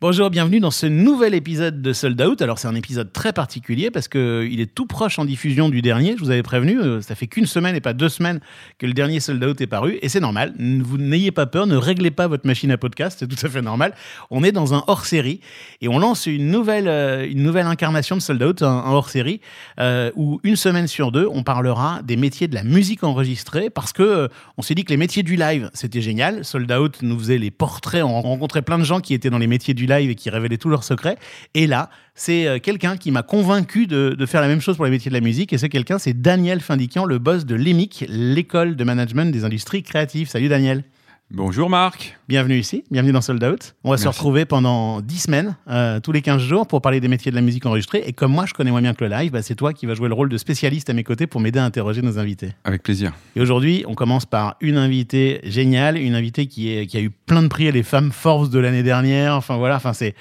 Bonjour, 0.00 0.30
bienvenue 0.30 0.60
dans 0.60 0.70
ce 0.70 0.86
nouvel 0.86 1.34
épisode 1.34 1.82
de 1.82 1.92
Sold 1.92 2.22
Out. 2.22 2.40
Alors 2.40 2.60
c'est 2.60 2.68
un 2.68 2.76
épisode 2.76 3.12
très 3.12 3.32
particulier 3.32 3.90
parce 3.90 4.06
que 4.06 4.46
il 4.48 4.60
est 4.60 4.72
tout 4.72 4.86
proche 4.86 5.18
en 5.18 5.24
diffusion 5.24 5.70
du 5.70 5.82
dernier. 5.82 6.14
Je 6.16 6.22
vous 6.22 6.30
avais 6.30 6.44
prévenu, 6.44 6.78
euh, 6.78 7.00
ça 7.00 7.16
fait 7.16 7.26
qu'une 7.26 7.46
semaine 7.46 7.74
et 7.74 7.80
pas 7.80 7.94
deux 7.94 8.08
semaines 8.08 8.38
que 8.78 8.86
le 8.86 8.92
dernier 8.92 9.18
Sold 9.18 9.42
Out 9.42 9.60
est 9.60 9.66
paru 9.66 9.98
et 10.00 10.08
c'est 10.08 10.20
normal. 10.20 10.54
Vous 10.56 10.98
n'ayez 10.98 11.32
pas 11.32 11.46
peur, 11.46 11.66
ne 11.66 11.74
réglez 11.74 12.12
pas 12.12 12.28
votre 12.28 12.46
machine 12.46 12.70
à 12.70 12.76
podcast, 12.76 13.16
c'est 13.18 13.26
tout 13.26 13.44
à 13.44 13.48
fait 13.48 13.60
normal. 13.60 13.92
On 14.30 14.44
est 14.44 14.52
dans 14.52 14.72
un 14.72 14.84
hors-série 14.86 15.40
et 15.80 15.88
on 15.88 15.98
lance 15.98 16.26
une 16.26 16.48
nouvelle, 16.48 16.86
euh, 16.86 17.28
une 17.28 17.42
nouvelle 17.42 17.66
incarnation 17.66 18.14
de 18.14 18.20
Sold 18.20 18.40
Out, 18.40 18.62
un, 18.62 18.84
hors-série 18.86 19.40
euh, 19.80 20.12
où 20.14 20.38
une 20.44 20.54
semaine 20.54 20.86
sur 20.86 21.10
deux, 21.10 21.26
on 21.28 21.42
parlera 21.42 22.02
des 22.04 22.16
métiers 22.16 22.46
de 22.46 22.54
la 22.54 22.62
musique 22.62 23.02
enregistrée 23.02 23.68
parce 23.68 23.92
que 23.92 24.28
on 24.58 24.62
s'est 24.62 24.76
dit 24.76 24.84
que 24.84 24.90
les 24.90 24.96
métiers 24.96 25.24
du 25.24 25.34
live 25.34 25.70
c'était 25.74 26.02
génial. 26.02 26.44
Sold 26.44 26.70
Out 26.70 26.98
nous 27.02 27.18
faisait 27.18 27.38
les 27.38 27.50
portraits, 27.50 28.04
on 28.04 28.22
rencontrait 28.22 28.62
plein 28.62 28.78
de 28.78 28.84
gens 28.84 29.00
qui 29.00 29.12
étaient 29.12 29.30
dans 29.30 29.38
les 29.38 29.48
métiers 29.48 29.74
du 29.74 29.87
et 29.96 30.14
qui 30.14 30.30
révélaient 30.30 30.58
tous 30.58 30.68
leurs 30.68 30.84
secrets. 30.84 31.16
Et 31.54 31.66
là, 31.66 31.90
c'est 32.14 32.46
euh, 32.46 32.58
quelqu'un 32.58 32.96
qui 32.96 33.10
m'a 33.10 33.22
convaincu 33.22 33.86
de, 33.86 34.16
faire 34.26 34.40
la 34.40 34.48
même 34.48 34.60
chose 34.60 34.76
pour 34.76 34.84
les 34.84 34.90
métiers 34.90 35.10
de 35.10 35.14
la 35.14 35.20
musique. 35.20 35.52
Et 35.52 35.58
ce 35.58 35.66
quelqu'un, 35.66 35.98
c'est 35.98 36.20
Daniel 36.20 36.60
Findiquian, 36.60 37.04
le 37.04 37.18
boss 37.18 37.46
de 37.46 37.54
l'EMIC, 37.54 38.04
l'école 38.08 38.76
de 38.76 38.84
management 38.84 39.32
des 39.32 39.44
industries 39.44 39.82
créatives. 39.82 40.28
Salut 40.28 40.48
Daniel. 40.48 40.84
Bonjour 41.30 41.68
Marc. 41.68 42.18
Bienvenue 42.26 42.56
ici, 42.56 42.84
bienvenue 42.90 43.12
dans 43.12 43.20
Sold 43.20 43.44
Out. 43.44 43.74
On 43.84 43.90
va 43.90 43.98
se 43.98 44.08
retrouver 44.08 44.46
pendant 44.46 45.02
10 45.02 45.18
semaines, 45.18 45.56
euh, 45.68 46.00
tous 46.00 46.10
les 46.10 46.22
15 46.22 46.40
jours, 46.40 46.66
pour 46.66 46.80
parler 46.80 47.00
des 47.00 47.08
métiers 47.08 47.30
de 47.30 47.36
la 47.36 47.42
musique 47.42 47.66
enregistrée. 47.66 48.02
Et 48.06 48.14
comme 48.14 48.32
moi, 48.32 48.46
je 48.46 48.54
connais 48.54 48.70
moins 48.70 48.80
bien 48.80 48.94
que 48.94 49.04
le 49.04 49.10
live, 49.10 49.30
bah, 49.30 49.42
c'est 49.42 49.54
toi 49.54 49.74
qui 49.74 49.84
vas 49.84 49.92
jouer 49.92 50.08
le 50.08 50.14
rôle 50.14 50.30
de 50.30 50.38
spécialiste 50.38 50.88
à 50.88 50.94
mes 50.94 51.04
côtés 51.04 51.26
pour 51.26 51.42
m'aider 51.42 51.58
à 51.58 51.66
interroger 51.66 52.00
nos 52.00 52.18
invités. 52.18 52.54
Avec 52.64 52.82
plaisir. 52.82 53.12
Et 53.36 53.42
aujourd'hui, 53.42 53.84
on 53.86 53.94
commence 53.94 54.24
par 54.24 54.56
une 54.62 54.78
invitée 54.78 55.40
géniale, 55.44 55.98
une 55.98 56.14
invitée 56.14 56.46
qui, 56.46 56.72
est, 56.72 56.86
qui 56.86 56.96
a 56.96 57.00
eu 57.02 57.10
plein 57.10 57.42
de 57.42 57.48
prix, 57.48 57.70
les 57.70 57.82
femmes 57.82 58.10
Forbes 58.10 58.48
de 58.48 58.58
l'année 58.58 58.82
dernière. 58.82 59.34
Enfin 59.34 59.58
voilà, 59.58 59.76
enfin, 59.76 59.92
c'est, 59.92 60.14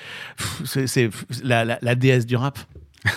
c'est, 0.66 1.10
la, 1.42 1.64
la, 1.64 1.96
déesse 1.96 2.26
du 2.26 2.36
rap. 2.36 2.60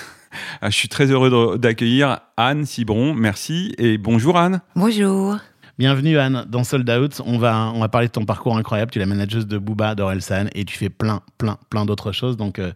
Ah, 0.63 0.71
je 0.71 0.77
suis 0.77 0.89
très 0.89 1.11
heureux 1.11 1.59
d'accueillir 1.59 2.21
Anne 2.37 2.67
Cibron. 2.67 3.15
Merci 3.15 3.75
et 3.79 3.99
bonjour 3.99 4.39
Anne. 4.39 4.61
Bonjour. 4.77 5.39
Bienvenue 5.81 6.19
Anne 6.19 6.45
dans 6.47 6.63
Sold 6.63 6.91
Out. 6.91 7.23
On 7.25 7.39
va, 7.39 7.73
on 7.75 7.81
va 7.81 7.89
parler 7.89 8.09
de 8.09 8.13
ton 8.13 8.27
parcours 8.27 8.55
incroyable. 8.55 8.91
Tu 8.91 8.99
es 8.99 9.01
la 9.01 9.07
manageuse 9.07 9.47
de 9.47 9.57
Booba, 9.57 9.95
d'Orelsan 9.95 10.49
et 10.55 10.67
tu 10.67 10.77
fais 10.77 10.91
plein, 10.91 11.23
plein, 11.39 11.57
plein 11.71 11.87
d'autres 11.87 12.13
choses. 12.13 12.37
Donc 12.37 12.59
euh, 12.59 12.73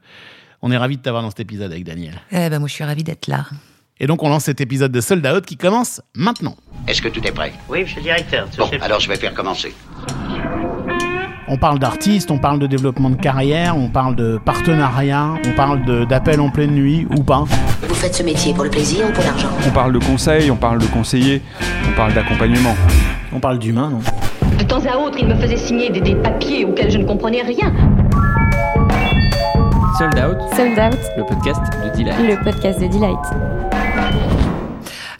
on 0.62 0.72
est 0.72 0.76
ravis 0.78 0.96
de 0.96 1.02
t'avoir 1.02 1.22
dans 1.22 1.28
cet 1.28 1.40
épisode 1.40 1.70
avec 1.70 1.84
Daniel. 1.84 2.14
Eh 2.32 2.48
ben, 2.48 2.60
moi 2.60 2.66
je 2.66 2.72
suis 2.72 2.82
ravi 2.82 3.04
d'être 3.04 3.26
là. 3.26 3.44
Et 4.00 4.06
donc 4.06 4.22
on 4.22 4.30
lance 4.30 4.44
cet 4.44 4.62
épisode 4.62 4.90
de 4.90 5.02
Sold 5.02 5.26
Out 5.26 5.44
qui 5.44 5.58
commence 5.58 6.00
maintenant. 6.14 6.56
Est-ce 6.88 7.02
que 7.02 7.08
tout 7.08 7.22
est 7.26 7.32
prêt? 7.32 7.52
Oui, 7.68 7.82
monsieur 7.82 7.98
le 7.98 8.04
directeur. 8.04 8.48
Bon, 8.56 8.70
alors 8.80 9.00
je 9.00 9.08
vais 9.10 9.16
faire 9.16 9.34
commencer. 9.34 9.74
On 11.46 11.58
parle 11.58 11.78
d'artistes, 11.78 12.30
on 12.30 12.38
parle 12.38 12.58
de 12.58 12.66
développement 12.66 13.10
de 13.10 13.16
carrière, 13.16 13.76
on 13.76 13.90
parle 13.90 14.16
de 14.16 14.38
partenariat, 14.42 15.34
on 15.46 15.52
parle 15.52 16.06
d'appel 16.06 16.40
en 16.40 16.48
pleine 16.48 16.74
nuit 16.74 17.06
ou 17.14 17.22
pas. 17.22 17.44
Faites 18.04 18.16
ce 18.16 18.22
métier 18.22 18.52
pour 18.52 18.64
le 18.64 18.70
plaisir 18.70 19.06
ou 19.08 19.12
pour 19.12 19.24
l'argent 19.24 19.48
On 19.66 19.70
parle 19.70 19.94
de 19.94 19.98
conseil, 19.98 20.50
on 20.50 20.56
parle 20.56 20.78
de 20.78 20.84
conseiller, 20.84 21.40
on 21.90 21.96
parle 21.96 22.12
d'accompagnement. 22.12 22.76
On 23.32 23.40
parle 23.40 23.58
d'humain, 23.58 23.88
non 23.88 24.00
De 24.58 24.62
temps 24.62 24.84
à 24.84 24.98
autre, 24.98 25.16
il 25.18 25.26
me 25.26 25.34
faisait 25.36 25.56
signer 25.56 25.88
des, 25.88 26.02
des 26.02 26.14
papiers 26.14 26.66
auxquels 26.66 26.90
je 26.90 26.98
ne 26.98 27.06
comprenais 27.06 27.40
rien. 27.40 27.72
Sold 29.96 30.18
Out. 30.18 30.36
Sold 30.54 30.78
Out. 30.78 31.00
Le 31.16 31.24
podcast 31.24 31.62
de 31.82 31.96
Delight. 31.96 32.18
Le 32.28 32.44
podcast 32.44 32.78
de 32.78 32.88
Delight. 32.88 33.18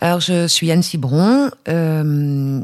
Alors, 0.02 0.20
je 0.20 0.46
suis 0.46 0.70
Anne 0.70 0.82
Cibron. 0.82 1.48
Euh, 1.66 2.60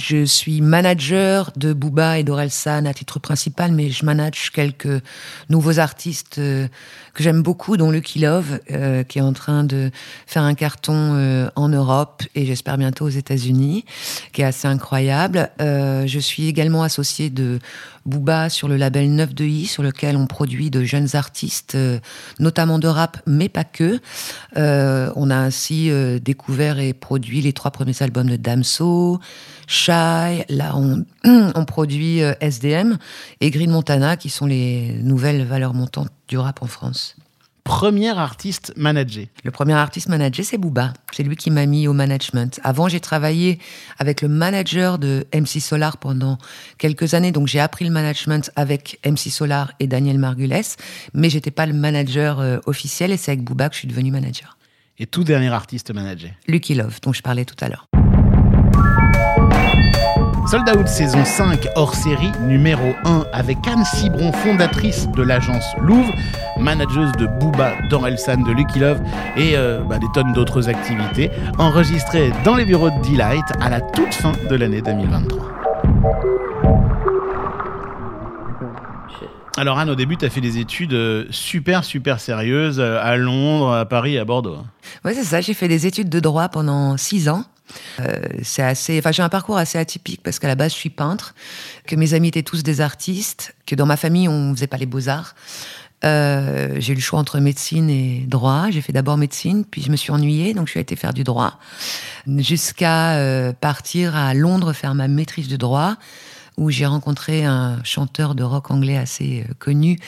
je 0.00 0.24
suis 0.24 0.60
manager 0.60 1.52
de 1.56 1.72
Booba 1.72 2.18
et 2.18 2.24
d'Orelsan 2.24 2.84
à 2.86 2.94
titre 2.94 3.18
principal, 3.18 3.72
mais 3.72 3.90
je 3.90 4.04
manage 4.04 4.50
quelques 4.50 5.02
nouveaux 5.48 5.78
artistes 5.78 6.38
euh, 6.38 6.68
que 7.14 7.22
j'aime 7.22 7.42
beaucoup, 7.42 7.76
dont 7.76 7.90
Lucky 7.90 8.18
Love, 8.18 8.60
euh, 8.70 9.02
qui 9.02 9.18
est 9.18 9.22
en 9.22 9.32
train 9.32 9.64
de 9.64 9.90
faire 10.26 10.42
un 10.42 10.54
carton 10.54 11.14
euh, 11.14 11.48
en 11.56 11.68
Europe 11.68 12.22
et 12.34 12.44
j'espère 12.44 12.76
bientôt 12.76 13.06
aux 13.06 13.10
États-Unis, 13.10 13.84
qui 14.32 14.42
est 14.42 14.44
assez 14.44 14.68
incroyable. 14.68 15.50
Euh, 15.60 16.06
je 16.06 16.18
suis 16.18 16.46
également 16.46 16.82
associée 16.82 17.30
de 17.30 17.58
Booba 18.06 18.48
sur 18.48 18.68
le 18.68 18.76
label 18.76 19.14
9 19.14 19.34
de 19.34 19.44
I, 19.44 19.66
sur 19.66 19.82
lequel 19.82 20.16
on 20.16 20.26
produit 20.26 20.70
de 20.70 20.82
jeunes 20.84 21.14
artistes, 21.14 21.74
euh, 21.74 21.98
notamment 22.38 22.78
de 22.78 22.88
rap, 22.88 23.18
mais 23.26 23.48
pas 23.48 23.64
que. 23.64 24.00
Euh, 24.56 25.10
on 25.16 25.30
a 25.30 25.36
ainsi 25.36 25.90
découvert 26.22 26.78
et 26.78 26.92
produit 26.92 27.40
les 27.40 27.52
trois 27.52 27.70
premiers 27.70 28.02
albums 28.02 28.28
de 28.28 28.36
Damso, 28.36 29.20
Shy, 29.66 30.44
là 30.48 30.74
on 30.74 31.04
produit 31.66 32.20
SDM 32.40 32.96
et 33.40 33.50
Green 33.50 33.70
Montana, 33.70 34.16
qui 34.16 34.30
sont 34.30 34.46
les 34.46 34.98
nouvelles 35.02 35.44
valeurs 35.44 35.74
montantes 35.74 36.10
du 36.28 36.38
rap 36.38 36.62
en 36.62 36.66
France. 36.66 37.16
Premier 37.66 38.16
artiste 38.16 38.72
managé 38.76 39.28
Le 39.42 39.50
premier 39.50 39.72
artiste 39.72 40.08
managé, 40.08 40.44
c'est 40.44 40.56
Booba. 40.56 40.92
C'est 41.12 41.24
lui 41.24 41.34
qui 41.34 41.50
m'a 41.50 41.66
mis 41.66 41.88
au 41.88 41.92
management. 41.92 42.60
Avant, 42.62 42.88
j'ai 42.88 43.00
travaillé 43.00 43.58
avec 43.98 44.22
le 44.22 44.28
manager 44.28 45.00
de 45.00 45.26
MC 45.34 45.60
Solar 45.60 45.96
pendant 45.96 46.38
quelques 46.78 47.14
années, 47.14 47.32
donc 47.32 47.48
j'ai 47.48 47.58
appris 47.58 47.84
le 47.84 47.90
management 47.90 48.52
avec 48.54 49.00
MC 49.04 49.30
Solar 49.32 49.72
et 49.80 49.88
Daniel 49.88 50.18
Margules, 50.18 50.62
mais 51.12 51.28
j'étais 51.28 51.50
pas 51.50 51.66
le 51.66 51.72
manager 51.72 52.38
euh, 52.38 52.58
officiel 52.66 53.10
et 53.10 53.16
c'est 53.16 53.32
avec 53.32 53.42
Booba 53.42 53.68
que 53.68 53.74
je 53.74 53.80
suis 53.80 53.88
devenu 53.88 54.12
manager. 54.12 54.56
Et 55.00 55.06
tout 55.06 55.24
dernier 55.24 55.48
artiste 55.48 55.92
managé 55.92 56.34
Lucky 56.46 56.74
Love, 56.74 57.00
dont 57.02 57.12
je 57.12 57.20
parlais 57.20 57.44
tout 57.44 57.56
à 57.60 57.68
l'heure. 57.68 57.88
Sold 60.46 60.68
Out 60.76 60.86
saison 60.86 61.24
5 61.24 61.66
hors 61.74 61.92
série 61.92 62.30
numéro 62.42 62.94
1 63.04 63.24
avec 63.32 63.58
Anne 63.66 63.84
Cibron, 63.84 64.30
fondatrice 64.30 65.08
de 65.08 65.22
l'agence 65.22 65.64
Louvre, 65.82 66.12
manageuse 66.56 67.10
de 67.18 67.26
Booba, 67.26 67.72
d'Orelsan, 67.90 68.44
de 68.44 68.52
Lucky 68.52 68.78
Love 68.78 69.00
et 69.36 69.56
euh, 69.56 69.80
bah, 69.80 69.98
des 69.98 70.06
tonnes 70.14 70.32
d'autres 70.34 70.68
activités, 70.68 71.32
enregistrées 71.58 72.30
dans 72.44 72.54
les 72.54 72.64
bureaux 72.64 72.90
de 72.90 73.10
Delight 73.10 73.44
à 73.60 73.70
la 73.70 73.80
toute 73.80 74.14
fin 74.14 74.34
de 74.48 74.54
l'année 74.54 74.82
2023. 74.82 75.52
Alors 79.56 79.80
Anne, 79.80 79.90
au 79.90 79.96
début, 79.96 80.16
tu 80.16 80.26
as 80.26 80.30
fait 80.30 80.40
des 80.40 80.58
études 80.58 80.92
euh, 80.92 81.24
super, 81.30 81.82
super 81.82 82.20
sérieuses 82.20 82.78
euh, 82.78 83.00
à 83.02 83.16
Londres, 83.16 83.72
à 83.72 83.84
Paris, 83.84 84.16
à 84.16 84.24
Bordeaux. 84.24 84.58
Oui, 85.04 85.12
c'est 85.12 85.24
ça. 85.24 85.40
J'ai 85.40 85.54
fait 85.54 85.66
des 85.66 85.88
études 85.88 86.08
de 86.08 86.20
droit 86.20 86.48
pendant 86.50 86.96
six 86.96 87.28
ans. 87.28 87.42
Euh, 88.00 88.20
c'est 88.42 88.62
assez, 88.62 88.98
enfin 88.98 89.12
j'ai 89.12 89.22
un 89.22 89.28
parcours 89.28 89.56
assez 89.56 89.78
atypique 89.78 90.22
parce 90.22 90.38
qu'à 90.38 90.48
la 90.48 90.54
base 90.54 90.72
je 90.72 90.76
suis 90.76 90.90
peintre, 90.90 91.34
que 91.86 91.96
mes 91.96 92.14
amis 92.14 92.28
étaient 92.28 92.42
tous 92.42 92.62
des 92.62 92.80
artistes, 92.80 93.54
que 93.66 93.74
dans 93.74 93.86
ma 93.86 93.96
famille 93.96 94.28
on 94.28 94.54
faisait 94.54 94.66
pas 94.66 94.76
les 94.76 94.86
beaux 94.86 95.08
arts. 95.08 95.34
Euh, 96.04 96.76
j'ai 96.78 96.92
eu 96.92 96.96
le 96.96 97.00
choix 97.00 97.18
entre 97.18 97.40
médecine 97.40 97.88
et 97.88 98.24
droit. 98.26 98.66
J'ai 98.70 98.82
fait 98.82 98.92
d'abord 98.92 99.16
médecine, 99.16 99.64
puis 99.64 99.82
je 99.82 99.90
me 99.90 99.96
suis 99.96 100.12
ennuyée, 100.12 100.52
donc 100.52 100.66
je 100.66 100.72
suis 100.72 100.80
allée 100.80 100.96
faire 100.96 101.14
du 101.14 101.24
droit, 101.24 101.58
jusqu'à 102.26 103.14
euh, 103.16 103.52
partir 103.54 104.14
à 104.14 104.34
Londres 104.34 104.74
faire 104.74 104.94
ma 104.94 105.08
maîtrise 105.08 105.48
de 105.48 105.56
droit, 105.56 105.96
où 106.58 106.70
j'ai 106.70 106.86
rencontré 106.86 107.44
un 107.44 107.82
chanteur 107.82 108.34
de 108.34 108.42
rock 108.42 108.70
anglais 108.70 108.96
assez 108.96 109.46
connu 109.58 109.98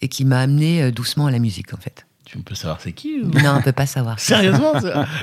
et 0.00 0.08
qui 0.08 0.24
m'a 0.24 0.40
amené 0.40 0.90
doucement 0.92 1.26
à 1.26 1.30
la 1.30 1.38
musique 1.38 1.72
en 1.74 1.78
fait. 1.78 2.06
On 2.36 2.42
peut 2.42 2.54
savoir 2.54 2.80
c'est 2.80 2.92
qui 2.92 3.22
Non, 3.22 3.56
on 3.58 3.62
peut 3.62 3.72
pas 3.72 3.86
savoir. 3.86 4.18
Sérieusement 4.18 4.72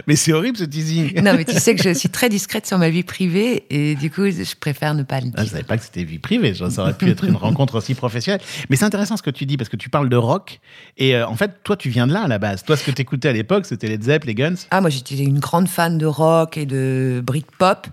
Mais 0.07 0.15
c'est 0.15 0.33
horrible 0.33 0.57
ce 0.57 0.63
teasing. 0.63 1.21
non, 1.23 1.33
mais 1.35 1.45
tu 1.45 1.57
sais 1.57 1.75
que 1.75 1.83
je 1.83 1.93
suis 1.93 2.09
très 2.09 2.29
discrète 2.29 2.65
sur 2.67 2.77
ma 2.77 2.89
vie 2.89 3.03
privée 3.03 3.65
et 3.69 3.95
du 3.95 4.09
coup, 4.09 4.29
je 4.29 4.55
préfère 4.59 4.93
ne 4.93 5.03
pas 5.03 5.19
le 5.19 5.25
dire. 5.25 5.33
Ah, 5.37 5.43
je 5.43 5.49
savais 5.49 5.63
pas 5.63 5.77
que 5.77 5.83
c'était 5.83 6.03
vie 6.03 6.19
privée. 6.19 6.53
Ça 6.53 6.81
aurait 6.81 6.93
pu 6.93 7.09
être 7.09 7.23
une 7.23 7.35
rencontre 7.35 7.75
aussi 7.75 7.95
professionnelle. 7.95 8.41
Mais 8.69 8.75
c'est 8.75 8.85
intéressant 8.85 9.17
ce 9.17 9.23
que 9.23 9.29
tu 9.29 9.45
dis 9.45 9.57
parce 9.57 9.69
que 9.69 9.77
tu 9.77 9.89
parles 9.89 10.09
de 10.09 10.15
rock 10.15 10.59
et 10.97 11.15
euh, 11.15 11.27
en 11.27 11.35
fait, 11.35 11.63
toi, 11.63 11.75
tu 11.75 11.89
viens 11.89 12.07
de 12.07 12.13
là 12.13 12.23
à 12.23 12.27
la 12.27 12.39
base. 12.39 12.63
Toi, 12.63 12.77
ce 12.77 12.83
que 12.83 12.91
tu 12.91 13.01
écoutais 13.01 13.29
à 13.29 13.33
l'époque, 13.33 13.65
c'était 13.65 13.87
les 13.87 14.01
Zepp, 14.01 14.25
les 14.25 14.35
Guns. 14.35 14.55
Ah, 14.71 14.81
moi, 14.81 14.89
j'étais 14.89 15.17
une 15.17 15.39
grande 15.39 15.67
fan 15.67 15.97
de 15.97 16.05
rock 16.05 16.57
et 16.57 16.65
de 16.65 17.21
Britpop. 17.23 17.87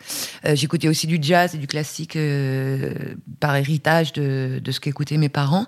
Euh, 0.45 0.55
J'écoutais 0.55 0.89
aussi 0.89 1.07
du 1.07 1.19
jazz 1.21 1.55
et 1.55 1.59
du 1.59 1.67
classique 1.67 2.17
euh, 2.17 2.93
par 3.41 3.57
héritage 3.57 4.13
de, 4.13 4.61
de 4.63 4.73
ce 4.73 4.81
qu'écoutaient 4.81 5.17
mes 5.17 5.29
parents. 5.29 5.67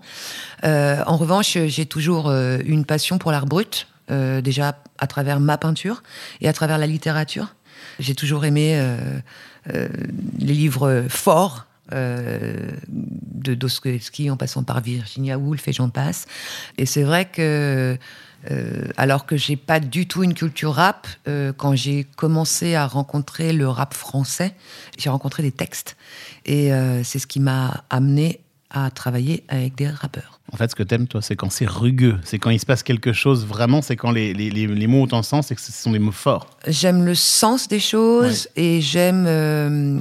Euh, 0.65 1.03
en 1.07 1.17
revanche, 1.17 1.57
j'ai 1.67 1.87
toujours 1.87 2.31
une 2.31 2.85
passion 2.85 3.19
pour 3.19 3.30
la 3.31 3.41
brut, 3.41 3.87
euh, 4.11 4.41
déjà 4.41 4.77
à 4.99 5.07
travers 5.07 5.39
ma 5.39 5.57
peinture 5.57 6.03
et 6.41 6.49
à 6.49 6.53
travers 6.53 6.79
la 6.79 6.87
littérature. 6.87 7.55
J'ai 8.01 8.15
toujours 8.15 8.45
aimé 8.45 8.73
euh, 8.75 9.21
euh, 9.73 9.89
les 10.39 10.55
livres 10.55 11.07
forts, 11.09 11.67
de 11.93 13.55
Dostoevsky 13.55 14.31
en 14.31 14.37
passant 14.37 14.63
par 14.63 14.81
Virginia 14.81 15.37
Woolf 15.37 15.67
et 15.67 15.73
j'en 15.73 15.89
passe. 15.89 16.27
Et 16.79 16.87
c'est 16.87 17.03
vrai 17.03 17.25
que, 17.25 17.99
alors 18.97 19.27
que 19.27 19.37
j'ai 19.37 19.57
pas 19.57 19.81
du 19.81 20.07
tout 20.07 20.23
une 20.23 20.35
culture 20.35 20.75
rap, 20.75 21.09
quand 21.57 21.75
j'ai 21.75 22.05
commencé 22.05 22.77
à 22.77 22.87
rencontrer 22.87 23.53
le 23.53 23.69
rap 23.69 23.93
français, 23.93 24.55
j'ai 24.99 25.11
rencontré 25.11 25.43
des 25.43 25.51
textes. 25.51 25.97
Et 26.47 26.71
c'est 27.03 27.19
ce 27.19 27.27
qui 27.27 27.41
m'a 27.41 27.83
amené 27.91 28.39
à 28.71 28.91
travailler 28.91 29.45
avec 29.49 29.75
des 29.75 29.89
rappeurs. 29.89 30.41
En 30.53 30.57
fait, 30.57 30.71
ce 30.71 30.75
que 30.75 30.83
t'aimes, 30.83 31.07
toi, 31.07 31.23
c'est 31.23 31.37
quand 31.37 31.51
c'est 31.51 31.67
rugueux. 31.67 32.19
C'est 32.25 32.39
quand 32.39 32.51
il 32.51 32.59
se 32.59 32.67
passe 32.67 32.83
quelque 32.83 33.13
chose 33.13 33.47
vraiment, 33.47 33.83
c'est 33.83 33.97
quand 33.97 34.11
les, 34.11 34.33
les, 34.33 34.51
les, 34.51 34.87
mots 34.87 35.03
ont 35.03 35.15
un 35.15 35.23
sens 35.23 35.51
et 35.51 35.55
que 35.55 35.61
ce 35.61 35.73
sont 35.73 35.93
des 35.93 35.99
mots 35.99 36.13
forts. 36.13 36.47
J'aime 36.67 37.05
le 37.05 37.15
sens 37.15 37.69
des 37.69 37.81
choses 37.81 38.49
et 38.57 38.81
j'aime 38.81 39.27
euh, 39.27 40.01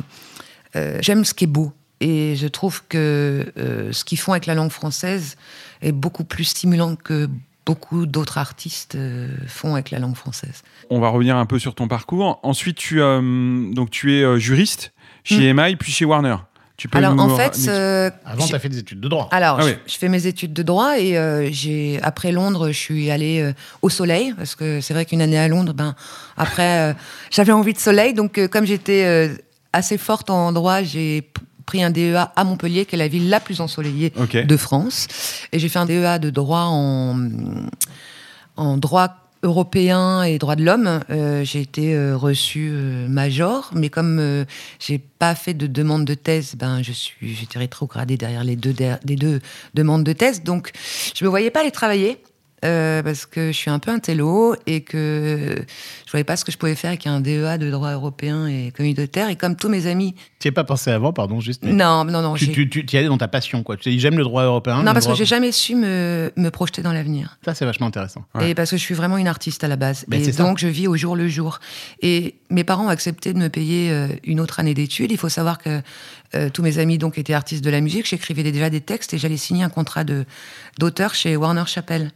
euh, 0.76 1.00
j'aime 1.02 1.26
ce 1.26 1.34
qui 1.34 1.46
est 1.46 1.48
beau. 1.48 1.72
Et 2.02 2.36
je 2.38 2.48
trouve 2.48 2.82
que 2.88 3.52
euh, 3.58 3.92
ce 3.92 4.06
qu'ils 4.06 4.20
font 4.20 4.32
avec 4.32 4.46
la 4.46 4.56
langue 4.56 4.72
française 4.72 5.36
est 5.82 5.92
beaucoup 5.92 6.24
plus 6.24 6.46
stimulant 6.46 6.96
que 6.96 7.30
beaucoup 7.70 8.08
d'autres 8.08 8.40
artistes 8.40 8.96
euh, 8.96 9.28
font 9.46 9.76
avec 9.76 9.92
la 9.92 10.00
langue 10.00 10.16
française. 10.16 10.64
On 10.90 11.00
va 11.00 11.10
revenir 11.10 11.38
un 11.38 11.46
peu 11.46 11.60
sur 11.60 11.76
ton 11.76 11.88
parcours. 11.88 12.40
Ensuite, 12.42 12.78
tu, 12.78 13.00
euh, 13.00 13.72
donc, 13.74 13.92
tu 13.92 14.16
es 14.16 14.24
euh, 14.24 14.40
juriste 14.40 14.92
chez 15.24 15.50
EMI 15.50 15.76
puis 15.76 15.92
chez 15.92 16.04
Warner. 16.04 16.38
Tu 16.80 16.88
peux 16.88 16.98
Alors 16.98 17.14
nous 17.14 17.24
en 17.24 17.36
fait, 17.36 17.60
euh, 17.68 18.10
Avant, 18.26 18.44
j'ai- 18.44 18.50
tu 18.52 18.56
as 18.56 18.60
fait 18.60 18.70
des 18.70 18.78
études 18.80 19.02
de 19.02 19.08
droit. 19.10 19.28
alors 19.32 19.58
Ah 19.60 19.64
je, 19.64 19.68
oui. 19.68 19.74
je 19.86 19.98
fais 19.98 20.08
mes 20.08 20.26
études 20.28 20.54
de 20.54 20.64
droit 20.64 20.98
et 20.98 21.18
euh, 21.18 21.50
j'ai 21.52 22.00
après 22.04 22.32
Londres, 22.32 22.68
je 22.70 22.78
suis 22.78 23.12
allée 23.12 23.42
euh, 23.42 23.52
au 23.82 23.90
soleil 23.90 24.34
parce 24.38 24.56
que 24.56 24.80
c'est 24.80 24.94
vrai 24.94 25.04
qu'une 25.06 25.22
année 25.22 25.38
à 25.38 25.50
Londres, 25.50 25.74
ben 25.74 25.94
après 26.38 26.92
euh, 26.92 26.94
j'avais 27.32 27.52
envie 27.52 27.74
de 27.74 27.80
soleil, 27.80 28.14
donc 28.14 28.38
euh, 28.38 28.48
comme 28.48 28.64
j'étais 28.66 29.04
euh, 29.06 29.36
assez 29.74 29.98
forte 29.98 30.30
en 30.30 30.54
droit, 30.54 30.82
j'ai 30.82 31.30
pris 31.66 31.84
un 31.84 31.90
DEA 31.92 32.32
à 32.34 32.44
Montpellier, 32.46 32.86
qui 32.86 32.96
est 32.96 32.98
la 32.98 33.10
ville 33.10 33.30
la 33.30 33.42
plus 33.42 33.60
ensoleillée 33.60 34.12
de 34.34 34.58
France. 34.58 35.08
Et 35.52 35.60
j'ai 35.60 35.68
fait 35.68 35.80
un 35.80 35.86
DEA 35.86 36.18
de 36.18 36.30
droit 36.30 36.62
en, 36.64 37.28
en 38.56 38.78
droit 38.78 39.29
européen 39.44 40.24
et 40.24 40.38
droit 40.38 40.56
de 40.56 40.64
l'homme. 40.64 41.00
Euh, 41.10 41.44
j'ai 41.44 41.62
été 41.62 41.96
euh, 41.96 42.16
reçue 42.16 42.70
euh, 42.72 43.08
major, 43.08 43.72
mais 43.74 43.90
comme 43.90 44.20
euh, 44.20 44.46
j'ai 44.80 44.98
pas 45.00 45.36
fait 45.36 45.54
de 45.54 45.68
demande 45.68 46.06
de 46.06 46.14
thèse, 46.14 46.56
ben 46.56 46.82
je 46.82 46.92
suis 46.92 47.36
j'étais 47.36 47.60
rétrogradée 47.60 48.18
derrière 48.18 48.44
les 48.44 48.56
deux 48.56 48.76
les 49.04 49.16
deux 49.16 49.40
demandes 49.74 50.04
de 50.04 50.14
thèse, 50.14 50.44
donc 50.44 50.72
je 51.16 51.24
me 51.24 51.30
voyais 51.30 51.52
pas 51.52 51.62
aller 51.62 51.72
travailler. 51.72 52.22
Euh, 52.66 53.02
parce 53.04 53.26
que 53.26 53.48
je 53.52 53.58
suis 53.58 53.70
un 53.70 53.80
peu 53.80 53.92
un 53.92 54.00
télo 54.00 54.56
et 54.68 54.82
que 54.82 55.56
je 56.06 56.12
voyais 56.12 56.24
pas 56.24 56.36
ce 56.36 56.44
que 56.46 56.52
je 56.52 56.58
pouvais 56.58 56.76
faire 56.76 56.90
avec 56.90 57.08
un 57.08 57.22
DEA 57.22 57.58
de 57.58 57.70
droit 57.70 57.92
européen 57.92 58.48
et 58.48 58.72
communautaire. 58.76 59.30
Et 59.30 59.36
comme 59.36 59.56
tous 59.56 59.70
mes 59.70 59.88
amis, 59.88 60.16
Tu 60.40 60.48
n'y 60.48 60.50
as 60.50 60.54
pas 60.54 60.64
pensé 60.64 60.92
avant, 60.92 61.14
pardon, 61.14 61.40
juste. 61.40 61.64
non, 61.64 62.04
non, 62.06 62.22
non, 62.22 62.34
Tu, 62.36 62.52
tu, 62.52 62.70
tu 62.70 62.96
y 62.96 62.98
allais 62.98 63.08
dans 63.08 63.18
ta 63.18 63.28
passion, 63.28 63.64
quoi. 63.64 63.78
Tu 63.78 63.84
t'es 63.86 63.90
dit, 63.92 64.00
j'aime 64.00 64.18
le 64.18 64.24
droit 64.24 64.44
européen. 64.44 64.84
non, 64.84 64.94
parce 64.94 65.08
que 65.08 65.16
j'ai 65.16 65.26
jamais 65.26 65.52
su 65.52 65.76
me, 65.76 66.32
me 66.36 66.50
projeter 66.50 66.82
dans 66.82 66.94
l'avenir. 66.94 67.38
Ça, 67.46 67.54
c'est 67.54 67.66
vachement 67.66 67.88
intéressant. 67.88 68.26
Ouais. 68.36 68.52
Et 68.52 68.56
parce 68.56 68.72
que 68.72 68.78
je 68.78 68.82
suis 68.82 68.96
vraiment 68.96 69.18
une 69.18 69.28
artiste 69.28 69.64
à 69.64 69.68
la 69.68 69.76
base. 69.76 70.06
Ben, 70.08 70.22
et 70.22 70.32
ça. 70.32 70.44
donc, 70.44 70.58
je 70.60 70.68
vis 70.68 70.88
au 70.88 70.96
jour 70.98 71.16
le 71.16 71.28
jour. 71.28 71.60
Et 72.02 72.36
mes 72.50 72.64
parents 72.64 72.86
ont 72.86 72.90
accepté 72.90 73.34
de 73.34 73.40
me 73.40 73.50
payer 73.50 73.92
euh, 73.92 74.08
une 74.24 74.40
autre 74.40 74.60
année 74.60 74.74
d'études. 74.74 75.12
Il 75.12 75.18
faut 75.18 75.30
savoir 75.30 75.58
que 75.58 75.82
euh, 76.36 76.50
tous 76.50 76.62
mes 76.62 76.78
amis 76.78 76.98
donc 76.98 77.18
étaient 77.18 77.34
artistes 77.34 77.64
de 77.64 77.70
la 77.70 77.82
musique. 77.82 78.08
J'écrivais 78.08 78.44
déjà 78.44 78.70
des 78.70 78.82
textes 78.82 79.14
et 79.14 79.18
j'allais 79.18 79.38
signer 79.38 79.64
un 79.64 79.70
contrat 79.70 80.04
de 80.04 80.26
d'auteur 80.78 81.14
chez 81.16 81.36
Warner 81.36 81.64
Chappell. 81.66 82.12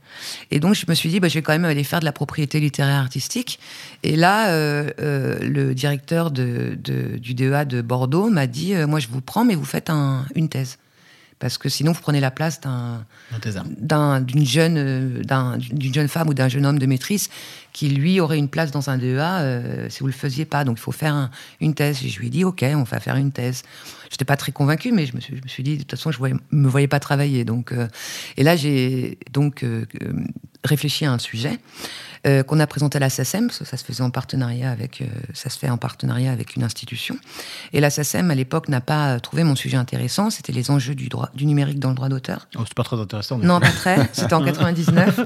Et 0.52 0.60
donc, 0.60 0.76
je 0.76 0.86
me 0.88 0.94
suis 0.94 1.10
dit, 1.10 1.20
bah, 1.20 1.28
je 1.28 1.34
vais 1.36 1.42
quand 1.42 1.54
même 1.54 1.66
aller 1.66 1.84
faire 1.84 2.00
de 2.00 2.06
la 2.06 2.12
propriété 2.12 2.60
littéraire 2.60 3.00
artistique. 3.00 3.60
Et 4.04 4.16
là, 4.16 4.50
euh, 4.52 4.90
euh, 5.02 5.40
le 5.40 5.74
directeur 5.74 6.32
de, 6.32 6.78
de- 6.82 7.18
du 7.18 7.34
DEA 7.34 7.66
de 7.66 7.82
Bordeaux 7.82 8.30
m'a 8.30 8.48
dit, 8.48 8.74
moi, 8.88 9.00
je 9.00 9.08
vous 9.08 9.22
prends, 9.22 9.46
mais 9.46 9.56
vous 9.56 9.66
faites 9.66 9.90
un- 9.90 10.26
une 10.36 10.48
thèse. 10.50 10.78
Parce 11.40 11.58
que 11.58 11.68
sinon, 11.68 11.92
vous 11.92 12.00
prenez 12.00 12.22
la 12.22 12.32
place 12.32 12.62
d'un 12.62 13.04
Dans 13.32 13.40
tes 13.40 13.58
armes. 13.58 13.74
d'un- 13.78 14.22
d'une 14.22 14.46
jeune, 14.46 15.22
d'un- 15.24 15.58
d'une 15.58 15.94
jeune 15.94 16.08
femme 16.08 16.30
ou 16.30 16.34
d'un 16.34 16.48
jeune 16.48 16.66
homme 16.66 16.80
de 16.80 16.86
maîtrise 16.86 17.30
qui, 17.74 17.90
lui, 17.90 18.20
aurait 18.20 18.38
une 18.38 18.50
place 18.50 18.72
dans 18.72 18.90
un 18.92 18.98
DEA 18.98 19.20
euh, 19.42 19.90
si 19.90 20.00
vous 20.02 20.06
le 20.08 20.14
faisiez 20.14 20.46
pas. 20.46 20.64
Donc, 20.64 20.78
il 20.78 20.82
faut 20.82 20.92
faire 20.92 21.14
un- 21.14 21.32
une 21.60 21.74
thèse. 21.74 22.04
Et 22.06 22.10
je 22.10 22.20
lui 22.20 22.28
ai 22.28 22.30
dit, 22.30 22.44
OK, 22.46 22.64
on 22.76 22.84
va 22.84 23.00
faire 23.00 23.16
une 23.16 23.32
thèse. 23.32 23.64
Je 24.10 24.14
n'étais 24.16 24.26
pas 24.26 24.38
très 24.38 24.52
convaincue, 24.52 24.92
mais 24.92 25.08
je 25.08 25.16
me 25.16 25.20
suis, 25.22 25.36
je 25.36 25.42
me 25.42 25.48
suis 25.48 25.64
dit, 25.64 25.78
de 25.78 25.82
toute 25.82 25.92
façon, 25.92 26.12
je 26.12 26.20
ne 26.24 26.38
me 26.52 26.68
voyais 26.70 26.88
pas 26.88 27.00
travailler. 27.00 27.46
Donc, 27.46 27.72
euh, 27.72 27.88
et 28.38 28.44
là, 28.44 28.56
j'ai 28.56 29.18
donc 29.32 29.64
euh, 29.64 29.86
réfléchi 30.64 31.06
à 31.06 31.12
un 31.12 31.20
sujet 31.20 31.60
qu'on 32.48 32.62
a 32.62 32.68
présenté 32.68 32.96
à 32.96 33.00
la 33.00 33.10
SACEM, 33.10 33.48
parce 33.48 33.60
que 33.60 33.66
ça 33.66 33.76
se 33.76 33.84
faisait 33.84 34.02
en 34.02 34.10
partenariat 34.10 34.72
avec, 34.72 35.04
ça 35.34 35.50
se 35.50 35.60
fait 35.60 35.70
en 35.70 35.76
partenariat 35.78 36.32
avec 36.32 36.56
une 36.56 36.64
institution. 36.64 37.18
Et 37.74 37.82
la 37.82 37.90
SACEM, 37.90 38.32
à 38.32 38.36
l'époque, 38.36 38.70
n'a 38.70 38.80
pas 38.80 39.20
trouvé 39.20 39.44
mon 39.44 39.58
sujet 39.58 39.76
intéressant. 39.76 40.30
C'était 40.30 40.54
les 40.54 40.72
enjeux 40.72 40.96
du, 40.96 41.10
droit, 41.10 41.30
du 41.36 41.46
numérique 41.46 41.80
dans 41.80 41.90
le 41.90 41.96
droit 41.96 42.08
d'auteur. 42.08 42.48
Oh, 42.56 42.62
c'est 42.66 42.76
pas 42.76 42.84
très 42.84 42.96
intéressant. 42.98 43.40
Non, 43.40 43.60
pas 43.60 43.72
très. 43.72 43.98
C'était 44.14 44.36
en 44.36 44.42
99. 44.46 45.20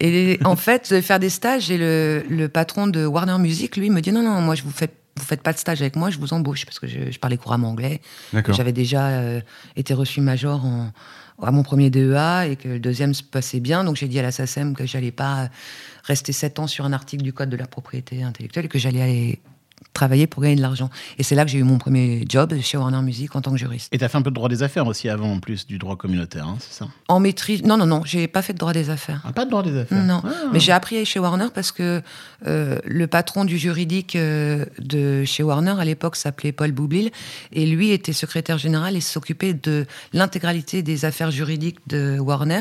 Et 0.00 0.40
en 0.46 0.56
fait, 0.56 0.84
je 0.86 0.94
devais 0.94 1.02
faire 1.02 1.18
des 1.20 1.28
stages 1.28 1.70
et 1.70 1.76
le, 1.80 2.24
le 2.28 2.48
patron 2.48 2.86
de 2.86 3.04
Warner 3.04 3.38
Music, 3.38 3.76
lui, 3.76 3.90
me 3.90 4.00
dit 4.00 4.12
non, 4.12 4.22
non, 4.22 4.40
moi, 4.40 4.54
je 4.54 4.62
vous 4.62 4.70
fais 4.70 4.90
vous 5.16 5.26
faites 5.26 5.42
pas 5.42 5.52
de 5.52 5.58
stage 5.58 5.82
avec 5.82 5.96
moi, 5.96 6.08
je 6.08 6.18
vous 6.18 6.32
embauche 6.32 6.64
parce 6.64 6.78
que 6.78 6.86
je, 6.86 7.10
je 7.10 7.18
parlais 7.18 7.36
couramment 7.36 7.68
anglais. 7.70 8.00
J'avais 8.54 8.72
déjà 8.72 9.08
euh, 9.08 9.40
été 9.76 9.92
reçu 9.92 10.20
major 10.20 10.64
en, 10.64 10.92
à 11.42 11.50
mon 11.50 11.62
premier 11.62 11.90
DEA 11.90 12.48
et 12.48 12.56
que 12.56 12.68
le 12.68 12.78
deuxième 12.80 13.12
se 13.12 13.22
passait 13.22 13.60
bien. 13.60 13.84
Donc 13.84 13.96
j'ai 13.96 14.08
dit 14.08 14.18
à 14.18 14.22
la 14.22 14.32
SACEM 14.32 14.74
que 14.74 14.86
j'allais 14.86 15.10
pas 15.12 15.50
rester 16.04 16.32
sept 16.32 16.58
ans 16.58 16.66
sur 16.66 16.84
un 16.84 16.92
article 16.92 17.22
du 17.22 17.32
Code 17.32 17.50
de 17.50 17.56
la 17.56 17.66
propriété 17.66 18.22
intellectuelle 18.22 18.66
et 18.66 18.68
que 18.68 18.78
j'allais 18.78 19.02
aller 19.02 19.40
travailler 20.00 20.26
pour 20.26 20.42
gagner 20.42 20.56
de 20.56 20.62
l'argent. 20.62 20.88
Et 21.18 21.22
c'est 21.22 21.34
là 21.34 21.44
que 21.44 21.50
j'ai 21.50 21.58
eu 21.58 21.62
mon 21.62 21.76
premier 21.76 22.24
job 22.26 22.54
chez 22.62 22.78
Warner 22.78 23.02
Music 23.02 23.36
en 23.36 23.42
tant 23.42 23.50
que 23.52 23.58
juriste. 23.58 23.88
Et 23.92 23.98
tu 23.98 24.04
as 24.04 24.08
fait 24.08 24.16
un 24.16 24.22
peu 24.22 24.30
de 24.30 24.34
droit 24.34 24.48
des 24.48 24.62
affaires 24.62 24.86
aussi 24.86 25.10
avant, 25.10 25.30
en 25.30 25.40
plus 25.40 25.66
du 25.66 25.76
droit 25.76 25.96
communautaire, 25.96 26.46
hein, 26.48 26.56
c'est 26.58 26.72
ça? 26.72 26.88
En 27.08 27.20
maîtrise. 27.20 27.62
Non, 27.64 27.76
non, 27.76 27.84
non, 27.84 28.00
j'ai 28.06 28.26
pas 28.26 28.40
fait 28.40 28.54
de 28.54 28.58
droit 28.58 28.72
des 28.72 28.88
affaires. 28.88 29.20
ah, 29.26 29.32
Pas 29.32 29.44
de 29.44 29.50
droit 29.50 29.62
des 29.62 29.76
affaires 29.76 30.02
Non, 30.02 30.22
Ah. 30.24 30.30
mais 30.54 30.58
j'ai 30.60 30.72
appris 30.72 31.04
chez 31.04 31.18
Warner 31.20 31.48
parce 31.54 31.70
que 31.70 32.00
euh, 32.46 32.78
le 32.86 33.06
patron 33.06 33.44
du 33.44 33.58
juridique 33.58 34.16
euh, 34.16 34.64
de 34.78 35.24
chez 35.26 35.42
Warner 35.42 35.74
à 35.78 35.84
l'époque 35.84 36.16
s'appelait 36.16 36.52
Paul 36.52 36.72
Boublil 36.72 37.10
et 37.52 37.66
lui 37.66 37.90
était 37.90 38.14
secrétaire 38.14 38.56
général 38.56 38.96
et 38.96 39.02
s'occupait 39.02 39.52
de 39.52 39.84
l'intégralité 40.14 40.82
des 40.82 41.04
affaires 41.04 41.30
juridiques 41.30 41.80
de 41.88 42.18
Warner 42.18 42.60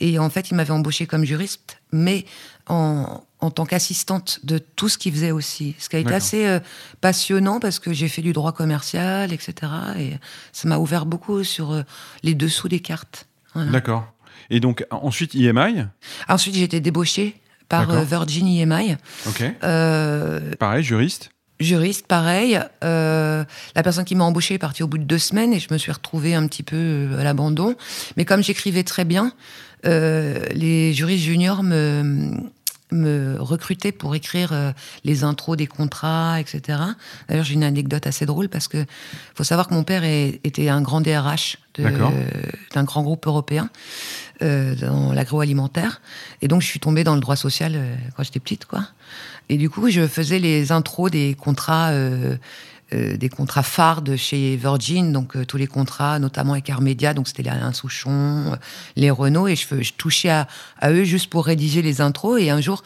et 0.00 0.18
en 0.18 0.28
fait 0.28 0.50
il 0.50 0.54
m'avait 0.56 0.72
embauché 0.72 1.06
comme 1.06 1.24
juriste 1.24 1.78
mais 1.92 2.24
en, 2.68 3.22
en 3.44 3.50
tant 3.50 3.66
qu'assistante 3.66 4.40
de 4.42 4.58
tout 4.58 4.88
ce 4.88 4.98
qu'il 4.98 5.12
faisait 5.12 5.30
aussi, 5.30 5.74
ce 5.78 5.88
qui 5.88 5.96
a 5.96 5.98
été 5.98 6.14
assez 6.14 6.46
euh, 6.46 6.60
passionnant 7.00 7.60
parce 7.60 7.78
que 7.78 7.92
j'ai 7.92 8.08
fait 8.08 8.22
du 8.22 8.32
droit 8.32 8.52
commercial, 8.52 9.32
etc. 9.32 9.54
Et 9.98 10.12
ça 10.52 10.68
m'a 10.68 10.78
ouvert 10.78 11.06
beaucoup 11.06 11.44
sur 11.44 11.72
euh, 11.72 11.82
les 12.22 12.34
dessous 12.34 12.68
des 12.68 12.80
cartes. 12.80 13.26
Voilà. 13.54 13.70
D'accord. 13.70 14.06
Et 14.50 14.60
donc, 14.60 14.84
ensuite, 14.90 15.34
IMI. 15.34 15.84
Ensuite, 16.28 16.54
j'ai 16.54 16.64
été 16.64 16.80
débauchée 16.80 17.40
par 17.68 17.90
euh, 17.90 18.02
Virgin 18.04 18.46
EMI. 18.46 18.96
Ok. 19.26 19.44
Euh, 19.62 20.52
Pareil, 20.58 20.82
juriste? 20.82 21.30
juriste, 21.60 22.06
pareil. 22.08 22.60
La 22.82 23.46
personne 23.82 24.04
qui 24.04 24.16
m'a 24.16 24.24
embauchée 24.24 24.54
est 24.54 24.58
partie 24.58 24.82
au 24.82 24.88
bout 24.88 24.98
de 24.98 25.04
deux 25.04 25.18
semaines 25.18 25.54
et 25.54 25.60
je 25.60 25.68
me 25.72 25.78
suis 25.78 25.92
retrouvée 25.92 26.34
un 26.34 26.46
petit 26.46 26.62
peu 26.62 27.10
à 27.18 27.24
l'abandon. 27.24 27.74
Mais 28.16 28.24
comme 28.24 28.42
j'écrivais 28.42 28.82
très 28.82 29.04
bien, 29.04 29.32
les 29.84 30.92
juristes 30.92 31.24
juniors 31.24 31.62
me, 31.62 32.32
me 32.94 33.36
recrutaient 33.40 33.92
pour 33.92 34.14
écrire 34.14 34.52
euh, 34.52 34.72
les 35.04 35.24
intros 35.24 35.56
des 35.56 35.66
contrats, 35.66 36.40
etc. 36.40 36.78
D'ailleurs, 37.28 37.44
j'ai 37.44 37.54
une 37.54 37.64
anecdote 37.64 38.06
assez 38.06 38.26
drôle 38.26 38.48
parce 38.48 38.68
que 38.68 38.84
faut 39.34 39.44
savoir 39.44 39.68
que 39.68 39.74
mon 39.74 39.84
père 39.84 40.04
est- 40.04 40.40
était 40.44 40.68
un 40.68 40.80
grand 40.80 41.00
DRH 41.00 41.58
d'un 42.74 42.84
grand 42.84 43.02
groupe 43.02 43.26
européen 43.26 43.68
euh, 44.42 44.74
dans 44.76 45.12
l'agroalimentaire. 45.12 46.00
Et 46.42 46.48
donc, 46.48 46.62
je 46.62 46.66
suis 46.66 46.80
tombée 46.80 47.04
dans 47.04 47.14
le 47.14 47.20
droit 47.20 47.36
social 47.36 47.72
euh, 47.74 47.94
quand 48.16 48.22
j'étais 48.22 48.40
petite, 48.40 48.64
quoi. 48.66 48.86
Et 49.48 49.56
du 49.58 49.68
coup, 49.68 49.90
je 49.90 50.06
faisais 50.06 50.38
les 50.38 50.72
intros 50.72 51.10
des 51.10 51.34
contrats, 51.34 51.90
euh, 52.92 53.16
des 53.16 53.30
contrats 53.30 53.62
phares 53.62 54.02
de 54.02 54.14
chez 54.14 54.56
Virgin, 54.56 55.10
donc 55.10 55.36
euh, 55.36 55.46
tous 55.46 55.56
les 55.56 55.66
contrats, 55.66 56.18
notamment 56.18 56.52
avec 56.52 56.68
Armédia, 56.68 57.14
donc 57.14 57.28
c'était 57.28 57.42
les 57.42 57.48
Alain 57.48 57.72
Souchon, 57.72 58.52
euh, 58.52 58.56
les 58.94 59.10
Renault, 59.10 59.48
et 59.48 59.56
je, 59.56 59.92
touchais 59.94 60.28
à, 60.28 60.46
à 60.80 60.90
eux 60.90 61.04
juste 61.04 61.30
pour 61.30 61.46
rédiger 61.46 61.80
les 61.80 62.02
intros. 62.02 62.40
Et 62.42 62.50
un 62.50 62.60
jour, 62.60 62.82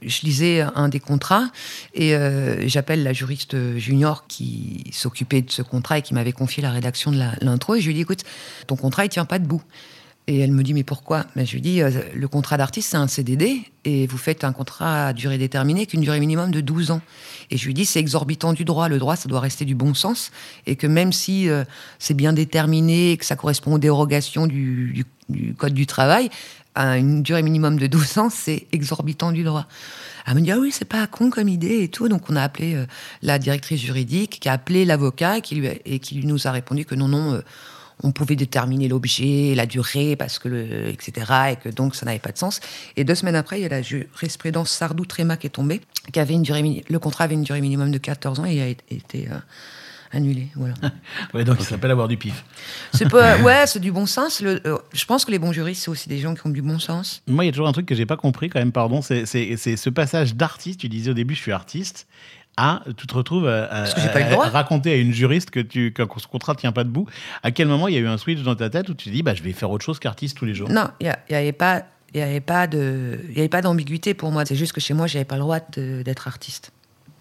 je 0.00 0.22
lisais 0.22 0.62
un 0.62 0.88
des 0.88 1.00
contrats 1.00 1.50
et 1.94 2.14
j'appelle 2.66 3.02
la 3.02 3.12
juriste 3.12 3.76
junior 3.76 4.26
qui 4.26 4.84
s'occupait 4.90 5.42
de 5.42 5.50
ce 5.50 5.62
contrat 5.62 5.98
et 5.98 6.02
qui 6.02 6.14
m'avait 6.14 6.32
confié 6.32 6.62
la 6.62 6.70
rédaction 6.70 7.12
de 7.12 7.22
l'intro, 7.40 7.74
et 7.74 7.80
je 7.80 7.86
lui 7.86 7.94
dis, 7.94 8.00
écoute, 8.00 8.24
ton 8.66 8.76
contrat, 8.76 9.04
il 9.04 9.10
tient 9.10 9.26
pas 9.26 9.38
debout. 9.38 9.62
Et 10.28 10.38
elle 10.38 10.52
me 10.52 10.62
dit, 10.62 10.72
mais 10.72 10.84
pourquoi? 10.84 11.26
Ben, 11.34 11.44
Je 11.44 11.52
lui 11.52 11.60
dis, 11.60 11.82
euh, 11.82 11.90
le 12.14 12.28
contrat 12.28 12.56
d'artiste, 12.56 12.90
c'est 12.90 12.96
un 12.96 13.08
CDD, 13.08 13.62
et 13.84 14.06
vous 14.06 14.18
faites 14.18 14.44
un 14.44 14.52
contrat 14.52 15.08
à 15.08 15.12
durée 15.12 15.36
déterminée, 15.36 15.84
qu'une 15.86 16.00
durée 16.00 16.20
minimum 16.20 16.52
de 16.52 16.60
12 16.60 16.92
ans. 16.92 17.00
Et 17.50 17.56
je 17.56 17.66
lui 17.66 17.74
dis, 17.74 17.84
c'est 17.84 17.98
exorbitant 17.98 18.52
du 18.52 18.64
droit. 18.64 18.88
Le 18.88 19.00
droit, 19.00 19.16
ça 19.16 19.28
doit 19.28 19.40
rester 19.40 19.64
du 19.64 19.74
bon 19.74 19.94
sens, 19.94 20.30
et 20.66 20.76
que 20.76 20.86
même 20.86 21.12
si 21.12 21.48
euh, 21.48 21.64
c'est 21.98 22.14
bien 22.14 22.32
déterminé, 22.32 23.16
que 23.16 23.24
ça 23.24 23.34
correspond 23.34 23.74
aux 23.74 23.78
dérogations 23.78 24.46
du, 24.46 25.04
Code 25.56 25.72
du 25.72 25.86
travail, 25.86 26.30
à 26.74 26.98
une 26.98 27.22
durée 27.22 27.42
minimum 27.42 27.78
de 27.78 27.86
12 27.86 28.18
ans, 28.18 28.30
c'est 28.30 28.66
exorbitant 28.70 29.32
du 29.32 29.42
droit. 29.42 29.66
Elle 30.26 30.34
me 30.34 30.40
dit, 30.40 30.52
ah 30.52 30.58
oui, 30.58 30.70
c'est 30.72 30.84
pas 30.84 31.06
con 31.06 31.30
comme 31.30 31.48
idée 31.48 31.82
et 31.82 31.88
tout. 31.88 32.08
Donc 32.08 32.30
on 32.30 32.36
a 32.36 32.42
appelé 32.42 32.74
euh, 32.74 32.86
la 33.22 33.40
directrice 33.40 33.80
juridique, 33.80 34.38
qui 34.40 34.48
a 34.48 34.52
appelé 34.52 34.84
l'avocat, 34.84 35.38
et 35.38 35.82
et 35.84 35.98
qui 35.98 36.24
nous 36.24 36.46
a 36.46 36.52
répondu 36.52 36.84
que 36.84 36.94
non, 36.94 37.08
non, 37.08 37.42
on 38.02 38.12
pouvait 38.12 38.36
déterminer 38.36 38.88
l'objet, 38.88 39.54
la 39.54 39.66
durée, 39.66 40.16
parce 40.16 40.38
que 40.38 40.48
le, 40.48 40.88
etc., 40.88 41.12
et 41.52 41.56
que 41.56 41.68
donc 41.68 41.94
ça 41.94 42.04
n'avait 42.06 42.18
pas 42.18 42.32
de 42.32 42.38
sens. 42.38 42.60
Et 42.96 43.04
deux 43.04 43.14
semaines 43.14 43.36
après, 43.36 43.58
il 43.58 43.62
y 43.62 43.66
a 43.66 43.68
la 43.68 43.82
jurisprudence 43.82 44.70
Sardou-Tréma 44.70 45.36
qui 45.36 45.46
est 45.46 45.50
tombée, 45.50 45.80
qui 46.12 46.20
avait 46.20 46.34
une 46.34 46.42
durée, 46.42 46.84
le 46.88 46.98
contrat 46.98 47.24
avait 47.24 47.34
une 47.34 47.44
durée 47.44 47.60
minimum 47.60 47.90
de 47.90 47.98
14 47.98 48.40
ans 48.40 48.44
et 48.46 48.54
il 48.54 48.60
a 48.60 48.68
été- 48.68 49.28
euh, 49.30 49.36
annulé. 50.14 50.48
Voilà. 50.56 50.74
Ouais, 51.34 51.44
donc, 51.44 51.58
ça 51.60 51.70
s'appelle 51.70 51.90
avoir 51.90 52.06
du 52.08 52.16
pif. 52.18 52.44
C'est 52.92 53.08
pas, 53.08 53.38
ouais, 53.42 53.66
c'est 53.66 53.80
du 53.80 53.90
bon 53.92 54.04
sens. 54.04 54.42
Le- 54.42 54.60
euh, 54.66 54.76
je 54.92 55.04
pense 55.06 55.24
que 55.24 55.30
les 55.30 55.38
bons 55.38 55.52
juristes, 55.52 55.84
c'est 55.84 55.90
aussi 55.90 56.08
des 56.10 56.18
gens 56.18 56.34
qui 56.34 56.46
ont 56.46 56.50
du 56.50 56.60
bon 56.60 56.78
sens. 56.78 57.22
Moi, 57.26 57.44
il 57.44 57.46
y 57.46 57.48
a 57.48 57.52
toujours 57.52 57.68
un 57.68 57.72
truc 57.72 57.86
que 57.86 57.94
j'ai 57.94 58.04
pas 58.04 58.18
compris 58.18 58.50
quand 58.50 58.58
même, 58.58 58.72
pardon, 58.72 59.00
c'est 59.00 59.24
c'est- 59.24 59.56
c'est 59.56 59.76
ce 59.76 59.88
passage 59.88 60.34
d'artiste. 60.34 60.80
Tu 60.80 60.88
disais 60.90 61.10
au 61.10 61.14
début, 61.14 61.34
je 61.34 61.40
suis 61.40 61.52
artiste, 61.52 62.06
à, 62.56 62.82
tu 62.96 63.06
te 63.06 63.14
retrouves 63.14 63.46
à, 63.48 63.64
à- 63.64 63.84
que 63.90 64.00
à- 64.18 64.30
droit. 64.30 64.46
à 64.46 64.50
raconter 64.50 64.92
à 64.92 64.96
une 64.96 65.12
juriste 65.12 65.50
que 65.50 65.60
tu, 65.60 65.92
qu'un 65.92 66.06
ce 66.18 66.26
contrat 66.26 66.54
tient 66.54 66.72
pas 66.72 66.84
debout. 66.84 67.06
À 67.42 67.50
quel 67.50 67.68
moment 67.68 67.88
il 67.88 67.94
y 67.94 67.96
a 67.96 68.00
eu 68.00 68.06
un 68.06 68.18
switch 68.18 68.42
dans 68.42 68.54
ta 68.54 68.68
tête 68.70 68.88
où 68.88 68.94
tu 68.94 69.08
te 69.08 69.14
dis, 69.14 69.22
bah, 69.22 69.34
je 69.34 69.42
vais 69.42 69.52
faire 69.52 69.70
autre 69.70 69.84
chose 69.84 69.98
qu'artiste 69.98 70.36
tous 70.36 70.44
les 70.44 70.54
jours? 70.54 70.68
Non, 70.68 70.88
il 71.00 71.12
n'y 71.30 71.36
avait 71.36 71.52
pas. 71.52 71.84
Il 72.14 72.18
n'y 72.18 72.24
avait 72.24 72.40
pas 72.40 72.66
de, 72.66 73.18
il 73.30 73.36
y 73.36 73.38
avait 73.38 73.48
pas 73.48 73.62
d'ambiguïté 73.62 74.12
pour 74.12 74.30
moi. 74.30 74.44
C'est 74.44 74.54
juste 74.54 74.74
que 74.74 74.82
chez 74.82 74.92
moi, 74.92 75.06
j'avais 75.06 75.24
pas 75.24 75.36
le 75.36 75.40
droit 75.40 75.60
d'être 75.78 76.28
artiste. 76.28 76.70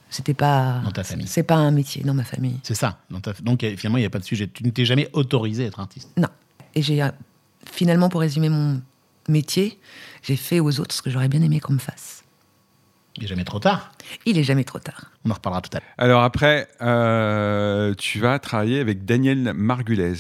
C'était 0.10 0.34
pas. 0.34 0.82
Dans 0.84 0.92
ta 0.92 1.06
famille. 1.06 1.28
C'est 1.28 1.44
pas 1.44 1.56
un 1.56 1.72
métier 1.72 2.04
dans 2.04 2.14
ma 2.14 2.26
famille. 2.26 2.60
C'est 2.64 2.76
ça. 2.76 2.98
Dans 3.10 3.22
ta- 3.22 3.32
Donc 3.42 3.64
euh, 3.64 3.78
finalement, 3.78 4.00
il 4.00 4.02
n'y 4.02 4.06
a 4.06 4.10
pas 4.10 4.20
de 4.20 4.26
sujet. 4.26 4.50
Tu 4.54 4.66
ne 4.66 4.70
t'es 4.70 4.84
jamais 4.84 5.08
autorisé 5.14 5.64
à 5.64 5.68
être 5.68 5.80
artiste? 5.80 6.10
Non. 6.18 6.28
Et 6.76 6.82
j'ai 6.82 7.02
euh, 7.02 7.08
finalement, 7.72 8.10
pour 8.10 8.20
résumer 8.20 8.50
mon 8.50 8.82
métier, 9.30 9.80
j'ai 10.24 10.36
fait 10.36 10.60
aux 10.60 10.78
autres 10.82 10.94
ce 10.94 11.02
que 11.02 11.10
j'aurais 11.10 11.30
bien 11.30 11.42
aimé 11.42 11.62
qu'on 11.62 11.72
me 11.72 11.80
fasse. 11.80 12.21
Il 13.18 13.24
n'est 13.24 13.28
jamais 13.28 13.44
trop 13.44 13.60
tard. 13.60 13.92
Il 14.26 14.38
est 14.38 14.44
jamais 14.44 14.64
trop 14.64 14.80
tard. 14.80 15.06
On 15.26 15.32
en 15.32 15.34
reparlera 15.34 15.62
tout 15.62 15.70
à 15.74 15.80
l'heure. 15.80 15.90
Alors 15.98 16.24
après, 16.24 16.68
euh, 16.82 17.94
tu 17.98 18.20
vas 18.20 18.40
travailler 18.40 18.80
avec 18.80 19.04
Daniel 19.06 19.54
Margulez. 19.54 20.14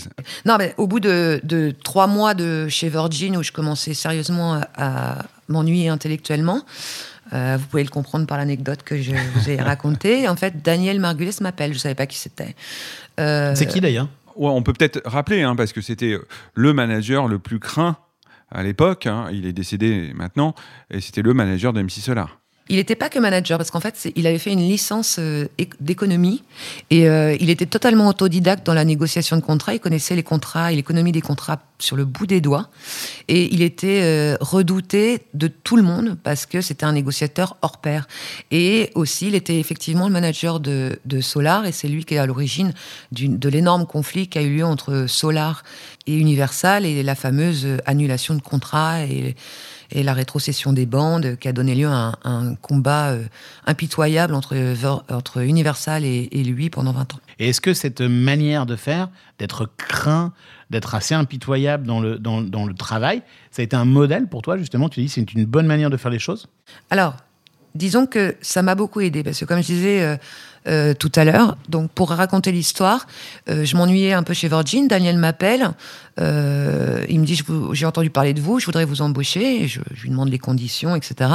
Non, 0.45 0.57
mais 0.60 0.74
au 0.77 0.88
bout 0.88 1.00
de, 1.00 1.39
de 1.43 1.74
trois 1.83 2.07
mois 2.07 2.33
de 2.33 2.67
chez 2.67 2.89
Virgin, 2.89 3.38
où 3.38 3.43
je 3.43 3.51
commençais 3.53 3.93
sérieusement 3.93 4.55
à, 4.55 4.67
à 5.19 5.25
m'ennuyer 5.48 5.88
intellectuellement, 5.89 6.63
euh, 7.33 7.57
vous 7.60 7.65
pouvez 7.67 7.83
le 7.83 7.89
comprendre 7.89 8.27
par 8.27 8.38
l'anecdote 8.38 8.83
que 8.83 9.01
je 9.01 9.12
vous 9.36 9.50
ai 9.50 9.55
racontée. 9.62 10.27
En 10.27 10.36
fait, 10.36 10.62
Daniel 10.62 11.00
Margulis 11.00 11.38
m'appelle. 11.39 11.74
Je 11.74 11.79
savais 11.79 11.95
pas 11.95 12.07
qui 12.07 12.17
c'était. 12.17 12.55
Euh, 13.21 13.55
C'est 13.55 13.67
qui 13.67 13.79
d'ailleurs? 13.79 14.10
Ouais, 14.36 14.50
on 14.50 14.63
peut 14.63 14.74
peut-être 14.74 15.01
rappeler, 15.05 15.43
hein, 15.43 15.55
parce 15.55 15.71
que 15.71 15.79
c'était 15.81 16.17
le 16.55 16.74
manager 16.74 17.27
le 17.29 17.39
plus 17.39 17.60
craint 17.60 17.95
à 18.51 18.63
l'époque. 18.63 19.05
hein. 19.05 19.29
il 19.31 19.45
est 19.45 19.53
décédé 19.53 20.12
maintenant, 20.13 20.55
et 20.89 21.00
c'était 21.00 21.21
le 21.21 21.33
manager 21.33 21.71
de 21.71 21.81
MC 21.81 22.01
Solar. 22.01 22.40
Il 22.70 22.77
n'était 22.77 22.96
pas 22.96 23.10
que 23.10 23.20
manager, 23.20 23.58
parce 23.58 23.70
qu'en 23.70 23.82
fait, 23.82 24.12
il 24.15 24.27
avait 24.27 24.38
fait 24.38 24.53
une 24.53 24.62
licence 24.62 25.18
euh, 25.20 25.48
éc- 25.58 25.74
d'économie 25.82 26.44
et 26.89 27.10
euh, 27.10 27.36
il 27.39 27.50
était 27.50 27.65
totalement 27.65 28.08
autodidacte 28.08 28.65
dans 28.65 28.74
la 28.74 28.86
négociation 28.86 29.36
de 29.36 29.41
contrats. 29.41 29.74
Il 29.74 29.80
connaissait 29.80 30.15
les 30.15 30.24
contrats 30.24 30.72
et 30.72 30.75
l'économie 30.75 31.12
des 31.12 31.22
contrats 31.22 31.60
sur 31.80 31.98
le 31.98 32.06
bout 32.06 32.27
des 32.27 32.39
doigts. 32.39 32.70
Et 33.27 33.53
il 33.53 33.62
était 33.62 34.01
euh, 34.03 34.38
redouté 34.39 35.24
de 35.34 35.48
tout 35.48 35.75
le 35.75 35.84
monde 35.84 36.18
parce 36.24 36.46
que 36.46 36.62
c'était 36.62 36.86
un 36.86 36.94
négociateur 36.94 37.58
hors 37.62 37.77
pair. 37.80 38.08
Et 38.51 38.91
aussi, 38.96 39.27
il 39.27 39.36
était 39.36 39.60
effectivement 39.60 40.08
le 40.08 40.13
manager 40.13 40.60
de, 40.60 41.00
Solar 41.20 41.65
et 41.65 41.72
c'est 41.72 41.88
lui 41.89 42.06
qui 42.06 42.13
est 42.13 42.20
à 42.20 42.25
l'origine 42.25 42.74
de 43.12 43.50
l'énorme 43.50 43.86
conflit 43.86 44.27
qui 44.27 44.38
a 44.38 44.41
eu 44.41 44.56
lieu 44.58 44.65
entre 44.65 45.06
Solar 45.08 45.63
et 46.08 46.15
Universal 46.15 46.86
et 46.86 47.03
la 47.03 47.15
fameuse 47.15 47.68
annulation 47.86 48.34
de 48.34 48.41
contrat 48.41 49.03
et 49.03 49.36
et 49.91 50.03
la 50.03 50.13
rétrocession 50.13 50.74
des 50.74 50.86
bandes 50.86 51.36
qui 51.38 51.48
a 51.48 51.53
donné 51.53 51.75
lieu 51.75 51.88
à 51.88 51.91
un, 51.93 52.13
un 52.24 52.55
combat 52.55 53.10
euh, 53.12 53.24
impitoyable 53.65 54.33
entre, 54.33 54.55
Ver- 54.55 55.03
entre 55.10 55.41
Universal 55.43 56.03
et, 56.05 56.29
et 56.31 56.43
lui 56.43 56.69
pendant 56.69 56.91
20 56.93 57.13
ans. 57.15 57.19
Et 57.39 57.50
est-ce 57.50 57.62
que 57.62 57.74
cette 57.74 58.01
manière 58.01 58.65
de 58.65 58.75
faire, 58.75 59.10
d'être 59.39 59.69
craint, 59.77 60.33
d'être 60.69 60.95
assez 60.95 61.13
impitoyable 61.15 61.86
dans 61.86 62.00
le, 62.00 62.17
dans, 62.19 62.41
dans 62.41 62.65
le 62.65 62.74
travail, 62.74 63.21
ça 63.51 63.62
a 63.62 63.63
été 63.63 63.75
un 63.75 63.86
modèle 63.86 64.27
pour 64.27 64.41
toi, 64.41 64.57
justement 64.57 64.89
Tu 64.89 65.01
dis 65.01 65.10
c'est 65.10 65.33
une 65.33 65.45
bonne 65.45 65.67
manière 65.67 65.89
de 65.89 65.98
faire 65.98 66.12
les 66.12 66.19
choses? 66.19 66.48
Alors, 66.89 67.15
disons 67.75 68.05
que 68.05 68.36
ça 68.41 68.62
m'a 68.62 68.75
beaucoup 68.75 69.01
aidé 69.01 69.24
parce 69.24 69.39
que 69.39 69.45
comme 69.45 69.62
je 69.62 69.67
disais 69.67 70.01
euh, 70.03 70.17
euh, 70.68 70.94
tout 70.94 71.12
à 71.15 71.24
l'heure, 71.25 71.58
donc 71.70 71.91
pour 71.91 72.10
raconter 72.10 72.51
l'histoire, 72.51 73.08
euh, 73.50 73.65
je 73.65 73.75
m'ennuyais 73.75 74.13
un 74.13 74.24
peu 74.24 74.34
chez 74.34 74.48
Virgin. 74.48 74.88
Daniel 74.88 75.18
m'appelle, 75.18 75.72
euh, 76.20 77.03
il 77.10 77.20
me 77.20 77.25
dit 77.25 77.41
j'ai 77.74 77.86
entendu 77.86 78.10
parler 78.10 78.34
de 78.34 78.41
vous, 78.41 78.60
je 78.60 78.65
voudrais 78.65 78.86
vous 78.86 79.01
embaucher. 79.01 79.63
Et 79.63 79.68
je, 79.68 79.82
je 79.94 80.03
lui 80.03 80.10
demande 80.10 80.30
les 80.30 80.39
conditions, 80.39 80.96
etc. 80.96 81.32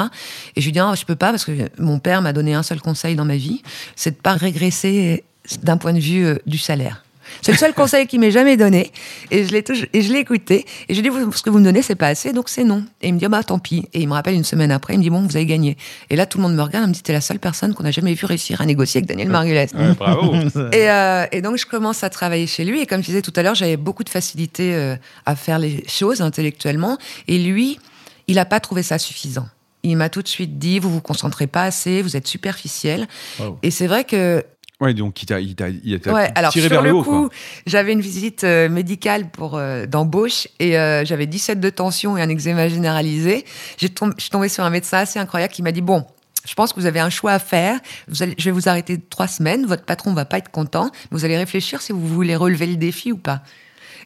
Et 0.54 0.60
je 0.60 0.66
lui 0.66 0.72
dis 0.72 0.78
ah, 0.78 0.94
je 0.96 1.04
peux 1.04 1.16
pas 1.16 1.30
parce 1.30 1.44
que 1.44 1.52
mon 1.78 1.98
père 1.98 2.22
m'a 2.22 2.32
donné 2.32 2.54
un 2.54 2.62
seul 2.62 2.80
conseil 2.80 3.16
dans 3.16 3.24
ma 3.24 3.36
vie, 3.36 3.62
c'est 3.96 4.12
de 4.12 4.16
pas 4.16 4.34
régresser 4.34 5.24
d'un 5.62 5.76
point 5.76 5.92
de 5.92 6.00
vue 6.00 6.24
euh, 6.24 6.36
du 6.46 6.58
salaire. 6.58 7.05
C'est 7.42 7.52
le 7.52 7.58
seul 7.58 7.74
conseil 7.74 8.06
qu'il 8.06 8.20
m'ait 8.20 8.30
jamais 8.30 8.56
donné. 8.56 8.90
Et 9.30 9.44
je 9.44 9.52
l'ai 9.52 9.64
et 9.92 10.02
je 10.02 10.12
l'ai 10.12 10.18
écouté. 10.20 10.64
Et 10.88 10.94
je 10.94 11.00
lui 11.00 11.08
ai 11.08 11.10
dit, 11.10 11.16
Vous- 11.18 11.32
ce 11.32 11.42
que 11.42 11.50
vous 11.50 11.58
me 11.58 11.64
donnez, 11.64 11.82
c'est 11.82 11.94
pas 11.94 12.08
assez, 12.08 12.32
donc 12.32 12.48
c'est 12.48 12.64
non. 12.64 12.84
Et 13.02 13.08
il 13.08 13.14
me 13.14 13.18
dit, 13.18 13.24
Ah 13.26 13.28
bah 13.28 13.42
tant 13.42 13.58
pis. 13.58 13.84
Et 13.92 14.00
il 14.00 14.08
me 14.08 14.12
rappelle 14.14 14.34
une 14.34 14.44
semaine 14.44 14.70
après, 14.70 14.94
il 14.94 14.98
me 14.98 15.02
dit, 15.02 15.10
bon, 15.10 15.22
vous 15.22 15.36
avez 15.36 15.46
gagné. 15.46 15.76
Et 16.10 16.16
là, 16.16 16.26
tout 16.26 16.38
le 16.38 16.42
monde 16.42 16.54
me 16.54 16.62
regarde, 16.62 16.84
il 16.86 16.88
me 16.88 16.94
dit, 16.94 17.02
t'es 17.02 17.12
la 17.12 17.20
seule 17.20 17.38
personne 17.38 17.74
qu'on 17.74 17.84
a 17.84 17.90
jamais 17.90 18.14
vu 18.14 18.24
réussir 18.26 18.60
à 18.60 18.66
négocier 18.66 18.98
avec 18.98 19.08
Daniel 19.08 19.28
Margules. 19.28 19.66
bravo. 19.98 20.34
Et, 20.72 20.90
euh, 20.90 21.26
et 21.32 21.42
donc, 21.42 21.56
je 21.58 21.66
commence 21.66 22.02
à 22.04 22.10
travailler 22.10 22.46
chez 22.46 22.64
lui. 22.64 22.80
Et 22.80 22.86
comme 22.86 23.00
je 23.00 23.06
disais 23.06 23.22
tout 23.22 23.32
à 23.36 23.42
l'heure, 23.42 23.54
j'avais 23.54 23.76
beaucoup 23.76 24.04
de 24.04 24.08
facilité 24.10 24.74
euh, 24.74 24.96
à 25.24 25.36
faire 25.36 25.58
les 25.58 25.84
choses 25.88 26.20
intellectuellement. 26.20 26.98
Et 27.28 27.38
lui, 27.38 27.78
il 28.26 28.36
n'a 28.36 28.44
pas 28.44 28.60
trouvé 28.60 28.82
ça 28.82 28.98
suffisant. 28.98 29.46
Il 29.82 29.96
m'a 29.96 30.08
tout 30.08 30.22
de 30.22 30.26
suite 30.28 30.58
dit, 30.58 30.78
vous 30.80 30.90
vous 30.90 31.00
concentrez 31.00 31.46
pas 31.46 31.62
assez, 31.62 32.02
vous 32.02 32.16
êtes 32.16 32.26
superficiel. 32.26 33.06
Wow. 33.38 33.58
Et 33.62 33.70
c'est 33.70 33.86
vrai 33.86 34.02
que 34.04 34.44
Ouais, 34.80 34.92
donc 34.92 35.22
il 35.22 35.26
t'a 35.26 35.40
il 35.40 35.54
t'a- 35.54 35.68
il 35.70 35.98
t'a 36.00 36.12
Ouais, 36.12 36.30
alors 36.34 36.52
tiré 36.52 36.66
sur 36.66 36.70
vers 36.74 36.82
le 36.82 36.90
le 36.90 36.96
haut. 36.96 37.02
coup, 37.02 37.28
j'avais 37.66 37.92
une 37.94 38.02
visite 38.02 38.44
euh, 38.44 38.68
médicale 38.68 39.30
pour 39.30 39.56
euh, 39.56 39.86
d'embauche 39.86 40.48
et 40.60 40.78
euh, 40.78 41.02
j'avais 41.04 41.26
17 41.26 41.60
de 41.60 41.70
tension 41.70 42.18
et 42.18 42.22
un 42.22 42.28
eczéma 42.28 42.68
généralisé. 42.68 43.44
J'ai 43.78 43.88
tombé, 43.88 44.12
je 44.18 44.22
suis 44.24 44.30
tombée 44.30 44.50
sur 44.50 44.64
un 44.64 44.70
médecin 44.70 44.98
assez 44.98 45.18
incroyable 45.18 45.52
qui 45.52 45.62
m'a 45.62 45.72
dit 45.72 45.80
bon. 45.80 46.04
Je 46.46 46.54
pense 46.54 46.72
que 46.72 46.78
vous 46.78 46.86
avez 46.86 47.00
un 47.00 47.10
choix 47.10 47.32
à 47.32 47.38
faire. 47.40 47.80
Vous 48.06 48.22
allez, 48.22 48.34
je 48.38 48.44
vais 48.44 48.50
vous 48.52 48.68
arrêter 48.68 49.00
trois 49.00 49.26
semaines. 49.26 49.66
Votre 49.66 49.84
patron 49.84 50.12
va 50.12 50.24
pas 50.26 50.38
être 50.38 50.50
content. 50.50 50.90
Mais 51.10 51.18
vous 51.18 51.24
allez 51.24 51.36
réfléchir 51.36 51.82
si 51.82 51.90
vous 51.92 52.06
voulez 52.06 52.36
relever 52.36 52.66
le 52.66 52.76
défi 52.76 53.10
ou 53.10 53.16
pas. 53.16 53.42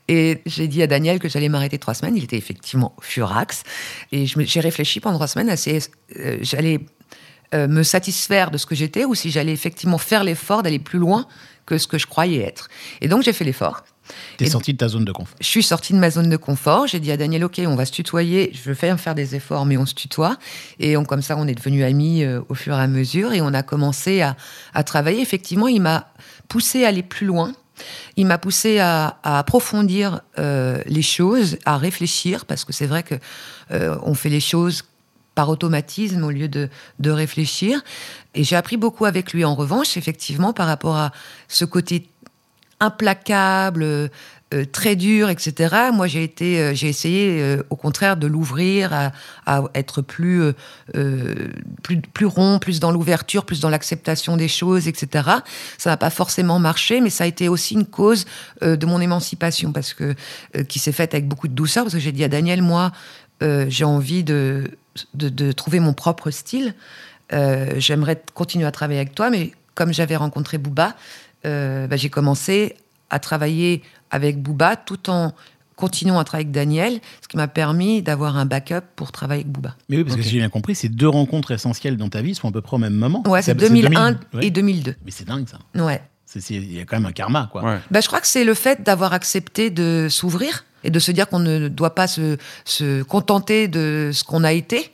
Et 0.08 0.40
j'ai 0.46 0.66
dit 0.66 0.82
à 0.82 0.86
Daniel 0.86 1.18
que 1.18 1.28
j'allais 1.28 1.50
m'arrêter 1.50 1.78
trois 1.78 1.92
semaines. 1.92 2.16
Il 2.16 2.24
était 2.24 2.38
effectivement 2.38 2.94
furax. 3.02 3.62
Et 4.12 4.24
je 4.26 4.40
j'ai 4.40 4.60
réfléchi 4.60 5.00
pendant 5.00 5.16
trois 5.16 5.26
semaines 5.26 5.50
euh, 5.50 6.38
j'allais 6.40 6.80
euh, 7.54 7.68
me 7.68 7.82
satisfaire 7.82 8.50
de 8.50 8.58
ce 8.58 8.66
que 8.66 8.74
j'étais 8.74 9.04
ou 9.04 9.14
si 9.14 9.30
j'allais 9.30 9.52
effectivement 9.52 9.98
faire 9.98 10.24
l'effort 10.24 10.62
d'aller 10.62 10.78
plus 10.78 10.98
loin 10.98 11.26
que 11.66 11.78
ce 11.78 11.86
que 11.86 11.98
je 11.98 12.06
croyais 12.06 12.42
être. 12.42 12.68
Et 13.00 13.08
donc 13.08 13.22
j'ai 13.22 13.32
fait 13.32 13.44
l'effort. 13.44 13.84
T'es 14.38 14.46
Et- 14.46 14.50
sorti 14.50 14.72
de 14.72 14.78
ta 14.78 14.88
zone 14.88 15.04
de 15.04 15.12
confort. 15.12 15.36
Je 15.40 15.46
suis 15.46 15.62
sortie 15.62 15.92
de 15.92 15.98
ma 15.98 16.10
zone 16.10 16.28
de 16.28 16.36
confort. 16.36 16.88
J'ai 16.88 16.98
dit 16.98 17.12
à 17.12 17.16
Daniel, 17.16 17.44
OK, 17.44 17.60
on 17.64 17.76
va 17.76 17.84
se 17.84 17.92
tutoyer. 17.92 18.50
Je 18.52 18.68
veux 18.68 18.74
faire 18.74 18.98
faire 18.98 19.14
des 19.14 19.36
efforts, 19.36 19.66
mais 19.66 19.76
on 19.76 19.86
se 19.86 19.94
tutoie. 19.94 20.36
Et 20.80 20.96
on, 20.96 21.04
comme 21.04 21.22
ça, 21.22 21.36
on 21.36 21.46
est 21.46 21.54
devenus 21.54 21.84
amis 21.84 22.24
euh, 22.24 22.40
au 22.48 22.54
fur 22.56 22.74
et 22.76 22.80
à 22.80 22.88
mesure. 22.88 23.32
Et 23.32 23.40
on 23.40 23.54
a 23.54 23.62
commencé 23.62 24.20
à, 24.20 24.36
à 24.74 24.82
travailler. 24.82 25.20
Effectivement, 25.22 25.68
il 25.68 25.80
m'a 25.80 26.08
poussé 26.48 26.84
à 26.84 26.88
aller 26.88 27.04
plus 27.04 27.26
loin. 27.26 27.52
Il 28.16 28.26
m'a 28.26 28.36
poussé 28.38 28.80
à, 28.80 29.18
à 29.22 29.38
approfondir 29.38 30.22
euh, 30.40 30.82
les 30.86 31.02
choses, 31.02 31.56
à 31.64 31.76
réfléchir, 31.78 32.46
parce 32.46 32.64
que 32.64 32.72
c'est 32.72 32.86
vrai 32.86 33.04
que 33.04 33.14
euh, 33.70 33.96
on 34.02 34.14
fait 34.14 34.28
les 34.28 34.40
choses 34.40 34.82
par 35.34 35.48
automatisme 35.48 36.24
au 36.24 36.30
lieu 36.30 36.48
de, 36.48 36.68
de 36.98 37.10
réfléchir. 37.10 37.82
Et 38.34 38.44
j'ai 38.44 38.56
appris 38.56 38.76
beaucoup 38.76 39.04
avec 39.04 39.32
lui. 39.32 39.44
En 39.44 39.54
revanche, 39.54 39.96
effectivement, 39.96 40.52
par 40.52 40.66
rapport 40.66 40.96
à 40.96 41.12
ce 41.48 41.64
côté 41.64 42.08
implacable, 42.80 43.82
euh, 43.82 44.08
euh, 44.52 44.64
très 44.64 44.96
dur, 44.96 45.28
etc. 45.28 45.90
Moi, 45.92 46.08
j'ai 46.08 46.24
été, 46.24 46.58
euh, 46.58 46.74
j'ai 46.74 46.88
essayé, 46.88 47.56
au 47.70 47.76
contraire, 47.76 48.16
de 48.16 48.26
l'ouvrir 48.26 48.92
à, 48.92 49.12
à 49.46 49.62
être 49.74 50.02
plus, 50.02 50.52
plus, 51.82 52.00
plus 52.00 52.26
rond, 52.26 52.58
plus 52.58 52.80
dans 52.80 52.90
l'ouverture, 52.90 53.44
plus 53.44 53.60
dans 53.60 53.68
l'acceptation 53.68 54.36
des 54.36 54.48
choses, 54.48 54.88
etc. 54.88 55.28
Ça 55.78 55.90
n'a 55.90 55.96
pas 55.96 56.10
forcément 56.10 56.58
marché, 56.58 57.00
mais 57.00 57.10
ça 57.10 57.24
a 57.24 57.26
été 57.28 57.48
aussi 57.48 57.74
une 57.74 57.86
cause 57.86 58.24
de 58.62 58.86
mon 58.86 59.00
émancipation, 59.00 59.72
parce 59.72 59.94
que 59.94 60.14
qui 60.68 60.80
s'est 60.80 60.92
faite 60.92 61.14
avec 61.14 61.28
beaucoup 61.28 61.46
de 61.46 61.54
douceur, 61.54 61.84
parce 61.84 61.94
que 61.94 62.00
j'ai 62.00 62.12
dit 62.12 62.24
à 62.24 62.28
Daniel, 62.28 62.62
moi, 62.62 62.90
euh, 63.42 63.66
j'ai 63.68 63.84
envie 63.84 64.24
de, 64.24 64.70
de, 65.14 65.28
de 65.28 65.52
trouver 65.52 65.80
mon 65.80 65.92
propre 65.92 66.30
style. 66.30 66.74
Euh, 67.32 67.74
J'aimerais 67.78 68.22
continuer 68.34 68.66
à 68.66 68.72
travailler 68.72 69.00
avec 69.00 69.14
toi, 69.14 69.30
mais 69.30 69.52
comme 69.74 69.92
j'avais 69.92 70.16
rencontré 70.16 70.58
Booba, 70.58 70.96
euh, 71.46 71.86
bah, 71.86 71.96
j'ai 71.96 72.10
commencé 72.10 72.76
à 73.08 73.18
travailler 73.18 73.82
avec 74.10 74.42
Booba 74.42 74.76
tout 74.76 75.08
en 75.10 75.32
continuant 75.76 76.18
à 76.18 76.24
travailler 76.24 76.44
avec 76.44 76.52
Daniel, 76.52 77.00
ce 77.22 77.28
qui 77.28 77.38
m'a 77.38 77.48
permis 77.48 78.02
d'avoir 78.02 78.36
un 78.36 78.44
backup 78.44 78.82
pour 78.96 79.12
travailler 79.12 79.42
avec 79.42 79.52
Booba. 79.52 79.76
Mais 79.88 79.96
oui, 79.96 80.04
parce 80.04 80.16
que 80.16 80.22
si 80.22 80.28
j'ai 80.30 80.38
bien 80.38 80.50
compris, 80.50 80.74
ces 80.74 80.90
deux 80.90 81.08
rencontres 81.08 81.52
essentielles 81.52 81.96
dans 81.96 82.10
ta 82.10 82.20
vie 82.20 82.34
sont 82.34 82.48
à 82.48 82.52
peu 82.52 82.60
près 82.60 82.76
au 82.76 82.78
même 82.78 82.92
moment. 82.94 83.22
Ouais, 83.26 83.40
c'est 83.40 83.58
C'est- 83.58 83.68
2001 83.68 84.12
2000, 84.12 84.18
ouais. 84.34 84.46
et 84.46 84.50
2002. 84.50 84.96
Mais 85.04 85.10
c'est 85.10 85.24
dingue 85.26 85.46
ça. 85.48 85.58
Ouais. 85.82 86.02
Il 86.50 86.72
y 86.72 86.78
a 86.80 86.84
quand 86.84 86.96
même 86.96 87.06
un 87.06 87.12
karma, 87.12 87.48
quoi. 87.50 87.64
Ouais. 87.64 87.78
Bah, 87.90 88.00
je 88.00 88.06
crois 88.06 88.20
que 88.20 88.26
c'est 88.26 88.44
le 88.44 88.54
fait 88.54 88.82
d'avoir 88.82 89.14
accepté 89.14 89.70
de 89.70 90.06
s'ouvrir 90.10 90.64
et 90.84 90.90
de 90.90 90.98
se 90.98 91.12
dire 91.12 91.28
qu'on 91.28 91.38
ne 91.40 91.68
doit 91.68 91.94
pas 91.94 92.06
se, 92.06 92.36
se 92.64 93.02
contenter 93.02 93.68
de 93.68 94.10
ce 94.12 94.24
qu'on 94.24 94.44
a 94.44 94.52
été 94.52 94.90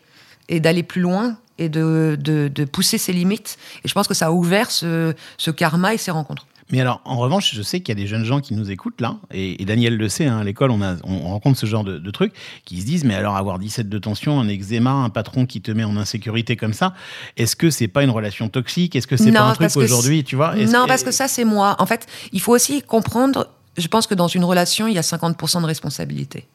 et 0.49 0.61
d'aller 0.61 0.83
plus 0.83 1.01
loin 1.01 1.37
et 1.59 1.69
de, 1.69 2.17
de, 2.21 2.49
de 2.49 2.65
pousser 2.65 2.99
ses 2.99 3.13
limites. 3.13 3.57
Et 3.85 3.89
je 3.89 3.95
pense 3.95 4.07
que 4.09 4.15
ça 4.15 4.27
a 4.27 4.31
ouvert 4.31 4.71
ce, 4.71 5.15
ce 5.39 5.51
karma 5.51 5.95
et 5.95 5.99
ces 5.99 6.11
rencontres. 6.11 6.47
Mais 6.73 6.81
alors, 6.81 7.01
en 7.05 7.17
revanche, 7.17 7.55
je 7.55 7.63
sais 7.63 7.79
qu'il 7.79 7.97
y 7.97 7.99
a 7.99 8.03
des 8.03 8.09
jeunes 8.09 8.25
gens 8.25 8.41
qui 8.41 8.53
nous 8.53 8.73
écoutent 8.73 9.01
là, 9.01 9.19
et, 9.33 9.63
et 9.63 9.65
Daniel 9.65 9.97
le 9.97 10.09
sait, 10.09 10.27
hein, 10.27 10.39
à 10.39 10.43
l'école, 10.43 10.73
on, 10.73 10.83
a- 10.83 10.97
on 11.05 11.21
rencontre 11.29 11.57
ce 11.57 11.65
genre 11.65 11.85
de, 11.85 11.99
de 11.99 12.11
trucs, 12.11 12.33
qui 12.65 12.81
se 12.81 12.87
disent, 12.87 13.05
mais 13.05 13.15
alors 13.15 13.37
avoir 13.37 13.61
17 13.61 13.89
de 13.89 13.99
tension, 14.01 14.41
un 14.41 14.49
eczéma, 14.49 14.91
un 14.91 15.09
patron 15.09 15.47
qui 15.47 15.61
te 15.61 15.71
met 15.71 15.85
en 15.85 15.97
insécurité 15.97 16.57
comme 16.57 16.73
ça, 16.73 16.93
est-ce 17.37 17.55
que 17.55 17.71
c'est 17.71 17.87
pas 17.87 18.03
une 18.03 18.11
relation 18.11 18.49
toxique? 18.49 18.97
Est-ce 18.97 19.07
que 19.07 19.17
c'est 19.17 19.31
pas 19.31 19.43
un 19.45 19.53
truc 19.55 19.71
aujourd'hui, 19.85 20.25
tu 20.25 20.35
vois? 20.35 20.57
Non, 20.57 20.87
parce 20.89 21.05
que 21.05 21.13
ça, 21.13 21.29
c'est 21.29 21.45
moi. 21.45 21.77
En 21.79 21.87
fait, 21.87 22.09
il 22.33 22.41
faut 22.41 22.53
aussi 22.53 22.83
comprendre, 22.83 23.47
je 23.77 23.89
pense 23.89 24.07
que 24.07 24.15
dans 24.15 24.29
une 24.29 24.45
relation, 24.45 24.87
il 24.87 24.95
y 24.95 24.99
a 24.99 25.03
50% 25.03 25.61
de 25.61 25.67
responsabilité. 25.67 26.47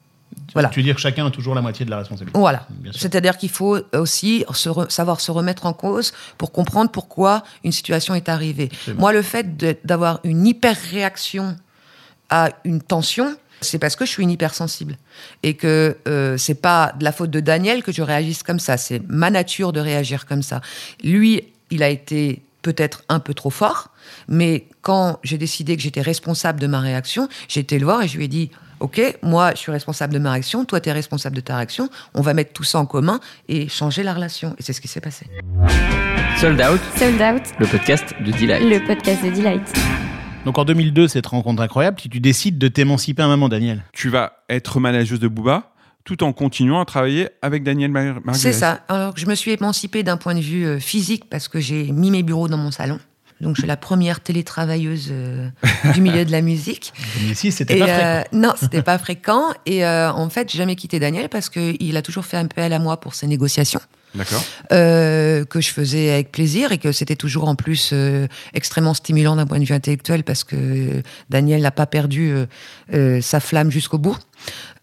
Voilà. 0.54 0.70
Tu 0.70 0.80
veux 0.80 0.84
dire 0.84 0.96
que 0.96 1.02
chacun 1.02 1.26
a 1.26 1.30
toujours 1.32 1.56
la 1.56 1.62
moitié 1.62 1.86
de 1.86 1.90
la 1.92 1.98
responsabilité. 1.98 2.38
Voilà. 2.40 2.66
C'est-à-dire 2.94 3.38
qu'il 3.38 3.50
faut 3.50 3.78
aussi 3.94 4.46
se 4.54 4.70
re- 4.70 4.90
savoir 4.90 5.20
se 5.20 5.30
remettre 5.32 5.66
en 5.66 5.74
cause 5.74 6.14
pour 6.38 6.52
comprendre 6.52 6.90
pourquoi 6.90 7.44
une 7.66 7.72
situation 7.74 8.16
est 8.16 8.30
arrivée. 8.30 8.70
Absolument. 8.72 9.00
Moi, 9.02 9.14
le 9.14 9.22
fait 9.22 9.58
d'avoir 9.86 10.20
une 10.24 10.46
hyper-réaction 10.48 11.58
à 12.30 12.50
une 12.64 12.82
tension, 12.82 13.36
c'est 13.60 13.78
parce 13.78 13.96
que 13.98 14.06
je 14.06 14.10
suis 14.12 14.24
une 14.24 14.30
hypersensible. 14.32 14.98
Et 15.44 15.56
que 15.56 15.98
euh, 16.08 16.38
c'est 16.38 16.56
pas 16.62 16.94
de 16.98 17.04
la 17.04 17.12
faute 17.12 17.30
de 17.30 17.42
Daniel 17.42 17.84
que 17.84 17.92
je 17.92 18.02
réagisse 18.02 18.42
comme 18.42 18.60
ça. 18.60 18.78
C'est 18.78 19.02
ma 19.10 19.30
nature 19.32 19.74
de 19.74 19.80
réagir 19.82 20.26
comme 20.26 20.44
ça. 20.44 20.62
Lui, 21.04 21.44
il 21.72 21.84
a 21.84 21.90
été 21.90 22.42
peut-être 22.62 23.04
un 23.10 23.20
peu 23.20 23.34
trop 23.34 23.50
fort, 23.50 23.90
mais 24.28 24.68
quand 24.82 25.20
j'ai 25.24 25.38
décidé 25.38 25.76
que 25.76 25.82
j'étais 25.82 26.02
responsable 26.02 26.60
de 26.60 26.68
ma 26.68 26.80
réaction, 26.80 27.28
j'ai 27.48 27.60
été 27.62 27.80
le 27.80 27.86
voir 27.86 28.02
et 28.02 28.08
je 28.08 28.18
lui 28.18 28.26
ai 28.26 28.28
dit 28.28 28.52
Ok, 28.80 29.00
moi 29.22 29.52
je 29.52 29.58
suis 29.58 29.72
responsable 29.72 30.12
de 30.14 30.18
ma 30.18 30.32
réaction, 30.32 30.66
toi 30.66 30.80
tu 30.80 30.90
es 30.90 30.92
responsable 30.92 31.36
de 31.36 31.42
ta 31.42 31.56
réaction, 31.56 31.90
on 32.16 32.22
va 32.22 32.34
mettre 32.34 32.52
tout 32.52 32.64
ça 32.64 32.80
en 32.80 32.88
commun 32.88 33.20
et 33.48 33.70
changer 33.70 34.02
la 34.02 34.14
relation. 34.14 34.56
Et 34.58 34.64
c'est 34.64 34.74
ce 34.74 34.82
qui 34.82 34.88
s'est 34.88 35.02
passé. 35.02 35.28
Sold 36.38 36.60
Out, 36.60 36.82
Sold 36.98 37.22
Out, 37.22 37.44
le 37.60 37.68
podcast 37.68 38.16
de 38.20 38.32
Delight. 38.32 38.64
le 38.64 38.88
podcast 38.88 39.24
de 39.24 39.30
Delight. 39.30 39.72
Donc 40.46 40.58
en 40.58 40.66
2002, 40.66 41.08
cette 41.08 41.28
rencontre 41.28 41.62
incroyable, 41.62 41.98
tu, 41.98 42.10
tu 42.10 42.20
décides 42.20 42.58
de 42.58 42.68
t'émanciper 42.68 43.22
un 43.22 43.28
moment, 43.28 43.50
Daniel. 43.50 43.84
Tu 43.94 44.10
vas 44.10 44.34
être 44.50 44.80
manageuse 44.80 45.20
de 45.20 45.28
Booba 45.28 45.71
tout 46.04 46.24
en 46.24 46.34
continuant 46.34 46.82
à 46.82 46.86
travailler 46.86 47.30
avec 47.42 47.64
Daniel 47.64 47.92
Mar- 47.92 48.16
Marguerite. 48.24 48.36
C'est 48.42 48.54
ça. 48.54 48.82
Alors 48.88 49.14
je 49.18 49.26
me 49.26 49.36
suis 49.36 49.52
émancipée 49.52 50.04
d'un 50.04 50.18
point 50.18 50.34
de 50.36 50.40
vue 50.42 50.66
euh, 50.66 50.80
physique 50.80 51.26
parce 51.30 51.48
que 51.48 51.60
j'ai 51.60 51.92
mis 51.92 52.12
mes 52.12 52.24
bureaux 52.24 52.48
dans 52.48 52.58
mon 52.58 52.72
salon. 52.72 53.00
Donc 53.40 53.56
je 53.56 53.62
suis 53.62 53.68
la 53.68 53.78
première 53.78 54.20
télétravailleuse 54.20 55.08
euh, 55.12 55.50
du 55.96 56.02
milieu 56.02 56.26
de 56.26 56.32
la 56.32 56.42
musique. 56.42 56.94
2006, 57.22 57.52
c'était 57.52 57.76
Et, 57.76 57.80
pas 57.80 57.88
fréquent. 57.88 58.06
euh, 58.06 58.24
non, 58.34 58.54
c'était 58.56 58.82
pas 58.84 58.98
fréquent. 59.00 59.46
Et 59.66 59.84
euh, 59.86 60.12
en 60.12 60.30
fait, 60.30 60.52
j'ai 60.52 60.60
jamais 60.60 60.76
quitté 60.76 61.00
Daniel 61.00 61.28
parce 61.28 61.50
qu'il 61.50 61.98
a 61.98 62.02
toujours 62.04 62.26
fait 62.26 62.38
appel 62.38 62.72
à 62.72 62.78
moi 62.78 63.00
pour 63.00 63.16
ses 63.16 63.26
négociations. 63.26 63.80
Euh, 64.72 65.46
que 65.46 65.62
je 65.62 65.70
faisais 65.70 66.12
avec 66.12 66.32
plaisir 66.32 66.72
et 66.72 66.78
que 66.78 66.92
c'était 66.92 67.16
toujours 67.16 67.48
en 67.48 67.56
plus 67.56 67.92
euh, 67.94 68.28
extrêmement 68.54 68.94
stimulant 68.94 69.36
d'un 69.36 69.46
point 69.46 69.60
de 69.60 69.66
vue 69.66 69.74
intellectuel 69.74 70.24
parce 70.24 70.44
que 70.44 71.02
Daniel 71.30 71.62
n'a 71.62 71.72
pas 71.72 71.86
perdu 71.86 72.32
euh, 72.32 72.46
euh, 72.94 73.22
sa 73.22 73.40
flamme 73.40 73.72
jusqu'au 73.72 73.98
bout. 73.98 74.18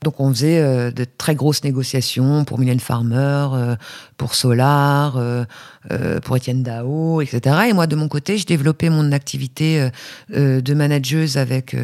Donc 0.03 0.21
on 0.21 0.31
faisait 0.33 0.61
euh, 0.61 0.91
de 0.91 1.05
très 1.05 1.35
grosses 1.35 1.65
négociations 1.65 2.45
pour 2.45 2.59
Mylène 2.59 2.81
Farmer, 2.81 3.49
euh, 3.53 3.77
pour 4.17 4.35
Solar, 4.35 5.17
euh, 5.17 5.45
euh, 5.91 6.21
pour 6.21 6.37
Étienne 6.37 6.63
Dao, 6.63 7.21
etc. 7.21 7.57
Et 7.69 7.73
moi 7.73 7.87
de 7.87 7.97
mon 7.97 8.09
côté, 8.09 8.39
je 8.39 8.47
développais 8.47 8.91
mon 8.91 9.13
activité 9.13 9.91
euh, 10.35 10.61
de 10.61 10.75
manageuse 10.75 11.37
avec 11.37 11.75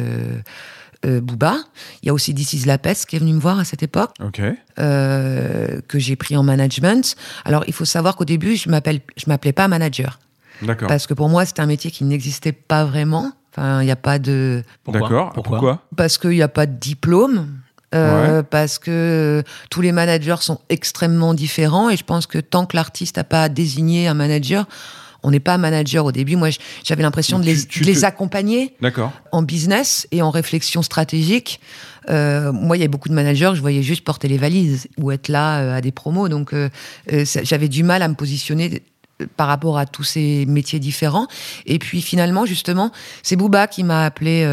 euh, 1.05 1.21
Booba. 1.21 1.57
Il 2.01 2.07
y 2.07 2.09
a 2.09 2.13
aussi 2.13 2.33
This 2.33 2.53
is 2.53 2.65
La 2.65 2.77
Peste 2.77 3.05
qui 3.05 3.15
est 3.15 3.19
venu 3.19 3.33
me 3.33 3.39
voir 3.39 3.59
à 3.59 3.63
cette 3.65 3.83
époque 3.83 4.11
Ok. 4.23 4.41
euh, 4.79 5.81
que 5.87 5.99
j'ai 5.99 6.15
pris 6.15 6.35
en 6.37 6.43
management. 6.43 7.15
Alors, 7.45 7.63
il 7.67 7.73
faut 7.73 7.85
savoir 7.85 8.15
qu'au 8.15 8.25
début, 8.25 8.55
je 8.55 8.69
m'appelle, 8.69 8.99
je 9.17 9.25
m'appelais 9.27 9.53
pas 9.53 9.67
manager 9.67 10.19
D'accord. 10.61 10.87
parce 10.87 11.07
que 11.07 11.13
pour 11.13 11.29
moi, 11.29 11.45
c'était 11.45 11.61
un 11.61 11.65
métier 11.67 11.91
qui 11.91 12.03
n'existait 12.03 12.51
pas 12.51 12.85
vraiment. 12.85 13.31
Enfin, 13.51 13.81
il 13.81 13.85
n'y 13.85 13.91
a 13.91 13.95
pas 13.95 14.19
de, 14.19 14.63
Pourquoi 14.83 15.01
D'accord. 15.01 15.33
Pourquoi 15.33 15.57
Pourquoi 15.59 15.81
parce 15.95 16.17
qu'il 16.17 16.31
n'y 16.31 16.41
a 16.41 16.47
pas 16.49 16.65
de 16.65 16.73
diplôme. 16.77 17.47
euh, 17.93 18.43
Parce 18.43 18.79
que 18.79 19.43
tous 19.69 19.79
les 19.81 19.93
managers 19.93 20.35
sont 20.41 20.59
extrêmement 20.69 21.33
différents 21.33 21.89
et 21.89 21.95
je 21.95 22.03
pense 22.03 22.27
que 22.27 22.39
tant 22.39 22.65
que 22.65 22.75
l'artiste 22.75 23.15
n'a 23.17 23.23
pas 23.23 23.47
désigné 23.47 24.07
un 24.09 24.13
manager, 24.13 24.65
on 25.25 25.31
n'est 25.31 25.39
pas 25.39 25.57
manager 25.57 26.05
au 26.05 26.11
début. 26.11 26.35
Moi, 26.35 26.49
j'avais 26.83 27.01
l'impression 27.01 27.39
de 27.39 27.45
les, 27.45 27.65
tu 27.65 27.81
de 27.81 27.85
les 27.85 28.01
te- 28.01 28.05
accompagner 28.05 28.75
en 29.31 29.41
business 29.41 30.07
et 30.11 30.21
en 30.21 30.29
réflexion 30.29 30.83
stratégique. 30.83 31.59
Euh, 32.09 32.51
moi, 32.51 32.77
il 32.77 32.81
y 32.81 32.83
a 32.83 32.87
beaucoup 32.87 33.09
de 33.09 33.15
managers, 33.15 33.53
je 33.55 33.61
voyais 33.61 33.81
juste 33.81 34.03
porter 34.03 34.27
les 34.27 34.37
valises 34.37 34.87
ou 34.99 35.11
être 35.11 35.27
là 35.27 35.61
euh, 35.61 35.77
à 35.77 35.81
des 35.81 35.91
promos. 35.91 36.29
Donc, 36.29 36.53
euh, 36.53 36.69
j'avais 37.43 37.67
du 37.69 37.83
mal 37.83 38.03
à 38.03 38.07
me 38.07 38.13
positionner 38.13 38.83
par 39.35 39.47
rapport 39.47 39.79
à 39.79 39.87
tous 39.87 40.03
ces 40.03 40.45
métiers 40.45 40.79
différents. 40.79 41.27
Et 41.65 41.79
puis, 41.79 42.01
finalement, 42.01 42.45
justement, 42.45 42.91
c'est 43.23 43.35
Booba 43.35 43.65
qui 43.67 43.83
m'a 43.83 44.05
appelé 44.05 44.45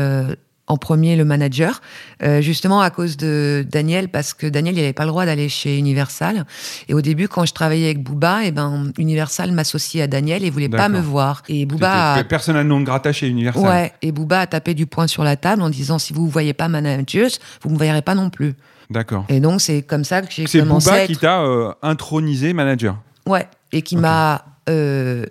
en 0.72 0.76
premier 0.78 1.16
le 1.16 1.24
manager, 1.24 1.80
euh, 2.22 2.40
justement 2.40 2.80
à 2.80 2.90
cause 2.90 3.16
de 3.18 3.64
Daniel, 3.70 4.08
parce 4.08 4.32
que 4.32 4.46
Daniel, 4.46 4.74
il 4.74 4.80
n'avait 4.80 4.92
pas 4.94 5.04
le 5.04 5.10
droit 5.10 5.26
d'aller 5.26 5.48
chez 5.50 5.76
Universal. 5.76 6.46
Et 6.88 6.94
au 6.94 7.02
début, 7.02 7.28
quand 7.28 7.44
je 7.44 7.52
travaillais 7.52 7.84
avec 7.86 8.02
Booba, 8.02 8.44
et 8.44 8.50
ben, 8.52 8.90
Universal 8.98 9.52
m'associait 9.52 10.02
à 10.02 10.06
Daniel 10.06 10.44
et 10.44 10.50
voulait 10.50 10.68
pas 10.70 10.88
me 10.88 10.98
voir. 11.00 11.42
Et 11.48 11.66
Booba 11.66 12.12
a- 12.12 12.16
T'étais 12.16 12.28
personnel 12.28 12.66
non 12.66 12.80
grata 12.80 13.12
chez 13.12 13.28
Universal. 13.28 13.62
Ouais, 13.64 13.92
et 14.02 14.12
Booba 14.12 14.40
a 14.40 14.46
tapé 14.46 14.72
du 14.74 14.86
poing 14.86 15.06
sur 15.06 15.24
la 15.24 15.36
table 15.36 15.60
en 15.62 15.68
disant 15.68 15.98
si 15.98 16.12
vous 16.14 16.26
ne 16.26 16.30
voyez 16.30 16.54
pas 16.54 16.68
manageuse, 16.68 17.38
vous 17.62 17.68
ne 17.68 17.74
me 17.74 17.78
verrez 17.78 18.02
pas 18.02 18.14
non 18.14 18.30
plus. 18.30 18.54
D'accord. 18.90 19.24
Et 19.28 19.40
donc 19.40 19.60
c'est 19.60 19.82
comme 19.82 20.04
ça 20.04 20.22
que 20.22 20.32
j'ai 20.32 20.46
C'est 20.46 20.60
commencé 20.60 20.88
Booba 20.90 21.02
à 21.02 21.06
qui 21.06 21.16
t'a 21.16 21.42
euh, 21.42 21.72
intronisé 21.82 22.52
manager. 22.54 22.96
Ouais, 23.26 23.46
et 23.72 23.82
qui 23.82 23.96
m'a, 23.96 24.44
euh, 24.68 25.26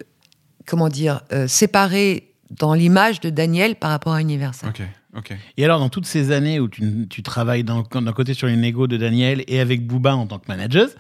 comment 0.68 0.88
dire, 0.90 1.22
séparé 1.48 2.28
dans 2.52 2.74
l'image 2.74 3.20
de 3.22 3.30
Daniel 3.30 3.76
par 3.76 3.90
rapport 3.92 4.14
à 4.14 4.22
Universal. 4.22 4.70
Ok. 4.70 4.82
Et 5.58 5.66
alors, 5.66 5.80
dans 5.80 5.90
toutes 5.90 6.06
ces 6.06 6.32
années 6.32 6.60
où 6.60 6.68
tu, 6.68 7.08
tu 7.10 7.22
travailles 7.22 7.64
d'un 7.64 7.84
côté 8.14 8.34
sur 8.34 8.48
les 8.48 8.56
négos 8.56 8.88
de 8.88 8.98
Daniel 8.98 9.44
et 9.48 9.60
avec 9.60 9.86
Booba 9.86 10.16
en 10.16 10.26
tant 10.26 10.40
que 10.40 10.46
manageuse, 10.48 10.96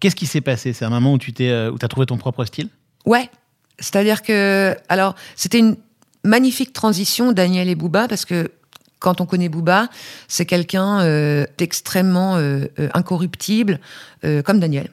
qu'est-ce 0.00 0.16
qui 0.16 0.26
s'est 0.26 0.40
passé? 0.40 0.72
C'est 0.72 0.84
un 0.84 0.90
moment 0.90 1.12
où 1.12 1.18
tu 1.18 1.32
t'es, 1.32 1.48
euh, 1.48 1.70
où 1.70 1.76
as 1.80 1.88
trouvé 1.88 2.06
ton 2.06 2.16
propre 2.16 2.44
style? 2.44 2.68
Ouais, 3.06 3.30
c'est-à-dire 3.78 4.22
que, 4.22 4.76
alors, 4.88 5.14
c'était 5.36 5.60
une 5.60 5.76
magnifique 6.24 6.72
transition, 6.72 7.32
Daniel 7.32 7.68
et 7.68 7.74
Booba, 7.74 8.08
parce 8.08 8.24
que 8.24 8.50
quand 8.98 9.20
on 9.20 9.26
connaît 9.26 9.48
Booba, 9.48 9.88
c'est 10.28 10.46
quelqu'un 10.46 11.00
euh, 11.00 11.44
d'extrêmement 11.58 12.36
euh, 12.36 12.66
euh, 12.78 12.88
incorruptible, 12.94 13.80
euh, 14.24 14.42
comme 14.42 14.60
Daniel. 14.60 14.90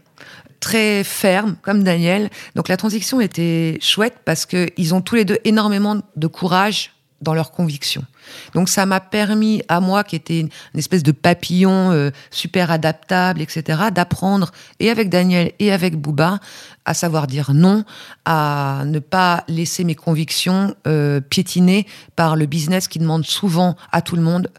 Très 0.60 1.04
ferme, 1.04 1.56
comme 1.62 1.84
Daniel. 1.84 2.30
Donc 2.56 2.68
la 2.68 2.78
transition 2.78 3.22
était 3.22 3.78
chouette 3.82 4.18
parce 4.26 4.46
qu'ils 4.46 4.94
ont 4.94 5.02
tous 5.02 5.16
les 5.16 5.26
deux 5.26 5.38
énormément 5.44 6.02
de 6.16 6.28
courage 6.28 6.92
dans 7.22 7.34
leurs 7.34 7.52
convictions. 7.52 8.04
Donc 8.54 8.70
ça 8.70 8.86
m'a 8.86 9.00
permis 9.00 9.62
à 9.68 9.80
moi, 9.80 10.04
qui 10.04 10.16
était 10.16 10.40
une, 10.40 10.50
espèce 10.76 11.04
de 11.04 11.12
papillon 11.12 11.92
euh, 11.92 12.12
super 12.32 12.72
adaptable, 12.72 13.42
etc., 13.42 13.84
d'apprendre, 13.94 14.52
et 14.80 14.90
avec 14.90 15.10
Daniel 15.10 15.52
et 15.60 15.72
avec 15.72 15.96
Booba, 15.96 16.40
à 16.86 16.94
savoir 16.94 17.28
dire 17.28 17.52
non, 17.54 17.84
à 18.26 18.84
ne 18.86 19.00
pas 19.00 19.44
laisser 19.48 19.84
mes 19.84 19.96
convictions 19.96 20.76
euh, 20.88 21.22
piétiner 21.22 21.86
par 22.16 22.36
le 22.36 22.46
business 22.46 22.88
qui 22.88 23.00
demande 23.00 23.26
souvent 23.26 23.76
à 23.92 24.02
tout 24.02 24.16
le 24.16 24.22
monde 24.22 24.50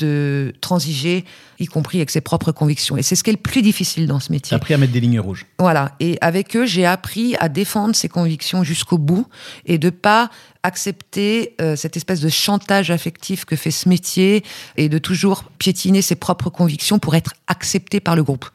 de 0.00 0.52
transiger, 0.60 1.24
y 1.58 1.66
compris 1.66 1.98
avec 1.98 2.10
ses 2.10 2.20
propres 2.20 2.52
convictions. 2.52 2.96
Et 2.96 3.02
c'est 3.02 3.14
ce 3.14 3.22
qui 3.22 3.30
est 3.30 3.34
le 3.34 3.38
plus 3.38 3.62
difficile 3.62 4.06
dans 4.06 4.18
ce 4.18 4.32
métier. 4.32 4.54
as 4.54 4.56
appris 4.56 4.74
à 4.74 4.78
mettre 4.78 4.92
des 4.92 5.00
lignes 5.00 5.20
rouges. 5.20 5.46
Voilà. 5.58 5.92
Et 6.00 6.18
avec 6.20 6.56
eux, 6.56 6.66
j'ai 6.66 6.86
appris 6.86 7.36
à 7.38 7.48
défendre 7.48 7.94
ses 7.94 8.08
convictions 8.08 8.64
jusqu'au 8.64 8.98
bout 8.98 9.26
et 9.66 9.78
de 9.78 9.90
pas 9.90 10.30
accepter 10.62 11.54
euh, 11.60 11.76
cette 11.76 11.96
espèce 11.96 12.20
de 12.20 12.28
chantage 12.28 12.90
affectif 12.90 13.44
que 13.44 13.56
fait 13.56 13.70
ce 13.70 13.88
métier 13.88 14.44
et 14.76 14.88
de 14.88 14.98
toujours 14.98 15.44
piétiner 15.58 16.02
ses 16.02 16.16
propres 16.16 16.50
convictions 16.50 16.98
pour 16.98 17.14
être 17.14 17.34
accepté 17.46 18.00
par 18.00 18.16
le 18.16 18.22
groupe. 18.22 18.46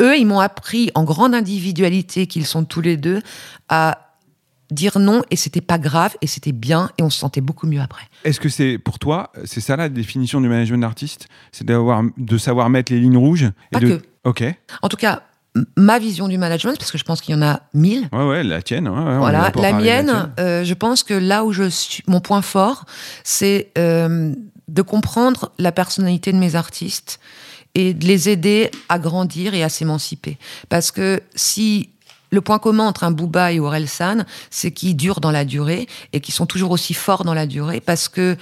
Eux, 0.00 0.16
ils 0.16 0.26
m'ont 0.26 0.40
appris 0.40 0.90
en 0.94 1.04
grande 1.04 1.34
individualité 1.34 2.26
qu'ils 2.26 2.46
sont 2.46 2.64
tous 2.64 2.80
les 2.80 2.96
deux 2.96 3.20
à 3.68 4.09
dire 4.70 4.98
non 4.98 5.22
et 5.30 5.36
c'était 5.36 5.60
pas 5.60 5.78
grave 5.78 6.16
et 6.20 6.26
c'était 6.26 6.52
bien 6.52 6.90
et 6.98 7.02
on 7.02 7.10
se 7.10 7.18
sentait 7.18 7.40
beaucoup 7.40 7.66
mieux 7.66 7.80
après. 7.80 8.04
Est-ce 8.24 8.40
que 8.40 8.48
c'est 8.48 8.78
pour 8.78 8.98
toi, 8.98 9.32
c'est 9.44 9.60
ça 9.60 9.76
la 9.76 9.88
définition 9.88 10.40
du 10.40 10.48
management 10.48 10.80
d'artiste 10.80 11.28
C'est 11.52 11.64
d'avoir, 11.66 12.02
de 12.16 12.38
savoir 12.38 12.70
mettre 12.70 12.92
les 12.92 13.00
lignes 13.00 13.16
rouges 13.16 13.44
et 13.44 13.50
Pas 13.72 13.80
de... 13.80 13.96
que. 13.96 14.02
Ok. 14.24 14.44
En 14.82 14.88
tout 14.88 14.96
cas, 14.98 15.22
ma 15.76 15.98
vision 15.98 16.28
du 16.28 16.38
management, 16.38 16.76
parce 16.78 16.92
que 16.92 16.98
je 16.98 17.04
pense 17.04 17.20
qu'il 17.20 17.34
y 17.34 17.38
en 17.38 17.42
a 17.42 17.62
mille, 17.74 18.08
Ouais, 18.12 18.24
ouais, 18.24 18.42
la 18.44 18.62
tienne. 18.62 18.86
ouais, 18.88 19.16
Voilà, 19.18 19.50
la 19.56 19.72
mienne, 19.72 20.06
tienne. 20.06 20.32
euh, 20.38 20.64
je 20.64 20.74
pense 20.74 21.02
que 21.02 21.14
là 21.14 21.44
où 21.44 21.52
je 21.52 21.68
suis, 21.68 22.02
mon 22.06 22.20
point 22.20 22.42
fort, 22.42 22.84
c'est 23.24 23.70
euh, 23.78 24.32
de 24.68 24.82
comprendre 24.82 25.50
la 25.58 25.72
personnalité 25.72 26.32
de 26.32 26.36
mes 26.38 26.54
artistes 26.54 27.18
et 27.74 27.94
de 27.94 28.04
les 28.06 28.28
aider 28.28 28.70
à 28.88 28.98
grandir 28.98 29.54
et 29.54 29.62
à 29.64 29.68
s'émanciper. 29.68 30.38
Parce 30.68 30.90
que 30.92 31.20
si 31.34 31.88
le 32.30 32.40
point 32.40 32.58
commun 32.58 32.86
entre 32.86 33.04
un 33.04 33.10
Booba 33.10 33.52
et 33.52 33.60
Orelsan, 33.60 34.24
c'est 34.50 34.70
qu'ils 34.70 34.96
durent 34.96 35.20
dans 35.20 35.32
la 35.32 35.44
durée 35.44 35.88
et 36.12 36.20
qu'ils 36.20 36.34
sont 36.34 36.46
toujours 36.46 36.70
aussi 36.70 36.94
forts 36.94 37.24
dans 37.24 37.34
la 37.34 37.46
durée 37.46 37.80
parce 37.80 38.08
que 38.08 38.36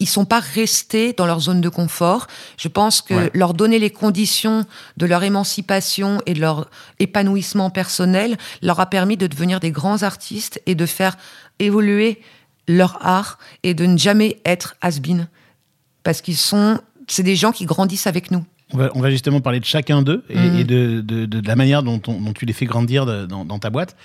ils 0.00 0.08
sont 0.08 0.24
pas 0.24 0.40
restés 0.40 1.12
dans 1.12 1.26
leur 1.26 1.40
zone 1.40 1.60
de 1.60 1.68
confort. 1.68 2.26
Je 2.56 2.68
pense 2.68 3.00
que 3.00 3.14
Ouais. 3.14 3.30
leur 3.34 3.54
donner 3.54 3.78
les 3.78 3.90
conditions 3.90 4.64
de 4.96 5.06
leur 5.06 5.22
émancipation 5.22 6.20
et 6.26 6.34
de 6.34 6.40
leur 6.40 6.68
épanouissement 6.98 7.70
personnel 7.70 8.36
leur 8.62 8.80
a 8.80 8.86
permis 8.86 9.16
de 9.16 9.26
devenir 9.26 9.60
des 9.60 9.70
grands 9.70 10.02
artistes 10.02 10.60
et 10.66 10.74
de 10.74 10.86
faire 10.86 11.16
évoluer 11.58 12.20
leur 12.66 12.98
art 13.06 13.38
et 13.62 13.74
de 13.74 13.84
ne 13.86 13.98
jamais 13.98 14.40
être 14.44 14.74
has-been. 14.80 15.28
Parce 16.02 16.22
qu'ils 16.22 16.36
sont, 16.36 16.78
c'est 17.06 17.22
des 17.22 17.36
gens 17.36 17.52
qui 17.52 17.66
grandissent 17.66 18.06
avec 18.06 18.30
nous. 18.30 18.44
On 18.74 18.78
va, 18.78 18.90
on 18.94 19.00
va 19.00 19.10
justement 19.10 19.40
parler 19.40 19.60
de 19.60 19.64
chacun 19.64 20.02
d'eux 20.02 20.24
et, 20.28 20.60
et 20.60 20.64
de, 20.64 21.00
de- 21.00 21.26
de 21.26 21.46
la 21.46 21.54
manière 21.56 21.82
dont, 21.84 22.00
on- 22.08 22.20
dont 22.20 22.32
tu 22.32 22.44
les 22.44 22.52
fais 22.52 22.66
grandir 22.66 23.06
dans, 23.06 23.44
dans 23.44 23.58
ta 23.60 23.70
boîte, 23.70 23.96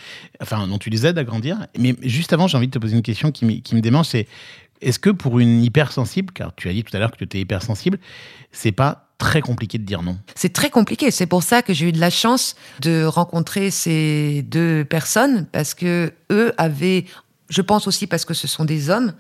enfin, 0.42 0.68
dont 0.68 0.78
tu 0.78 0.90
les 0.92 1.06
aides 1.08 1.18
à 1.18 1.24
grandir. 1.24 1.58
Mais 1.78 1.96
juste 2.04 2.34
avant, 2.34 2.48
j'ai 2.48 2.56
envie 2.58 2.68
de 2.68 2.72
te 2.72 2.78
poser 2.80 2.96
une 2.96 3.02
question 3.02 3.32
qui, 3.32 3.46
me- 3.46 3.60
qui 3.62 3.74
me 3.76 3.82
démange, 3.82 4.06
c'est 4.08 4.28
est-ce 4.82 5.00
que 5.00 5.10
pour 5.10 5.40
une 5.40 5.64
hypersensible, 5.64 6.32
car 6.34 6.54
tu 6.56 6.70
as 6.70 6.74
dit 6.74 6.84
tout 6.84 6.96
à 6.96 7.00
l'heure 7.00 7.12
que 7.12 7.18
tu 7.18 7.24
étais 7.26 7.40
hypersensible, 7.40 7.98
c'est 8.52 8.72
pas 8.72 9.10
très 9.18 9.42
compliqué 9.42 9.78
de 9.78 9.84
dire 9.84 10.02
non? 10.04 10.18
C'est 10.36 10.54
très 10.54 10.70
compliqué. 10.70 11.12
C'est 11.12 11.26
pour 11.26 11.44
ça 11.44 11.62
que 11.62 11.74
j'ai 11.74 11.90
eu 11.90 11.92
de 11.92 12.00
la 12.00 12.10
chance 12.12 12.56
de 12.82 13.04
rencontrer 13.04 13.72
ces 13.72 14.44
deux 14.44 14.86
personnes 14.86 15.48
parce 15.52 15.74
que 15.74 16.14
eux 16.32 16.54
avaient, 16.58 17.04
je 17.50 17.62
pense 17.62 17.88
aussi 17.88 18.06
parce 18.08 18.26
que 18.26 18.34
ce 18.34 18.48
sont 18.48 18.64
des 18.66 18.90
hommes, 18.90 19.14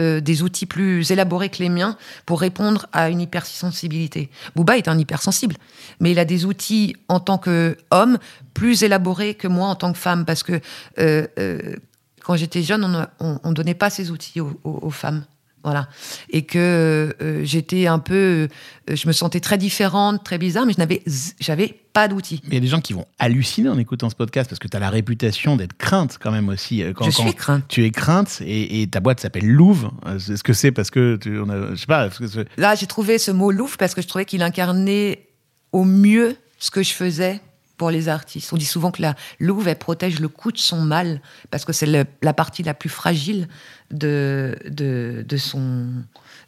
euh, 0.00 0.20
des 0.20 0.42
outils 0.42 0.66
plus 0.66 1.10
élaborés 1.10 1.50
que 1.50 1.58
les 1.62 1.68
miens 1.68 1.96
pour 2.26 2.40
répondre 2.40 2.86
à 2.92 3.10
une 3.10 3.20
hypersensibilité. 3.20 4.30
Booba 4.56 4.76
est 4.78 4.88
un 4.88 4.98
hypersensible, 4.98 5.56
mais 6.00 6.10
il 6.12 6.18
a 6.18 6.24
des 6.24 6.44
outils 6.46 6.96
en 7.08 7.20
tant 7.20 7.38
qu'homme 7.38 8.18
plus 8.54 8.82
élaborés 8.82 9.34
que 9.34 9.48
moi 9.48 9.68
en 9.68 9.74
tant 9.74 9.92
que 9.92 9.98
femme 9.98 10.24
parce 10.24 10.42
que 10.42 10.60
euh, 10.98 11.26
euh, 11.38 11.76
quand 12.22 12.36
j'étais 12.36 12.62
jeune, 12.62 13.06
on, 13.20 13.38
on 13.44 13.52
donnait 13.52 13.74
pas 13.74 13.90
ces 13.90 14.10
outils 14.10 14.40
aux- 14.40 14.58
aux 14.64 14.90
femmes. 14.90 15.24
Voilà. 15.64 15.88
Et 16.30 16.42
que 16.42 17.14
euh, 17.20 17.44
j'étais 17.44 17.86
un 17.86 17.98
peu. 17.98 18.48
euh, 18.90 18.94
je 18.94 19.08
me 19.08 19.12
sentais 19.12 19.40
très 19.40 19.58
différente, 19.58 20.22
très 20.22 20.36
bizarre, 20.38 20.66
mais 20.66 20.74
je 20.74 20.78
n'avais, 20.78 21.02
j'avais 21.40 21.80
pas 21.94 22.06
d'outils. 22.06 22.40
Mais 22.44 22.50
il 22.50 22.54
y 22.54 22.58
a 22.58 22.60
des 22.60 22.66
gens 22.66 22.80
qui 22.82 22.92
vont 22.92 23.06
halluciner 23.18 23.70
en 23.70 23.78
écoutant 23.78 24.10
ce 24.10 24.14
podcast 24.14 24.50
parce 24.50 24.58
que 24.58 24.68
tu 24.68 24.76
as 24.76 24.80
la 24.80 24.90
réputation 24.90 25.56
d'être 25.56 25.76
crainte 25.76 26.18
quand 26.20 26.30
même 26.30 26.48
aussi. 26.50 26.82
euh, 26.82 26.92
Quand, 26.92 27.06
Je 27.06 27.10
suis 27.10 27.24
quand 27.24 27.32
crainte. 27.34 27.64
Tu 27.68 27.84
es 27.84 27.90
crainte 27.90 28.42
et, 28.44 28.82
et 28.82 28.86
ta 28.88 29.00
boîte 29.00 29.20
s'appelle 29.20 29.46
Louvre. 29.46 29.94
Euh, 30.06 30.18
Est-ce 30.18 30.42
que 30.44 30.52
c'est 30.52 30.70
parce 30.72 30.90
que 30.90 31.16
tu, 31.16 31.38
on 31.40 31.48
a, 31.48 31.70
je 31.70 31.76
sais 31.76 31.86
pas. 31.86 32.08
que 32.10 32.46
Là, 32.58 32.74
j'ai 32.74 32.86
trouvé 32.86 33.18
ce 33.18 33.30
mot 33.30 33.50
louve 33.50 33.76
parce 33.78 33.94
que 33.94 34.02
je 34.02 34.06
trouvais 34.08 34.26
qu'il 34.26 34.42
incarnait 34.42 35.28
au 35.72 35.84
mieux 35.84 36.36
ce 36.58 36.70
que 36.70 36.82
je 36.82 36.92
faisais 36.92 37.40
pour 37.76 37.90
les 37.90 38.08
artistes. 38.08 38.52
On 38.52 38.56
dit 38.56 38.64
souvent 38.64 38.92
que 38.92 39.02
la 39.02 39.16
louve, 39.40 39.66
elle 39.66 39.76
protège 39.78 40.20
le 40.20 40.28
cou 40.28 40.52
de 40.52 40.58
son 40.58 40.80
mâle 40.82 41.20
parce 41.50 41.64
que 41.64 41.72
c'est 41.72 41.86
la 42.22 42.32
partie 42.32 42.62
la 42.62 42.72
plus 42.74 42.88
fragile 42.88 43.48
de, 43.94 44.56
de, 44.68 45.24
de 45.26 45.36
son, 45.36 45.86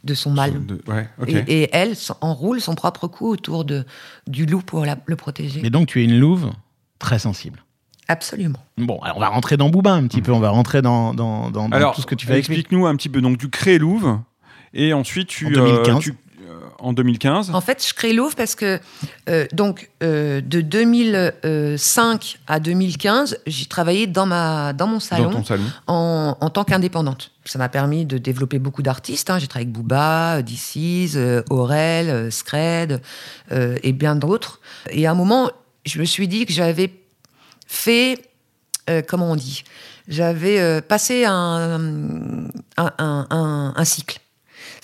de 0.04 0.14
son 0.14 0.30
mâle. 0.30 0.64
De- 0.66 0.80
ouais, 0.88 1.09
ok. 1.20 1.28
Et, 1.28 1.62
et 1.62 1.68
elle 1.72 1.94
enroule 2.20 2.61
son 2.61 2.74
propre 2.74 3.06
cou 3.09 3.28
autour 3.28 3.64
de, 3.64 3.85
du 4.26 4.44
loup 4.46 4.61
pour 4.61 4.85
la- 4.85 4.98
le 5.06 5.16
protéger. 5.16 5.61
Mais 5.62 5.70
donc 5.70 5.88
tu 5.88 6.00
es 6.00 6.04
une 6.04 6.18
Louve 6.18 6.50
très 6.98 7.18
sensible. 7.18 7.62
Absolument. 8.09 8.61
Bon, 8.78 8.98
alors 9.00 9.16
on 9.16 9.20
va 9.20 9.28
rentrer 9.28 9.56
dans 9.56 9.68
Booba 9.68 9.92
un 9.92 10.06
petit 10.06 10.22
peu. 10.22 10.32
On 10.32 10.38
va 10.38 10.50
rentrer 10.50 10.80
dans, 10.82 11.12
dans, 11.14 11.50
dans- 11.50 11.68
dans 11.68 11.76
Alors, 11.76 11.94
tout 11.94 12.02
ce 12.02 12.06
que 12.06 12.14
tu 12.14 12.26
fais 12.26 12.38
explique-nous 12.38 12.87
un 12.87 12.94
petit 12.96 13.09
peu. 13.09 13.20
Donc, 13.20 13.38
tu 13.38 13.48
crées 13.48 13.78
Louvre 13.78 14.22
et 14.74 14.92
ensuite 14.92 15.28
tu. 15.28 15.46
En 15.46 15.50
2015. 15.50 15.96
euh, 15.96 15.98
tu- 15.98 16.11
euh, 16.11 16.14
en 16.78 16.92
2015. 16.92 17.50
En 17.54 17.61
fait, 17.61 17.85
je 17.87 17.94
crée 17.94 18.12
Louvre 18.12 18.35
parce 18.37 18.54
que 18.54 18.78
euh, 19.28 19.46
donc 19.52 19.90
euh, 20.02 20.40
de 20.40 20.61
2005 20.61 22.38
à 22.46 22.61
2015, 22.61 23.38
j'ai 23.46 23.66
travaillé 23.66 24.06
dans 24.06 24.26
ma 24.26 24.72
dans 24.72 24.87
mon 24.87 25.00
salon, 25.00 25.30
Dans 25.30 25.44
salon. 25.44 25.62
en, 25.87 26.37
en 26.40 26.50
tant 26.50 26.64
qu'indépendante. 26.64 27.30
Ça 27.44 27.59
m'a 27.59 27.68
permis 27.68 28.04
de 28.04 28.18
développer 28.18 28.59
beaucoup 28.59 28.82
d'artistes. 28.82 29.30
hein. 29.30 29.38
J'ai 29.38 29.46
travaillé 29.46 29.66
avec 29.68 29.76
Booba, 29.76 30.42
DC's, 30.42 31.14
euh, 31.16 31.42
Aurel, 31.50 32.09
euh, 32.11 32.30
Scred 32.30 33.00
euh, 33.52 33.76
et 33.82 33.92
bien 33.92 34.16
d'autres. 34.16 34.61
Et 34.90 35.06
à 35.06 35.12
un 35.12 35.14
moment, 35.14 35.50
je 35.85 36.00
me 36.00 36.04
suis 36.04 36.26
dit 36.28 36.44
que 36.46 36.52
j'avais 36.52 36.92
fait, 37.68 38.18
euh, 38.90 39.02
comment 39.06 39.30
on 39.30 39.37
dit, 39.37 39.62
j'avais 40.09 40.59
euh, 40.61 40.80
passé 40.80 41.24
un, 41.24 42.48
un, 42.76 42.90
un- 42.98 43.26
un- 43.30 43.72
un 43.76 43.85
cycle. 43.85 44.18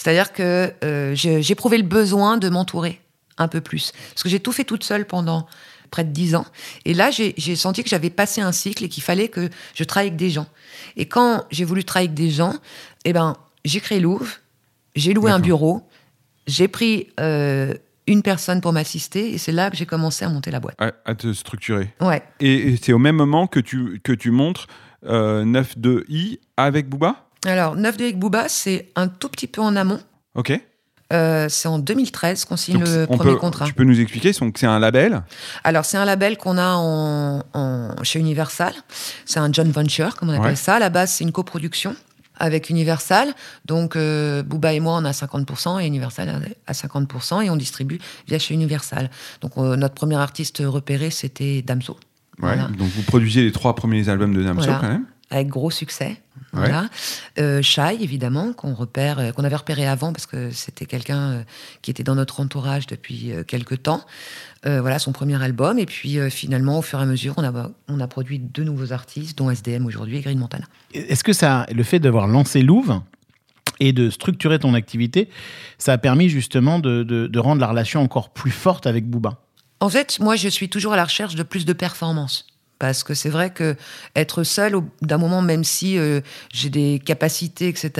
C'est-à-dire 0.02 0.32
que 0.32 0.72
euh, 0.82 1.14
éprouvé 1.48 1.78
le 1.78 1.84
besoin 1.84 2.36
de 2.36 2.48
m'entourer 2.48 3.00
un 3.38 3.46
peu 3.46 3.60
plus. 3.60 3.92
Parce 4.10 4.24
que 4.24 4.28
j'ai 4.28 4.40
tout 4.40 4.50
fait 4.50 4.64
toute 4.64 4.82
seule 4.82 5.06
pendant 5.06 5.46
près 5.92 6.02
de 6.02 6.10
dix 6.10 6.34
ans. 6.34 6.44
Et 6.84 6.92
là, 6.92 7.10
j'ai 7.12 7.54
senti 7.54 7.84
que 7.84 7.88
j'avais 7.88 8.10
passé 8.10 8.40
un 8.40 8.50
cycle 8.50 8.82
et 8.82 8.88
qu'il 8.88 9.04
fallait 9.04 9.28
que 9.28 9.48
je 9.74 9.84
travaille 9.84 10.08
avec 10.08 10.18
des 10.18 10.30
gens. 10.30 10.48
Et 10.96 11.06
quand 11.06 11.44
j'ai 11.52 11.64
voulu 11.64 11.84
travailler 11.84 12.08
avec 12.08 12.16
des 12.16 12.30
gens, 12.30 12.54
eh 13.04 13.12
ben, 13.12 13.36
j'ai 13.64 13.78
créé 13.78 14.00
Louvre, 14.00 14.26
j'ai 14.96 15.14
loué 15.14 15.30
un 15.30 15.38
bureau, 15.38 15.86
j'ai 16.48 16.66
pris 16.66 17.06
euh, 17.20 17.72
une 18.08 18.22
personne 18.22 18.60
pour 18.60 18.72
m'assister, 18.72 19.32
et 19.32 19.38
c'est 19.38 19.52
là 19.52 19.70
que 19.70 19.76
j'ai 19.76 19.86
commencé 19.86 20.24
à 20.24 20.28
monter 20.30 20.50
la 20.50 20.58
boîte. 20.58 20.74
À, 20.80 20.90
à 21.04 21.14
te 21.14 21.32
structurer. 21.32 21.94
Ouais. 22.00 22.24
Et, 22.40 22.72
et 22.72 22.76
c'est 22.82 22.92
au 22.92 22.98
même 22.98 23.16
moment 23.16 23.46
que 23.46 23.60
tu, 23.60 24.00
que 24.02 24.12
tu 24.12 24.32
montres 24.32 24.66
euh, 25.06 25.44
9-2i 25.44 26.40
avec 26.56 26.88
Booba? 26.88 27.28
Alors, 27.44 27.76
9 27.76 27.96
de 27.96 28.02
avec 28.04 28.18
Booba, 28.18 28.48
c'est 28.48 28.88
un 28.96 29.08
tout 29.08 29.28
petit 29.28 29.46
peu 29.46 29.60
en 29.60 29.74
amont. 29.76 30.00
Ok. 30.34 30.58
Euh, 31.12 31.46
c'est 31.50 31.68
en 31.68 31.78
2013 31.78 32.46
qu'on 32.46 32.56
signe 32.56 32.78
Donc, 32.78 32.88
le 32.88 33.06
premier 33.06 33.32
peut- 33.32 33.36
contrat. 33.36 33.66
Tu 33.66 33.74
peux 33.74 33.84
nous 33.84 34.00
expliquer 34.00 34.32
donc 34.32 34.56
c'est 34.58 34.66
un 34.66 34.78
label? 34.78 35.22
Alors, 35.62 35.84
c'est 35.84 35.98
un 35.98 36.06
label 36.06 36.38
qu'on 36.38 36.56
a 36.56 36.74
en, 36.76 37.42
en- 37.52 37.94
chez 38.02 38.18
Universal. 38.18 38.72
C'est 39.26 39.38
un 39.40 39.52
joint 39.52 39.64
venture, 39.70 40.16
comme 40.16 40.30
on 40.30 40.32
appelle 40.32 40.46
Ouais. 40.52 40.56
ça. 40.56 40.76
À 40.76 40.78
la 40.78 40.88
base, 40.88 41.10
c'est 41.10 41.24
une 41.24 41.32
coproduction 41.32 41.94
avec 42.38 42.70
Universal. 42.70 43.34
Donc, 43.66 43.94
euh, 43.94 44.42
Booba 44.42 44.72
et 44.72 44.80
moi, 44.80 44.94
on 44.96 45.04
a 45.04 45.12
50% 45.12 45.80
et 45.82 45.86
Universal 45.86 46.40
a 46.66 46.72
50% 46.72 47.42
et 47.42 47.50
on 47.50 47.56
distribue 47.56 47.98
via 48.26 48.38
chez 48.38 48.54
Universal. 48.54 49.10
Donc, 49.42 49.52
euh, 49.58 49.76
notre 49.76 49.94
premier 49.94 50.16
artiste 50.16 50.62
repéré, 50.64 51.10
c'était 51.10 51.60
Damso. 51.60 51.92
Ouais. 51.92 52.54
Voilà. 52.54 52.68
Donc 52.68 52.88
vous 52.88 53.02
produisiez 53.02 53.42
les 53.44 53.52
trois 53.52 53.74
premiers 53.74 54.08
albums 54.08 54.32
de 54.34 54.42
Damso 54.42 54.64
Voilà. 54.64 54.78
quand 54.80 54.88
même. 54.88 55.04
Avec 55.32 55.48
gros 55.48 55.70
succès. 55.70 56.16
Ouais. 56.54 56.60
Voilà. 56.60 56.88
Euh, 57.38 57.62
Shai, 57.62 57.96
évidemment, 58.00 58.52
qu'on 58.52 58.74
repère, 58.74 59.18
euh, 59.18 59.32
qu'on 59.32 59.42
avait 59.44 59.56
repéré 59.56 59.86
avant 59.86 60.12
parce 60.12 60.26
que 60.26 60.50
c'était 60.50 60.84
quelqu'un 60.86 61.18
euh, 61.30 61.42
qui 61.80 61.90
était 61.90 62.02
dans 62.04 62.14
notre 62.14 62.40
entourage 62.40 62.86
depuis 62.86 63.32
quelques 63.48 63.82
temps. 63.82 64.04
Euh, 64.66 64.80
voilà 64.80 64.98
son 64.98 65.12
premier 65.12 65.42
album. 65.42 65.78
Et 65.78 65.86
puis 65.86 66.18
euh, 66.18 66.30
finalement, 66.30 66.78
au 66.78 66.82
fur 66.82 66.98
et 66.98 67.02
à 67.02 67.06
mesure, 67.06 67.34
on 67.38 67.42
a, 67.44 67.70
on 67.88 68.00
a 68.00 68.06
produit 68.06 68.38
deux 68.38 68.64
nouveaux 68.64 68.92
artistes, 68.92 69.36
dont 69.38 69.50
SDM 69.50 69.86
aujourd'hui 69.86 70.18
et 70.18 70.20
Green 70.20 70.38
Montana. 70.38 70.66
Est-ce 70.94 71.24
que 71.24 71.32
ça, 71.32 71.66
le 71.74 71.82
fait 71.82 71.98
d'avoir 71.98 72.26
lancé 72.28 72.62
Louvre 72.62 73.02
et 73.80 73.92
de 73.92 74.10
structurer 74.10 74.58
ton 74.58 74.74
activité, 74.74 75.28
ça 75.78 75.94
a 75.94 75.98
permis 75.98 76.28
justement 76.28 76.78
de, 76.78 77.02
de- 77.02 77.26
de 77.26 77.38
rendre 77.38 77.60
la 77.60 77.66
relation 77.68 78.02
encore 78.02 78.30
plus 78.30 78.50
forte 78.52 78.86
avec 78.86 79.08
Booba? 79.08 79.38
En 79.80 79.88
fait, 79.88 80.20
moi, 80.20 80.36
je 80.36 80.48
suis 80.48 80.68
toujours 80.68 80.92
à 80.92 80.96
la 80.96 81.04
recherche 81.04 81.34
de 81.34 81.42
plus 81.42 81.64
de 81.64 81.72
performance. 81.72 82.46
Parce 82.82 83.04
que 83.04 83.14
c'est 83.14 83.28
vrai 83.28 83.50
que 83.50 83.76
être 84.16 84.42
seul, 84.42 84.74
d'un 85.02 85.16
moment, 85.16 85.40
même 85.40 85.62
si 85.62 85.96
euh, 85.98 86.20
j'ai 86.52 86.68
des 86.68 86.98
capacités, 86.98 87.68
etc., 87.68 87.92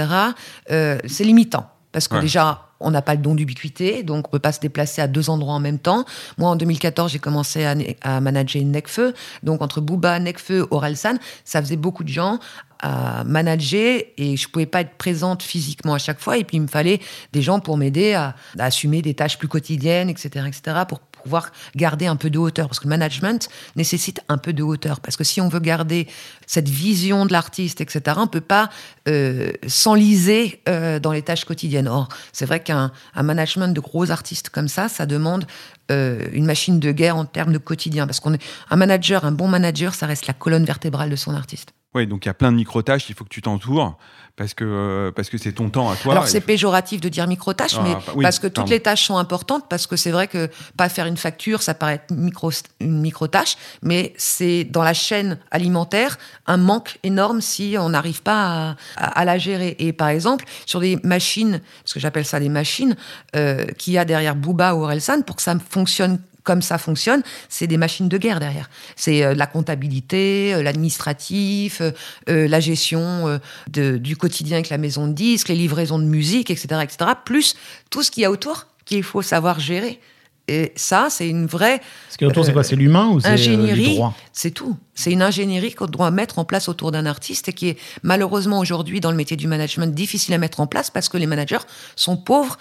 euh, 0.72 0.98
c'est 1.06 1.22
limitant. 1.22 1.70
Parce 1.92 2.08
que 2.08 2.16
Ouais. 2.16 2.20
déjà, 2.20 2.66
on 2.80 2.90
n'a 2.90 3.00
pas 3.00 3.14
le 3.14 3.20
don 3.20 3.36
d'ubiquité, 3.36 4.02
donc 4.02 4.26
on 4.26 4.30
peut 4.32 4.40
pas 4.40 4.50
se 4.50 4.58
déplacer 4.58 5.00
à 5.00 5.06
deux 5.06 5.30
endroits 5.30 5.54
en 5.54 5.60
même 5.60 5.78
temps. 5.78 6.04
Moi, 6.36 6.50
en 6.50 6.56
2014, 6.56 7.12
j'ai 7.12 7.20
commencé 7.20 7.64
à, 7.64 7.76
à 8.00 8.20
manager 8.20 8.60
Necfeu. 8.64 9.14
Donc, 9.44 9.62
entre 9.62 9.80
Booba, 9.80 10.18
Necfeu, 10.18 10.66
Orelsan, 10.72 11.14
ça 11.44 11.62
faisait 11.62 11.76
beaucoup 11.76 12.02
de 12.02 12.08
gens 12.08 12.40
à 12.80 13.22
manager 13.22 14.00
et 14.18 14.36
je 14.36 14.48
pouvais 14.48 14.66
pas 14.66 14.80
être 14.80 14.96
présente 14.98 15.44
physiquement 15.44 15.94
à 15.94 15.98
chaque 15.98 16.18
fois. 16.18 16.38
Et 16.38 16.42
puis, 16.42 16.56
il 16.56 16.62
me 16.62 16.66
fallait 16.66 16.98
des 17.32 17.40
gens 17.40 17.60
pour 17.60 17.76
m'aider 17.76 18.14
à, 18.14 18.34
à 18.58 18.64
assumer 18.64 19.00
des 19.00 19.14
tâches 19.14 19.38
plus 19.38 19.46
quotidiennes, 19.46 20.10
etc., 20.10 20.44
etc., 20.48 20.78
pour 20.88 20.98
pouvoir 21.22 21.50
garder 21.76 22.06
un 22.06 22.16
peu 22.16 22.30
de 22.30 22.38
hauteur. 22.38 22.68
Parce 22.68 22.78
que 22.78 22.84
le 22.84 22.90
management 22.90 23.48
nécessite 23.76 24.20
un 24.28 24.38
peu 24.38 24.52
de 24.52 24.62
hauteur. 24.62 25.00
Parce 25.00 25.16
que 25.16 25.24
si 25.24 25.40
on 25.40 25.48
veut 25.48 25.60
garder 25.60 26.08
cette 26.46 26.68
vision 26.68 27.26
de 27.26 27.32
l'artiste, 27.32 27.80
etc., 27.80 28.16
on 28.18 28.26
peut 28.26 28.40
pas 28.40 28.70
euh, 29.08 29.52
s'enliser 29.66 30.62
euh, 30.68 30.98
dans 30.98 31.12
les 31.12 31.22
tâches 31.22 31.44
quotidiennes. 31.44 31.88
Or, 31.88 32.08
c'est 32.32 32.46
vrai 32.46 32.60
qu'un 32.60 32.92
un 33.14 33.22
management 33.22 33.68
de 33.68 33.80
gros 33.80 34.10
artistes 34.10 34.50
comme 34.50 34.68
ça, 34.68 34.88
ça 34.88 35.06
demande 35.06 35.46
euh, 35.90 36.26
une 36.32 36.44
machine 36.44 36.80
de 36.80 36.92
guerre 36.92 37.16
en 37.16 37.24
termes 37.24 37.52
de 37.52 37.58
quotidien. 37.58 38.06
Parce 38.06 38.20
qu'on 38.20 38.34
est 38.34 38.42
un 38.70 38.76
manager, 38.76 39.24
un 39.24 39.32
bon 39.32 39.48
manager, 39.48 39.94
ça 39.94 40.06
reste 40.06 40.26
la 40.26 40.34
colonne 40.34 40.64
vertébrale 40.64 41.10
de 41.10 41.16
son 41.16 41.34
artiste. 41.34 41.72
Oui, 41.94 42.06
donc 42.06 42.24
il 42.24 42.28
y 42.28 42.30
a 42.30 42.34
plein 42.34 42.50
de 42.52 42.56
micro-tâches, 42.56 43.10
il 43.10 43.14
faut 43.14 43.24
que 43.24 43.28
tu 43.28 43.42
t'entoures 43.42 43.98
parce 44.34 44.54
que 44.54 44.64
euh, 44.64 45.10
parce 45.12 45.28
que 45.28 45.36
c'est 45.36 45.52
ton 45.52 45.68
temps 45.68 45.90
à 45.90 45.96
toi. 45.96 46.12
Alors 46.12 46.26
c'est 46.26 46.40
péjoratif 46.40 47.02
de 47.02 47.10
dire 47.10 47.26
micro-tâches, 47.26 47.74
Ah, 47.78 47.82
mais 47.84 47.92
bah, 47.92 48.02
oui, 48.14 48.22
parce 48.22 48.38
que 48.38 48.46
toutes 48.46 48.70
les 48.70 48.80
tâches 48.80 49.04
sont 49.04 49.18
importantes, 49.18 49.66
parce 49.68 49.86
que 49.86 49.96
c'est 49.96 50.10
vrai 50.10 50.26
que 50.26 50.48
pas 50.78 50.88
faire 50.88 51.04
une 51.04 51.18
facture, 51.18 51.60
ça 51.60 51.74
paraît 51.74 51.96
être 51.96 52.10
micro, 52.12 52.50
une 52.80 53.00
micro-tâche, 53.02 53.56
mais 53.82 54.14
c'est 54.16 54.64
dans 54.64 54.82
la 54.82 54.94
chaîne 54.94 55.38
alimentaire 55.50 56.16
un 56.46 56.56
manque 56.56 56.98
énorme 57.02 57.42
si 57.42 57.76
on 57.78 57.90
n'arrive 57.90 58.22
pas 58.22 58.70
à, 58.70 58.76
à- 58.96 59.20
à 59.20 59.24
la 59.26 59.36
gérer. 59.36 59.76
Et 59.78 59.92
par 59.92 60.08
exemple, 60.08 60.46
sur 60.64 60.80
des 60.80 60.98
machines, 61.04 61.60
parce 61.84 61.92
que 61.92 62.00
j'appelle 62.00 62.24
ça 62.24 62.40
des 62.40 62.48
machines, 62.48 62.96
euh, 63.36 63.66
qu'il 63.78 63.92
y 63.92 63.98
a 63.98 64.06
derrière 64.06 64.34
Booba 64.34 64.74
ou 64.74 64.82
Orelsan, 64.84 65.20
pour 65.26 65.36
que 65.36 65.42
ça 65.42 65.54
fonctionne 65.68 66.18
comme 66.44 66.62
ça 66.62 66.78
fonctionne, 66.78 67.22
c'est 67.48 67.66
des 67.66 67.76
machines 67.76 68.08
de 68.08 68.18
guerre 68.18 68.40
derrière. 68.40 68.68
C'est 68.96 69.22
euh, 69.22 69.34
la 69.34 69.46
comptabilité, 69.46 70.54
euh, 70.54 70.62
l'administratif, 70.62 71.80
euh, 72.28 72.48
la 72.48 72.60
gestion 72.60 73.40
de- 73.70 73.98
du 73.98 74.16
quotidien 74.16 74.56
avec 74.58 74.68
la 74.70 74.78
maison 74.78 75.06
de 75.08 75.12
disques, 75.12 75.48
les 75.48 75.54
livraisons 75.54 75.98
de 75.98 76.04
musique, 76.04 76.50
etc., 76.50 76.80
etc., 76.82 77.10
plus 77.24 77.54
tout 77.90 78.02
ce 78.02 78.10
qu'il 78.10 78.22
y 78.22 78.26
a 78.26 78.30
autour 78.30 78.66
qu'il 78.84 79.02
faut 79.02 79.22
savoir 79.22 79.60
gérer. 79.60 80.00
Et 80.48 80.72
ça, 80.74 81.06
c'est 81.08 81.28
une 81.28 81.46
vraie 81.46 81.80
Ce 82.10 82.18
qui 82.18 82.24
est 82.24 82.26
autour, 82.26 82.44
c'est 82.44 82.52
quoi? 82.52 82.64
C'est 82.64 82.74
l'humain 82.74 83.08
ou 83.10 83.20
c'est 83.20 83.28
ingénierie. 83.28 83.94
droit 83.94 84.14
c'est 84.32 84.50
tout. 84.50 84.76
C'est 84.94 85.12
une 85.12 85.22
ingénierie 85.22 85.72
qu'on 85.72 85.86
doit 85.86 86.10
mettre 86.10 86.40
en 86.40 86.44
place 86.44 86.68
autour 86.68 86.90
d'un 86.90 87.06
artiste 87.06 87.48
et 87.48 87.52
qui 87.52 87.68
est 87.68 87.78
malheureusement 88.02 88.58
aujourd'hui 88.58 89.00
dans 89.00 89.10
le 89.12 89.16
métier 89.16 89.36
du 89.36 89.46
management 89.46 89.94
difficile 89.94 90.34
à 90.34 90.38
mettre 90.38 90.58
en 90.58 90.66
place 90.66 90.90
parce 90.90 91.08
que 91.08 91.16
les 91.16 91.26
managers 91.26 91.58
sont 91.94 92.16
pauvres 92.16 92.58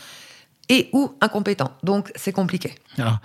et 0.72 0.90
ou 0.94 1.12
incompétents. 1.22 1.72
Donc 1.84 2.12
c'est 2.16 2.32
compliqué. 2.32 2.74
Alors, 2.98 3.20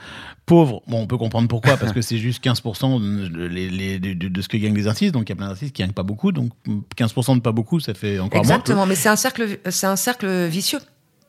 pauvre, 0.45 0.83
bon, 0.87 1.01
on 1.03 1.07
peut 1.07 1.17
comprendre 1.17 1.49
pourquoi, 1.49 1.77
parce 1.77 1.93
que 1.93 2.03
c'est 2.03 2.19
juste 2.19 2.43
15% 2.45 2.99
de, 3.01 3.47
les- 3.47 3.71
les- 3.71 3.99
de- 3.99 4.13
de- 4.15 4.29
de 4.29 4.43
ce 4.43 4.49
que 4.49 4.57
gagnent 4.57 4.75
les 4.75 4.89
artistes, 4.89 5.15
donc 5.15 5.29
il 5.29 5.31
y 5.31 5.33
a 5.33 5.37
plein 5.37 5.47
d'artistes 5.49 5.73
qui 5.75 5.83
gagnent 5.83 5.93
pas 5.93 6.03
beaucoup, 6.03 6.33
donc 6.33 6.51
15% 6.97 7.37
de 7.37 7.41
pas 7.41 7.53
beaucoup, 7.53 7.81
ça 7.81 7.95
fait 7.95 8.19
encore 8.19 8.45
moins. 8.45 8.57
Exactement, 8.57 8.85
mais 8.85 8.95
c'est 8.97 9.09
un 9.09 9.17
cercle, 9.17 9.59
c'est 9.71 9.87
un 9.87 9.97
cercle 9.97 10.47
vicieux 10.47 10.81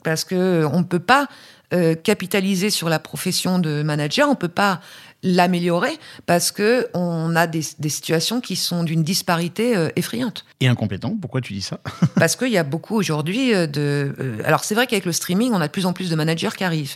parce 0.03 0.23
que 0.25 0.65
on 0.73 0.80
ne 0.80 0.84
peut 0.86 0.99
pas 0.99 1.27
euh, 1.73 1.95
capitaliser 1.95 2.69
sur 2.69 2.88
la 2.89 2.97
profession 2.99 3.60
de 3.60 3.84
manager, 3.84 4.30
on 4.30 4.36
peut 4.36 4.47
pas 4.47 4.80
l'améliorer 5.23 5.97
parce 6.25 6.51
que 6.51 6.88
on 6.93 7.36
a 7.36 7.47
des, 7.47 7.63
des 7.80 7.89
situations 7.89 8.39
qui 8.39 8.56
sont 8.56 8.84
d'une 8.84 9.03
disparité 9.03 9.75
euh, 9.75 9.89
effrayante. 9.95 10.45
Et 10.60 10.67
incompétent, 10.67 11.15
pourquoi 11.19 11.41
tu 11.41 11.53
dis 11.53 11.62
ça? 11.62 11.80
Parce 12.15 12.36
qu'il 12.36 12.49
y 12.49 12.58
a 12.58 12.63
beaucoup 12.63 12.95
aujourd'hui 12.95 13.53
euh, 13.53 13.67
de. 13.67 14.15
euh, 14.19 14.38
alors 14.45 14.63
c'est 14.63 14.75
vrai 14.75 14.88
qu'avec 14.88 15.06
le 15.06 15.12
streaming, 15.12 15.51
on 15.53 15.62
a 15.62 15.67
de 15.67 15.71
plus 15.71 15.86
en 15.86 15.93
plus 15.93 16.10
de 16.10 16.15
managers 16.15 16.49
qui 16.56 16.63
arrivent. 16.63 16.95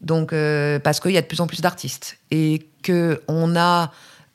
Donc 0.00 0.32
euh, 0.32 0.78
parce 0.78 1.00
qu'il 1.00 1.12
y 1.12 1.18
a 1.18 1.22
de 1.22 1.26
plus 1.26 1.40
en 1.40 1.46
plus 1.46 1.60
d'artistes 1.60 2.18
et 2.30 2.68
que 2.82 3.22
on 3.28 3.56
a 3.56 3.92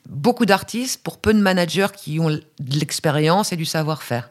beaucoup 0.08 0.46
d'artistes 0.46 1.02
pour 1.02 1.18
peu 1.18 1.32
de 1.32 1.38
managers 1.38 1.86
qui 1.96 2.18
ont 2.18 2.30
de 2.30 2.42
l'expérience 2.78 3.52
et 3.52 3.56
du 3.56 3.64
savoir-faire. 3.64 4.28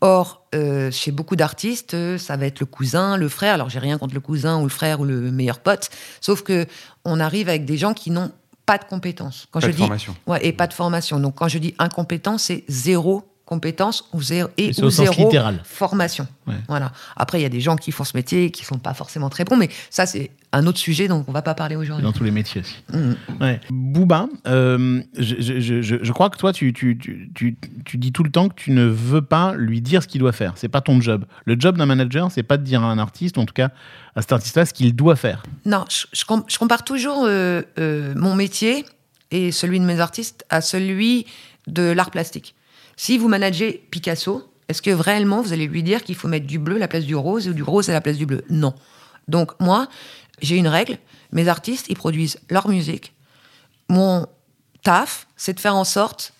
Or, 0.00 0.44
euh, 0.54 0.90
chez 0.90 1.12
beaucoup 1.12 1.36
d'artistes, 1.36 1.96
ça 2.18 2.36
va 2.36 2.46
être 2.46 2.58
le 2.58 2.66
cousin, 2.66 3.16
le 3.16 3.28
frère. 3.28 3.54
Alors 3.54 3.70
j'ai 3.70 3.78
rien 3.78 3.98
contre 3.98 4.14
le 4.14 4.20
cousin 4.20 4.58
ou 4.58 4.64
le 4.64 4.68
frère 4.68 5.00
ou 5.00 5.04
le 5.04 5.30
meilleur 5.30 5.60
pote, 5.60 5.90
sauf 6.20 6.42
que 6.42 6.66
on 7.04 7.20
arrive 7.20 7.48
avec 7.48 7.64
des 7.64 7.76
gens 7.76 7.94
qui 7.94 8.10
n'ont 8.10 8.32
pas 8.66 8.78
de 8.78 8.84
compétences. 8.84 9.46
Quand 9.50 9.60
Pas 9.60 9.66
je 9.66 9.72
de 9.72 9.76
dis 9.76 9.82
formation. 9.82 10.16
Ouais, 10.26 10.44
et 10.46 10.52
pas 10.52 10.66
de 10.66 10.72
formation. 10.72 11.20
Donc 11.20 11.34
quand 11.36 11.48
je 11.48 11.58
dis 11.58 11.74
incompétent, 11.78 12.38
c'est 12.38 12.64
zéro 12.68 13.24
compétence 13.44 14.04
ou 14.12 14.22
zéro, 14.22 14.48
et 14.56 14.70
ou 14.82 14.88
zéro 14.90 15.30
formation. 15.64 16.26
Ouais. 16.46 16.54
Voilà. 16.68 16.92
Après, 17.16 17.38
il 17.38 17.42
y 17.42 17.46
a 17.46 17.50
des 17.50 17.60
gens 17.60 17.76
qui 17.76 17.92
font 17.92 18.04
ce 18.04 18.16
métier 18.16 18.44
et 18.46 18.50
qui 18.50 18.64
sont 18.64 18.78
pas 18.78 18.94
forcément 18.94 19.28
très 19.30 19.44
bons, 19.44 19.56
mais 19.56 19.68
ça, 19.90 20.06
c'est 20.06 20.30
un 20.52 20.66
autre 20.66 20.78
sujet 20.78 21.08
dont 21.08 21.24
on 21.26 21.32
va 21.32 21.42
pas 21.42 21.54
parler 21.54 21.76
aujourd'hui. 21.76 22.04
Dans 22.04 22.12
tous 22.12 22.24
les 22.24 22.30
métiers 22.30 22.60
aussi. 22.62 22.76
Ouais. 23.40 23.60
Booba, 23.70 24.28
euh, 24.46 25.02
je, 25.18 25.36
je- 25.40 25.82
je- 26.02 26.12
crois 26.12 26.30
que 26.30 26.36
toi, 26.38 26.52
tu, 26.52 26.72
tu, 26.72 26.96
tu, 26.98 27.30
tu, 27.34 27.56
tu 27.84 27.96
dis 27.98 28.12
tout 28.12 28.22
le 28.22 28.30
temps 28.30 28.48
que 28.48 28.54
tu 28.54 28.70
ne 28.70 28.84
veux 28.84 29.22
pas 29.22 29.54
lui 29.54 29.80
dire 29.80 30.02
ce 30.02 30.08
qu'il 30.08 30.20
doit 30.20 30.32
faire. 30.32 30.52
C'est 30.56 30.68
pas 30.68 30.80
ton 30.80 31.00
job. 31.00 31.24
Le 31.44 31.56
job 31.58 31.76
d'un 31.78 31.86
manager, 31.86 32.30
c'est 32.30 32.42
pas 32.42 32.56
de 32.58 32.64
dire 32.64 32.82
à 32.82 32.86
un 32.90 32.98
artiste, 32.98 33.38
en 33.38 33.44
tout 33.46 33.54
cas 33.54 33.70
à 34.14 34.20
cet 34.22 34.32
artiste-là, 34.32 34.66
ce 34.66 34.72
qu'il 34.74 34.94
doit 34.94 35.16
faire. 35.16 35.42
Non, 35.66 35.84
je, 35.90 36.04
je 36.12 36.24
com- 36.24 36.44
je 36.48 36.58
compare 36.58 36.84
toujours 36.84 37.24
euh, 37.24 37.62
euh, 37.78 38.12
mon 38.16 38.34
métier 38.34 38.84
et 39.30 39.52
celui 39.52 39.80
de 39.80 39.84
mes 39.84 40.00
artistes 40.00 40.44
à 40.50 40.60
celui 40.60 41.26
de 41.66 41.82
l'art 41.92 42.10
plastique. 42.10 42.54
Si 43.04 43.18
vous 43.18 43.26
managez 43.26 43.84
Picasso, 43.90 44.48
est-ce 44.68 44.80
que 44.80 44.92
réellement 44.92 45.42
vous 45.42 45.52
allez 45.52 45.66
lui 45.66 45.82
dire 45.82 46.04
qu'il 46.04 46.14
faut 46.14 46.28
mettre 46.28 46.46
du 46.46 46.60
bleu 46.60 46.76
à 46.76 46.78
la 46.78 46.86
place 46.86 47.02
du 47.02 47.16
rose 47.16 47.48
ou 47.48 47.52
du 47.52 47.64
rose 47.64 47.90
à 47.90 47.92
la 47.92 48.00
place 48.00 48.16
du 48.16 48.26
bleu? 48.26 48.44
Non. 48.48 48.74
Donc 49.26 49.58
moi, 49.58 49.88
j'ai 50.40 50.56
une 50.56 50.68
règle. 50.68 50.98
Mes 51.32 51.48
artistes, 51.48 51.86
ils 51.88 51.96
produisent 51.96 52.38
leur 52.48 52.68
musique. 52.68 53.12
Mon 53.88 54.28
taf, 54.84 55.26
c'est 55.36 55.52
de 55.52 55.58
faire 55.58 55.74
en 55.74 55.82
sorte 55.82 56.32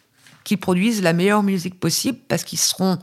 qu'ils 0.44 0.59
produisent 0.59 1.03
la 1.03 1.12
meilleure 1.12 1.42
musique 1.42 1.81
possible 1.81 2.18
parce 2.29 2.44
qu'ils 2.44 2.61
seront 2.61 3.01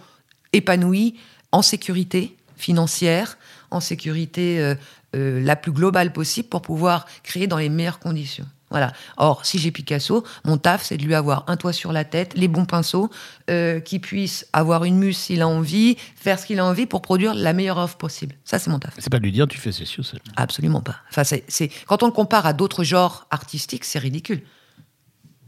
épanouis 0.53 1.19
en 1.51 1.61
sécurité 1.61 2.37
financière, 2.55 3.37
en 3.71 3.81
sécurité 3.81 4.61
euh, 4.61 4.75
euh, 5.17 5.43
la 5.43 5.57
plus 5.57 5.73
globale 5.73 6.13
possible 6.13 6.47
pour 6.47 6.61
pouvoir 6.61 7.05
créer 7.23 7.47
dans 7.47 7.57
les 7.57 7.67
meilleures 7.67 7.99
conditions. 7.99 8.47
Voilà. 8.69 8.91
Or, 9.17 9.45
si 9.45 9.57
j'ai 9.59 9.71
Picasso, 9.71 10.23
mon 10.45 10.57
taf, 10.57 10.83
c'est 10.83 10.97
de 10.97 11.03
lui 11.03 11.15
avoir 11.15 11.43
un 11.47 11.57
toit 11.57 11.73
sur 11.73 11.91
la 11.91 12.03
tête, 12.05 12.33
les 12.35 12.47
bons 12.47 12.65
pinceaux, 12.65 13.09
euh, 13.49 13.79
qu'il 13.79 13.99
puisse 14.01 14.45
avoir 14.53 14.83
une 14.83 14.97
muse 14.97 15.17
s'il 15.17 15.41
a 15.41 15.47
envie, 15.47 15.97
faire 16.15 16.37
ce 16.39 16.45
qu'il 16.45 16.59
a 16.59 16.65
envie 16.65 16.85
pour 16.85 17.01
produire 17.01 17.33
la 17.33 17.53
meilleure 17.53 17.79
œuvre 17.79 17.95
possible. 17.97 18.35
Ça, 18.45 18.59
c'est 18.59 18.69
mon 18.69 18.79
taf. 18.79 18.93
C'est 18.99 19.09
pas 19.09 19.17
de 19.19 19.23
lui 19.23 19.31
dire, 19.31 19.47
tu 19.47 19.57
fais 19.57 19.71
ceci 19.71 19.99
ou 19.99 20.03
cela. 20.03 20.21
Absolument 20.35 20.81
pas. 20.81 20.95
Enfin, 21.09 21.23
c'est, 21.23 21.43
c'est- 21.47 21.69
quand 21.87 22.03
on 22.03 22.05
le 22.07 22.11
compare 22.11 22.45
à 22.45 22.53
d'autres 22.53 22.83
genres 22.83 23.25
artistiques, 23.31 23.85
c'est 23.85 23.99
ridicule. 23.99 24.41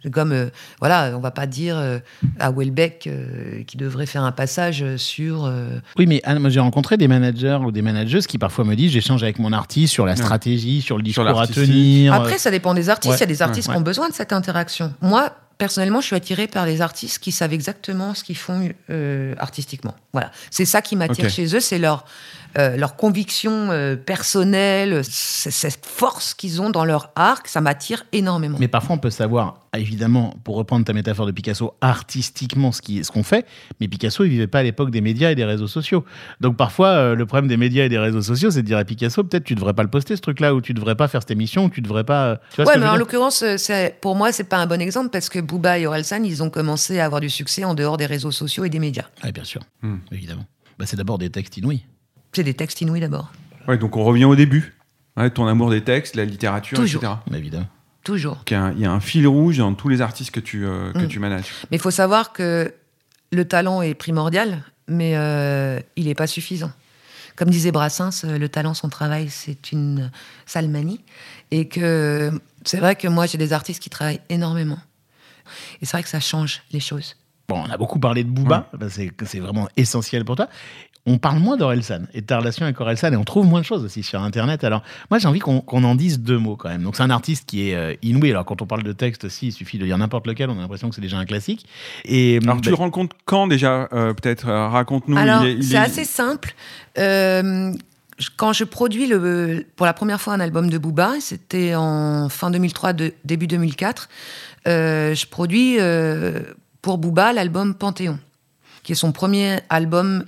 C'est 0.04 0.10
comme, 0.12 0.32
euh, 0.32 0.48
voilà, 0.80 1.14
on 1.16 1.20
va 1.20 1.32
pas 1.32 1.46
dire 1.48 1.78
euh, 1.78 2.00
à 2.40 2.52
Welbeck 2.52 3.06
euh, 3.08 3.64
qui 3.68 3.78
devrait 3.78 4.06
faire 4.08 4.24
un 4.24 4.32
passage 4.32 4.84
sur. 4.98 5.46
euh, 5.46 5.80
Oui, 5.98 6.08
mais 6.08 6.22
Anne, 6.24 6.40
moi 6.40 6.50
j'ai 6.50 6.60
rencontré 6.60 6.98
des 6.98 7.08
managers 7.08 7.60
ou 7.64 7.72
des 7.72 7.82
manageuses 7.82 8.26
qui 8.28 8.38
parfois 8.38 8.66
me 8.66 8.76
disent 8.76 8.92
j'échange 8.92 9.22
avec 9.24 9.38
mon 9.40 9.54
artiste 9.54 9.94
sur 9.94 10.06
la 10.06 10.16
stratégie, 10.16 10.82
sur 10.82 10.98
le 10.98 11.04
Sur 11.12 11.24
discours 11.24 11.42
à 11.42 11.48
tenir. 11.48 12.14
Après, 12.14 12.38
ça 12.38 12.50
dépend 12.52 12.74
des 12.74 12.90
artistes. 12.90 13.12
ouais, 13.12 13.18
Il 13.18 13.22
y 13.22 13.24
a 13.24 13.28
des 13.28 13.42
artistes 13.42 13.68
ouais, 13.68 13.74
qui 13.76 13.80
ont 13.80 13.84
besoin 13.84 14.10
de 14.10 14.14
cette 14.14 14.34
interaction. 14.34 14.94
Moi, 15.02 15.32
personnellement, 15.62 16.02
je 16.02 16.08
suis 16.08 16.16
attirée 16.16 16.48
par 16.48 16.66
les 16.66 16.82
artistes 16.82 17.20
qui 17.20 17.32
savent 17.32 17.54
exactement 17.54 18.16
ce 18.16 18.24
qu'ils 18.24 18.36
font 18.36 18.68
euh, 18.90 19.36
artistiquement. 19.38 19.94
Voilà. 20.12 20.32
C'est 20.50 20.66
ça 20.66 20.82
qui 20.82 20.96
m'attire 20.96 21.30
chez 21.30 21.56
eux, 21.56 21.60
c'est 21.60 21.78
leur, 21.78 22.04
euh, 22.58 22.76
leur 22.78 22.96
conviction 22.96 23.70
euh, 23.70 23.96
personnelle, 23.96 25.02
cette 25.04 25.86
force 25.86 26.34
qu'ils 26.34 26.62
ont 26.64 26.72
dans 26.72 26.84
leur 26.84 27.12
art, 27.16 27.44
ça 27.46 27.62
m'attire 27.62 28.06
énormément. 28.12 28.58
Mais 28.60 28.68
parfois, 28.68 28.96
on 28.96 28.98
peut 28.98 29.12
savoir, 29.12 29.60
évidemment, 29.78 30.34
pour 30.44 30.56
reprendre 30.56 30.84
ta 30.84 30.94
métaphore 30.94 31.28
de 31.28 31.32
Picasso, 31.32 31.76
artistiquement 31.80 32.72
ce 32.72 32.82
qui- 32.82 33.04
ce 33.04 33.12
qu'on 33.12 33.22
fait. 33.24 33.46
Mais 33.80 33.88
Picasso, 33.88 34.24
il 34.26 34.30
vivait 34.32 34.48
pas 34.48 34.60
à 34.60 34.64
l'époque 34.64 34.90
des 34.90 35.00
médias 35.02 35.30
et 35.30 35.36
des 35.36 35.46
réseaux 35.46 35.68
sociaux. 35.68 36.04
Donc 36.42 36.58
parfois, 36.58 36.88
euh, 36.88 37.16
le 37.16 37.26
problème 37.28 37.48
des 37.48 37.58
médias 37.58 37.86
et 37.86 37.90
des 37.90 38.00
réseaux 38.00 38.24
sociaux, 38.24 38.50
c'est 38.50 38.64
de 38.64 38.68
dire 38.68 38.80
à 38.80 38.84
Picasso, 38.84 39.24
peut-être 39.24 39.44
tu 39.44 39.54
devrais 39.54 39.74
pas 39.74 39.84
le 39.84 39.90
poster 39.90 40.16
ce 40.16 40.22
truc-là, 40.22 40.56
ou 40.56 40.60
tu 40.62 40.74
devrais 40.74 40.96
pas 40.96 41.08
faire 41.08 41.22
cette 41.22 41.32
émission, 41.32 41.66
ou 41.66 41.70
tu 41.70 41.82
devrais 41.82 42.04
pas. 42.04 42.40
Tu 42.50 42.56
vois 42.58 42.66
ce 42.66 42.70
Ouais, 42.72 42.76
que 42.76 42.80
mais 42.82 42.88
en 42.90 42.96
l'occurrence, 42.98 43.44
pour 44.02 44.16
moi, 44.16 44.32
c'est 44.32 44.44
pas 44.46 44.58
un 44.58 44.66
bon 44.66 44.82
exemple 44.82 45.10
parce 45.10 45.30
que 45.30 45.40
Booba 45.52 45.78
et 45.80 45.86
Orelsan, 45.86 46.24
ils 46.24 46.42
ont 46.42 46.50
commencé 46.50 47.00
à 47.02 47.06
avoir 47.06 47.20
du 47.20 47.30
succès 47.30 47.66
en 47.66 47.74
dehors 47.74 47.98
des 47.98 48.06
réseaux 48.06 48.32
sociaux 48.32 48.64
et 48.64 48.70
des 48.70 48.80
médias. 48.80 49.08
Ouais, 49.22 49.34
bien 49.34 49.44
sûr, 49.44 49.62
Hmm. 49.82 49.98
évidemment. 50.12 50.46
Bah, 50.80 50.86
c'est 50.86 50.96
d'abord 50.96 51.18
des 51.18 51.30
textes 51.30 51.58
inouïs. 51.58 51.84
C'est 52.32 52.44
des 52.46 52.54
textes 52.54 52.80
inouïs 52.80 53.02
d'abord. 53.02 53.34
Ouais, 53.68 53.78
donc 53.78 53.98
on 53.98 54.06
revient 54.06 54.24
au 54.24 54.36
début. 54.38 54.74
Ouais, 55.18 55.30
ton 55.30 55.46
amour 55.48 55.70
des 55.70 55.84
textes, 55.84 56.16
la 56.16 56.24
littérature, 56.24 56.78
Toujours. 56.78 57.04
etc. 57.04 57.20
Bah, 57.30 57.38
évidemment. 57.38 57.68
Toujours. 58.06 58.42
Il 58.48 58.54
y, 58.54 58.56
a 58.56 58.62
un- 58.64 58.72
il 58.72 58.80
y 58.80 58.86
a 58.86 58.92
un 58.94 59.02
fil 59.02 59.28
rouge 59.28 59.58
dans 59.58 59.74
tous 59.74 59.90
les 59.90 60.00
artistes 60.00 60.32
que 60.32 60.40
tu, 60.40 60.66
euh, 60.66 60.94
que 60.94 61.00
Mm. 61.00 61.08
tu 61.10 61.20
manages. 61.20 61.48
Mais 61.70 61.78
il 61.78 61.82
faut 61.82 61.92
savoir 61.92 62.32
que 62.32 62.74
le 63.34 63.46
talent 63.46 63.82
est 63.82 63.94
primordial, 63.94 64.64
mais 64.88 65.18
euh, 65.18 65.82
il 65.98 66.06
n'est 66.06 66.16
pas 66.16 66.28
suffisant. 66.28 66.72
Comme 67.36 67.50
disait 67.50 67.72
Brassens, 67.72 68.24
euh, 68.24 68.38
le 68.38 68.48
talent, 68.48 68.74
son 68.74 68.88
travail, 68.90 69.30
c'est 69.30 69.72
une 69.74 70.12
sale 70.46 70.70
manie. 70.70 71.02
Et 71.52 71.68
que 71.68 72.32
c'est 72.64 72.80
vrai 72.80 72.96
que 72.96 73.10
moi, 73.10 73.26
j'ai 73.26 73.38
des 73.38 73.52
artistes 73.52 73.84
qui 73.84 73.90
travaillent 73.90 74.22
énormément. 74.30 74.80
Et 75.82 75.86
c'est 75.86 75.98
vrai 75.98 76.04
que 76.04 76.10
ça 76.10 76.20
change 76.20 76.62
les 76.72 76.80
choses. 76.80 77.16
Bon, 77.48 77.64
on 77.68 77.70
a 77.72 77.78
beaucoup 77.78 78.00
parlé 78.00 78.24
de 78.24 78.30
Booba, 78.30 78.70
bah, 78.78 78.88
c'est 78.90 79.12
c'est 79.26 79.40
vraiment 79.40 79.68
essentiel 79.76 80.24
pour 80.26 80.36
toi. 80.38 80.48
On 81.08 81.18
parle 81.18 81.40
moins 81.40 81.58
d'Orelsan 81.58 82.02
et 82.14 82.22
de 82.22 82.26
ta 82.28 82.38
relation 82.38 82.64
avec 82.64 82.80
Orelsan 82.80 83.12
et 83.12 83.16
on 83.16 83.24
trouve 83.24 83.48
moins 83.48 83.62
de 83.62 83.66
choses 83.66 83.84
aussi 83.84 84.04
sur 84.04 84.22
Internet. 84.22 84.64
Alors, 84.64 84.84
moi, 85.10 85.18
j'ai 85.18 85.28
envie 85.28 85.40
qu'on 85.40 85.60
qu'on 85.60 85.84
en 85.84 85.96
dise 85.96 86.20
deux 86.20 86.38
mots 86.38 86.56
quand 86.56 86.70
même. 86.70 86.84
Donc, 86.84 86.96
c'est 86.96 87.02
un 87.02 87.10
artiste 87.10 87.50
qui 87.50 87.70
est 87.70 87.76
euh, 87.76 87.96
inouï. 88.04 88.30
Alors, 88.30 88.46
quand 88.46 88.62
on 88.62 88.68
parle 88.68 88.84
de 88.84 88.92
texte 88.94 89.24
aussi, 89.26 89.48
il 89.48 89.52
suffit 89.52 89.80
de 89.80 89.86
dire 89.86 89.98
n'importe 89.98 90.28
lequel, 90.28 90.52
on 90.52 90.58
a 90.60 90.62
l'impression 90.62 90.90
que 90.90 90.96
c'est 90.96 91.02
déjà 91.02 91.18
un 91.18 91.26
classique. 91.26 91.66
Et 92.06 92.38
Alors 92.44 92.58
tu 92.58 92.66
bah, 92.66 92.70
le 92.70 92.76
rencontres 92.76 93.16
quand 93.26 93.48
déjà 93.48 93.90
euh, 93.94 94.14
Peut-être 94.14 94.48
euh, 94.48 94.68
raconte-nous. 94.68 95.18
Alors, 95.18 95.44
il 95.44 95.50
est- 95.50 95.54
il 95.56 95.64
c'est 95.64 95.74
est- 95.74 95.78
assez 95.78 96.06
simple. 96.06 96.54
Euh, 97.00 97.74
quand 98.36 98.54
je 98.54 98.64
produis 98.64 99.08
le, 99.08 99.66
pour 99.76 99.86
la 99.86 99.94
première 99.94 100.20
fois 100.22 100.34
un 100.34 100.40
album 100.40 100.70
de 100.70 100.78
Booba, 100.78 101.14
c'était 101.20 101.76
en 101.76 102.30
fin 102.30 102.52
2003, 102.52 102.94
de- 102.94 103.14
début 103.26 103.48
2004, 103.48 104.10
euh, 104.68 105.16
je 105.16 105.26
produis 105.26 105.78
euh, 105.80 106.42
pour 106.82 106.98
Booba 106.98 107.34
l'album 107.34 107.74
Panthéon, 107.74 108.20
qui 108.84 108.92
est 108.92 108.96
son 108.96 109.12
premier 109.12 109.60
album 109.70 110.26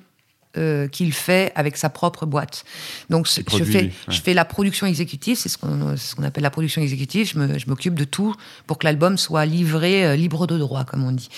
euh, 0.55 0.87
qu'il 0.87 1.13
fait 1.13 1.51
avec 1.55 1.77
sa 1.77 1.89
propre 1.89 2.25
boîte. 2.25 2.63
Donc 3.09 3.27
je 3.27 3.41
produit, 3.41 3.71
fais, 3.71 3.81
lui, 3.81 3.87
ouais. 3.87 3.93
je 4.13 4.21
fais 4.21 4.33
la 4.33 4.45
production 4.45 4.87
exécutive, 4.87 5.37
c'est 5.37 5.49
ce 5.49 5.57
qu'on 5.57 5.97
ce 5.97 6.21
appelle 6.21 6.43
la 6.43 6.51
production 6.51 6.81
exécutive. 6.81 7.33
Je 7.33 7.67
m'occupe 7.67 7.95
de 7.95 8.03
tout 8.03 8.35
pour 8.67 8.77
que 8.77 8.85
l'album 8.85 9.17
soit 9.17 9.45
livré 9.45 10.15
libre 10.15 10.47
de 10.47 10.57
droit, 10.57 10.85
comme 10.85 11.03
on 11.03 11.11
dit. 11.11 11.29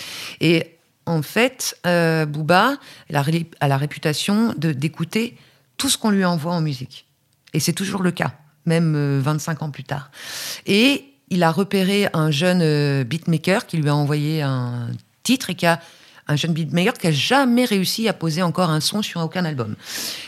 Et 0.42 0.72
en 1.06 1.22
fait, 1.22 1.78
Booba 1.84 2.78
elle 3.10 3.16
a, 3.16 3.68
la 3.68 3.78
réputation 3.78 4.54
d'écouter 4.58 5.38
tout 5.78 5.90
ce 5.90 5.98
qu'on 5.98 6.10
lui 6.10 6.26
envoie 6.26 6.54
en 6.54 6.62
musique. 6.62 7.06
Et 7.54 7.60
c'est 7.60 7.74
toujours 7.74 8.04
le 8.04 8.12
cas, 8.12 8.34
même 8.66 8.96
euh, 8.96 9.22
25 9.24 9.62
ans 9.62 9.72
plus 9.72 9.84
tard. 9.84 10.12
Et 10.66 11.06
il 11.30 11.44
a 11.44 11.52
repéré 11.52 12.08
un 12.14 12.32
jeune 12.32 12.62
euh, 12.62 13.04
beatmaker 13.04 13.66
qui 13.66 13.78
lui 13.78 13.90
a 13.90 13.96
envoyé 13.96 14.42
un 14.42 14.90
titre 15.24 15.50
et 15.50 15.56
qui 15.56 15.66
a 15.66 15.80
un 16.28 16.36
jeune 16.36 16.54
beatmaker 16.54 16.94
qui 16.94 17.08
a 17.08 17.12
jamais 17.12 17.66
réussi 17.66 18.08
à 18.08 18.14
poser 18.14 18.42
encore 18.42 18.70
un 18.70 18.80
son 18.80 19.02
sur 19.02 19.22
aucun 19.22 19.46
album. 19.46 19.76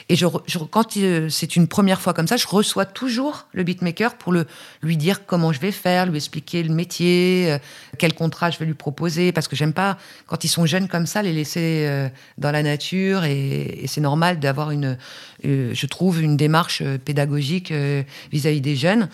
Et 0.10 0.16
je, 0.16 0.26
je- 0.46 0.60
quand 0.60 0.96
il- 0.96 1.28
c'est 1.32 1.56
une 1.56 1.68
première 1.68 2.02
fois 2.02 2.14
comme 2.14 2.28
ça, 2.28 2.38
je 2.38 2.48
reçois 2.48 2.86
toujours 2.86 3.48
le 3.54 3.64
beatmaker 3.64 4.16
pour 4.18 4.32
le, 4.32 4.46
lui 4.84 4.96
dire 4.98 5.26
comment 5.26 5.52
je 5.52 5.60
vais 5.60 5.72
faire, 5.72 6.06
lui 6.06 6.18
expliquer 6.18 6.62
le 6.64 6.74
métier, 6.74 7.52
euh, 7.52 7.58
quel 7.98 8.14
contrat 8.14 8.52
je 8.52 8.60
vais 8.60 8.66
lui 8.66 8.76
proposer, 8.76 9.32
parce 9.32 9.48
que 9.48 9.56
j'aime 9.56 9.74
pas 9.74 9.98
quand 10.28 10.44
ils 10.44 10.50
sont 10.50 10.66
jeunes 10.66 10.88
comme 10.88 11.08
ça 11.08 11.24
les 11.24 11.34
laisser 11.34 11.86
euh, 11.88 12.10
dans 12.38 12.52
la 12.52 12.62
nature 12.64 13.24
et, 13.24 13.80
et 13.84 13.88
c'est 13.88 14.02
normal 14.02 14.40
d'avoir 14.40 14.72
une, 14.72 14.98
euh, 15.46 15.72
je 15.74 15.86
trouve 15.88 16.22
une 16.22 16.38
démarche 16.38 16.82
euh, 16.84 16.98
pédagogique 16.98 17.72
euh, 17.72 18.04
vis-à-vis 18.32 18.62
des 18.62 18.76
jeunes. 18.76 19.10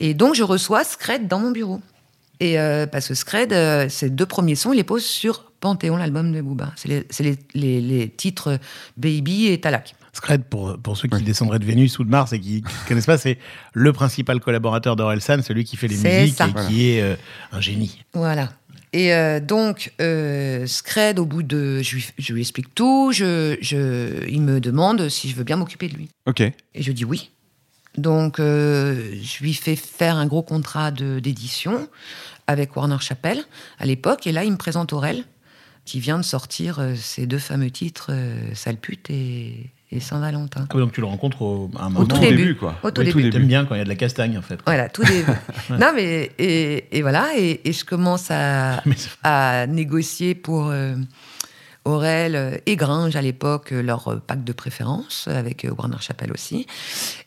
Et 0.00 0.12
donc 0.12 0.34
je 0.34 0.42
reçois 0.42 0.84
Scred 0.84 1.28
dans 1.28 1.38
mon 1.38 1.50
bureau. 1.50 1.80
Et 2.40 2.58
euh, 2.58 2.86
parce 2.86 3.08
que 3.08 3.14
Scred, 3.14 3.52
euh, 3.52 3.88
ses 3.88 4.10
deux 4.10 4.26
premiers 4.26 4.54
sons, 4.56 4.72
il 4.72 4.76
les 4.76 4.84
pose 4.84 5.04
sur 5.04 5.52
Panthéon, 5.60 5.96
l'album 5.96 6.32
de 6.32 6.40
Booba. 6.42 6.72
C'est 6.76 6.88
les, 6.88 7.06
c'est 7.10 7.22
les- 7.24 7.38
les- 7.54 7.80
les 7.80 8.08
titres 8.10 8.58
Baby 8.96 9.46
et 9.48 9.60
Talak. 9.60 9.94
Scred, 10.12 10.44
pour, 10.44 10.78
pour 10.78 10.96
ceux 10.96 11.08
qui 11.08 11.22
descendraient 11.22 11.58
de 11.58 11.64
Vénus 11.64 11.98
ou 11.98 12.04
de 12.04 12.08
Mars 12.10 12.32
et 12.32 12.40
qui 12.40 12.62
ne 12.62 12.88
connaissent 12.88 13.06
pas, 13.06 13.18
c'est 13.18 13.38
le 13.74 13.92
principal 13.92 14.40
collaborateur 14.40 14.96
d'Orelsan, 14.96 15.42
celui 15.42 15.64
qui 15.64 15.76
fait 15.76 15.88
les 15.88 15.96
musiques 15.96 16.36
ça. 16.36 16.46
et 16.48 16.66
qui 16.68 16.88
est 16.90 17.02
euh, 17.02 17.16
un 17.52 17.60
génie. 17.60 18.02
Voilà. 18.14 18.50
Et 18.94 19.12
euh, 19.12 19.40
donc, 19.40 19.92
euh, 20.00 20.66
Scred, 20.66 21.18
au 21.18 21.26
bout 21.26 21.42
de. 21.42 21.82
Je 21.82 21.96
lui, 21.96 22.06
je 22.18 22.32
lui 22.32 22.40
explique 22.40 22.74
tout. 22.74 23.10
Je, 23.12 23.58
je, 23.60 24.26
il 24.28 24.40
me 24.40 24.58
demande 24.58 25.08
si 25.10 25.28
je 25.28 25.36
veux 25.36 25.44
bien 25.44 25.56
m'occuper 25.56 25.88
de 25.88 25.94
lui. 25.96 26.08
Ok. 26.26 26.40
Et 26.40 26.54
je 26.82 26.92
dis 26.92 27.04
oui. 27.04 27.30
Donc, 27.96 28.38
euh, 28.40 29.12
je 29.22 29.42
lui 29.42 29.54
fais 29.54 29.76
faire 29.76 30.16
un 30.16 30.26
gros 30.26 30.42
contrat 30.42 30.90
d'édition 30.90 31.88
avec 32.46 32.76
Warner 32.76 32.98
Chappell 33.00 33.42
à 33.78 33.86
l'époque. 33.86 34.26
Et 34.26 34.32
là, 34.32 34.44
il 34.44 34.52
me 34.52 34.56
présente 34.56 34.92
Aurel, 34.92 35.24
qui 35.84 36.00
vient 36.00 36.18
de 36.18 36.24
sortir 36.24 36.78
euh, 36.78 36.94
ses 36.94 37.26
deux 37.26 37.38
fameux 37.38 37.70
titres, 37.70 38.08
euh, 38.10 38.38
Sale 38.54 38.76
pute 38.76 39.08
et, 39.08 39.70
et 39.92 40.00
Saint-Valentin. 40.00 40.66
Ah 40.68 40.72
oui, 40.74 40.80
donc 40.82 40.92
tu 40.92 41.00
le 41.00 41.06
rencontres 41.06 41.42
au, 41.42 41.70
à 41.78 41.84
un 41.86 41.94
Au 41.96 42.04
tout 42.04 42.16
au 42.16 42.20
début. 42.20 42.36
début, 42.36 42.54
quoi. 42.56 42.76
Au 42.82 42.90
tout 42.90 43.00
Oui, 43.02 43.06
début. 43.12 43.30
T'aimes 43.30 43.46
bien 43.46 43.64
quand 43.64 43.74
il 43.74 43.78
y 43.78 43.80
a 43.80 43.84
de 43.84 43.88
la 43.88 43.94
castagne, 43.96 44.36
en 44.36 44.42
fait. 44.42 44.58
Voilà, 44.66 44.88
tout 44.88 45.04
début. 45.04 45.30
non, 45.70 45.92
mais 45.94 46.32
et, 46.38 46.84
et 46.98 47.02
voilà, 47.02 47.28
et, 47.36 47.60
et 47.64 47.72
je 47.72 47.84
commence 47.84 48.30
à 48.30 48.82
négocier 49.68 50.34
pour 50.34 50.68
euh, 50.68 50.96
Aurel 51.86 52.36
euh, 52.36 52.56
et 52.66 52.76
Gringe 52.76 53.16
à 53.16 53.22
l'époque 53.22 53.72
euh, 53.72 53.80
leur 53.82 54.08
euh, 54.08 54.16
pack 54.26 54.44
de 54.44 54.52
préférence 54.52 55.28
avec 55.28 55.66
Warner 55.78 55.96
Chappell 56.00 56.32
aussi. 56.32 56.66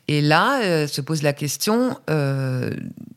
Et 0.08 0.22
là 0.22 0.62
euh, 0.64 0.86
se 0.88 1.02
pose 1.02 1.24
la 1.24 1.34
question. 1.34 1.98
euh, 2.10 2.72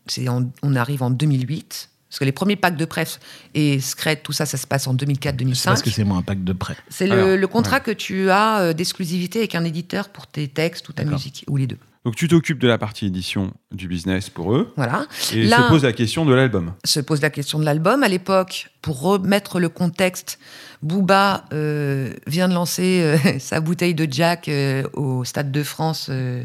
c'est 0.06 0.28
en- 0.28 0.50
on 0.62 0.74
arrive 0.76 1.02
en 1.02 1.10
2008. 1.10 1.88
Parce 2.08 2.18
que 2.18 2.24
les 2.26 2.32
premiers 2.32 2.56
packs 2.56 2.76
de 2.76 2.84
presse 2.84 3.20
et 3.54 3.80
Scred, 3.80 4.22
tout 4.22 4.32
ça, 4.32 4.44
ça 4.44 4.58
se 4.58 4.66
passe 4.66 4.86
en 4.86 4.94
2004-2005. 4.94 5.54
C'est 5.54 5.64
parce 5.70 5.80
que 5.82 5.90
c'est 5.90 6.04
moi 6.04 6.18
un 6.18 6.22
pack 6.22 6.44
de 6.44 6.52
prêt. 6.52 6.76
C'est 6.90 7.06
le, 7.06 7.36
le 7.36 7.46
contrat 7.46 7.80
que 7.80 7.90
tu 7.90 8.30
as 8.30 8.74
d'exclusivité 8.74 9.38
avec 9.38 9.54
un 9.54 9.64
éditeur 9.64 10.10
pour 10.10 10.26
tes 10.26 10.46
textes 10.48 10.86
ou 10.90 10.92
ta 10.92 11.04
D'accord. 11.04 11.18
musique, 11.18 11.44
ou 11.48 11.56
les 11.56 11.66
deux. 11.66 11.78
Donc 12.04 12.16
tu 12.16 12.26
t'occupes 12.26 12.58
de 12.58 12.66
la 12.66 12.78
partie 12.78 13.06
édition 13.06 13.52
du 13.70 13.86
business 13.86 14.28
pour 14.28 14.54
eux 14.54 14.72
Voilà. 14.76 15.06
et 15.32 15.44
Là- 15.44 15.58
se 15.58 15.68
pose 15.68 15.84
la 15.84 15.92
question 15.92 16.24
de 16.24 16.34
l'album. 16.34 16.72
se 16.84 16.98
pose 16.98 17.20
la 17.22 17.30
question 17.30 17.58
de 17.60 17.64
l'album. 17.64 18.02
À 18.02 18.08
l'époque, 18.08 18.70
pour 18.82 19.00
remettre 19.00 19.60
le 19.60 19.68
contexte, 19.68 20.40
Booba 20.82 21.44
euh, 21.52 22.12
vient 22.26 22.48
de 22.48 22.54
lancer 22.54 23.00
euh, 23.02 23.18
sa 23.38 23.60
bouteille 23.60 23.94
de 23.94 24.08
Jack 24.10 24.48
euh, 24.48 24.82
au 24.94 25.24
Stade 25.24 25.52
de 25.52 25.62
France 25.62 26.08
euh, 26.10 26.42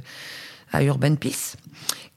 à 0.72 0.84
Urban 0.84 1.16
Peace, 1.16 1.56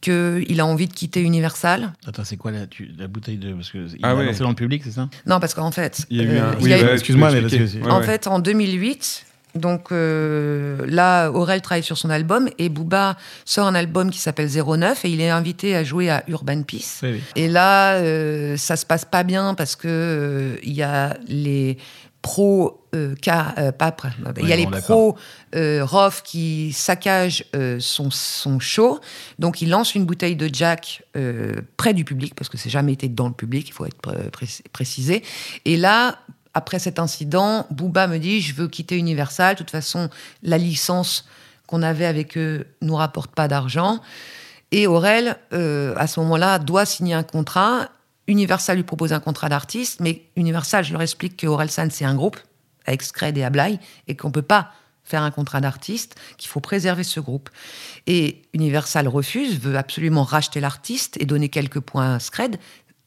qu'il 0.02 0.60
a 0.60 0.66
envie 0.66 0.86
de 0.86 0.92
quitter 0.92 1.22
Universal. 1.22 1.92
Attends, 2.06 2.24
c'est 2.24 2.36
quoi 2.36 2.50
la, 2.50 2.66
tu- 2.66 2.90
la 2.98 3.06
bouteille 3.08 3.38
de. 3.38 3.54
Parce 3.54 3.70
que 3.70 3.78
il 3.88 3.98
Ah 4.02 4.10
a 4.10 4.14
ouais. 4.16 4.26
lancé 4.26 4.40
dans 4.40 4.48
le 4.50 4.54
public, 4.54 4.82
c'est 4.84 4.90
ça? 4.92 5.08
Non, 5.26 5.40
parce 5.40 5.54
qu'en 5.54 5.70
fait, 5.70 6.04
Il 6.10 6.18
y 6.18 6.20
a 6.20 6.24
eu 6.24 6.36
un. 6.36 6.44
euh, 6.50 6.54
oui, 6.60 6.70
eu- 6.72 6.88
Excuse-moi, 6.92 7.30
mais 7.32 7.40
parce 7.40 7.54
que 7.54 7.78
Ouais, 7.78 7.90
en 7.90 8.00
ouais. 8.00 8.04
fait, 8.06 8.26
en 8.26 8.38
2008, 8.38 9.24
donc 9.54 9.90
euh, 9.92 10.84
là, 10.86 11.30
Aurel 11.30 11.60
travaille 11.60 11.82
sur 11.82 11.98
son 11.98 12.10
album 12.10 12.48
et 12.58 12.68
Booba 12.68 13.16
sort 13.44 13.66
un 13.66 13.74
album 13.74 14.10
qui 14.10 14.18
s'appelle 14.18 14.48
09 14.48 15.04
et 15.04 15.10
il 15.10 15.20
est 15.20 15.30
invité 15.30 15.74
à 15.76 15.84
jouer 15.84 16.10
à 16.10 16.22
Urban 16.28 16.62
Peace. 16.62 17.00
Oui, 17.02 17.10
oui. 17.14 17.20
Et 17.36 17.48
là, 17.48 17.94
euh, 17.94 18.56
ça 18.56 18.76
se 18.76 18.86
passe 18.86 19.04
pas 19.04 19.22
bien 19.24 19.54
parce 19.54 19.76
que 19.76 19.88
euh, 19.88 20.56
il 20.62 20.72
y 20.72 20.82
a 20.82 21.16
les 21.26 21.78
pros, 22.22 22.86
euh, 22.94 23.14
ca- 23.24 23.54
euh, 23.56 23.72
pas 23.72 23.90
pr- 23.90 24.10
il 24.42 24.48
y 24.48 24.52
a 24.52 24.56
les 24.56 24.66
pros 24.82 25.16
Rof 25.54 26.22
qui 26.22 26.72
saccagent 26.72 27.44
son, 27.78 28.10
son 28.10 28.60
show. 28.60 29.00
Donc, 29.38 29.62
il 29.62 29.70
lance 29.70 29.94
une 29.94 30.04
bouteille 30.04 30.36
de 30.36 30.48
Jack 30.52 31.02
près 31.76 31.94
du 31.94 32.04
public 32.04 32.34
parce 32.34 32.48
que 32.48 32.58
c'est 32.58 32.70
jamais 32.70 32.92
été 32.92 33.08
dans 33.08 33.28
le 33.28 33.34
public, 33.34 33.68
il 33.68 33.72
faut 33.72 33.86
être 33.86 33.96
pré- 34.00 34.30
pré- 34.30 34.46
précisé. 34.72 35.22
Et 35.64 35.76
là, 35.76 36.18
après 36.54 36.78
cet 36.78 36.98
incident, 36.98 37.66
Booba 37.70 38.06
me 38.06 38.18
dit 38.18 38.40
je 38.40 38.54
veux 38.54 38.68
quitter 38.68 38.96
Universal. 38.96 39.54
De 39.54 39.58
toute 39.58 39.70
façon, 39.70 40.10
la 40.42 40.58
licence 40.58 41.26
qu'on 41.66 41.82
avait 41.82 42.06
avec 42.06 42.36
eux 42.36 42.66
nous 42.82 42.96
rapporte 42.96 43.34
pas 43.34 43.48
d'argent. 43.48 44.00
Et 44.72 44.86
Aurel, 44.86 45.36
euh, 45.52 45.94
à 45.96 46.06
ce 46.06 46.20
moment-là, 46.20 46.58
doit 46.58 46.84
signer 46.84 47.14
un 47.14 47.22
contrat. 47.22 47.88
Universal 48.26 48.76
lui 48.76 48.84
propose 48.84 49.12
un 49.12 49.20
contrat 49.20 49.48
d'artiste, 49.48 50.00
mais 50.00 50.22
Universal, 50.36 50.84
je 50.84 50.92
leur 50.92 51.02
explique 51.02 51.36
que 51.36 51.46
Orelsan, 51.46 51.88
c'est 51.90 52.04
un 52.04 52.14
groupe, 52.14 52.38
avec 52.86 53.02
Scred 53.02 53.36
et 53.36 53.42
Ablai, 53.42 53.78
et 54.06 54.16
qu'on 54.16 54.28
ne 54.28 54.32
peut 54.32 54.42
pas 54.42 54.72
faire 55.02 55.22
un 55.22 55.32
contrat 55.32 55.60
d'artiste, 55.60 56.14
qu'il 56.38 56.48
faut 56.48 56.60
préserver 56.60 57.02
ce 57.02 57.18
groupe. 57.18 57.50
Et 58.06 58.42
Universal 58.52 59.08
refuse, 59.08 59.58
veut 59.58 59.76
absolument 59.76 60.22
racheter 60.22 60.60
l'artiste 60.60 61.16
et 61.20 61.26
donner 61.26 61.48
quelques 61.48 61.80
points 61.80 62.14
à 62.14 62.18
Scred. 62.20 62.58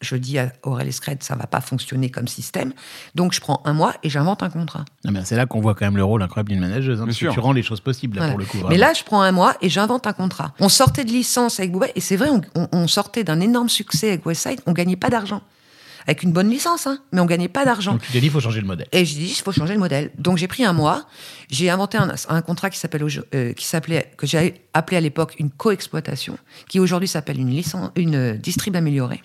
Je 0.03 0.15
dis 0.15 0.37
à 0.37 0.51
Aurel 0.63 0.87
et 0.87 0.91
Scred, 0.91 1.23
ça 1.23 1.35
va 1.35 1.47
pas 1.47 1.61
fonctionner 1.61 2.11
comme 2.11 2.27
système. 2.27 2.73
Donc 3.15 3.33
je 3.33 3.41
prends 3.41 3.61
un 3.65 3.73
mois 3.73 3.95
et 4.03 4.09
j'invente 4.09 4.43
un 4.43 4.49
contrat. 4.51 4.85
Mais 5.09 5.23
c'est 5.25 5.35
là 5.35 5.45
qu'on 5.47 5.61
voit 5.61 5.73
quand 5.73 5.85
même 5.85 5.97
le 5.97 6.03
rôle 6.03 6.21
incroyable 6.21 6.49
d'une 6.49 6.59
manageuse. 6.59 6.99
hein, 7.01 7.05
parce 7.05 7.17
que 7.17 7.25
sûr. 7.25 7.33
tu 7.33 7.39
rends 7.39 7.53
les 7.53 7.63
choses 7.63 7.79
possibles, 7.79 8.17
là, 8.17 8.21
Voilà. 8.27 8.33
pour 8.33 8.39
le 8.39 8.45
coup. 8.45 8.69
Mais 8.69 8.77
là, 8.77 8.93
je 8.93 9.03
prends 9.03 9.21
un 9.21 9.31
mois 9.31 9.55
et 9.61 9.69
j'invente 9.69 10.05
un 10.05 10.13
contrat. 10.13 10.53
On 10.59 10.69
sortait 10.69 11.05
de 11.05 11.11
licence 11.11 11.59
avec 11.59 11.71
Booba, 11.71 11.87
et 11.95 12.01
c'est 12.01 12.17
vrai, 12.17 12.29
on, 12.29 12.41
on- 12.55 12.67
on 12.71 12.87
sortait 12.87 13.23
d'un 13.23 13.39
énorme 13.39 13.69
succès 13.69 14.09
avec 14.09 14.25
Westside, 14.25 14.59
on 14.65 14.73
gagnait 14.73 14.95
pas 14.97 15.09
d'argent. 15.09 15.41
Avec 16.05 16.23
une 16.23 16.33
bonne 16.33 16.49
licence, 16.49 16.85
hein, 16.85 16.99
mais 17.13 17.21
on 17.21 17.25
gagnait 17.25 17.47
pas 17.47 17.63
d'argent. 17.63 17.93
Donc 17.93 18.01
tu 18.01 18.11
t'es 18.11 18.19
dit, 18.19 18.25
il 18.25 18.29
faut 18.29 18.41
changer 18.41 18.59
le 18.59 18.67
modèle. 18.67 18.87
Et 18.91 19.05
j'ai 19.05 19.15
dit, 19.19 19.27
il 19.37 19.41
faut 19.41 19.53
changer 19.53 19.73
le 19.73 19.79
modèle. 19.79 20.11
Donc 20.17 20.37
j'ai 20.37 20.49
pris 20.49 20.65
un 20.65 20.73
mois, 20.73 21.05
j'ai 21.49 21.69
inventé 21.69 21.97
un, 21.97 22.13
un 22.27 22.41
contrat 22.41 22.69
qui 22.69 22.77
s'appelle, 22.77 23.03
aujo- 23.05 23.23
euh, 23.33 23.53
qui 23.53 23.65
s'appelait, 23.65 24.11
que 24.17 24.27
j'ai 24.27 24.65
appelé 24.73 24.97
à 24.97 24.99
l'époque 24.99 25.35
une 25.39 25.49
coexploitation, 25.49 26.37
qui 26.67 26.81
aujourd'hui 26.81 27.07
s'appelle 27.07 27.39
une 27.39 27.51
licence, 27.51 27.89
une 27.95 28.15
euh, 28.15 28.33
distrib 28.33 28.75
améliorée. 28.75 29.21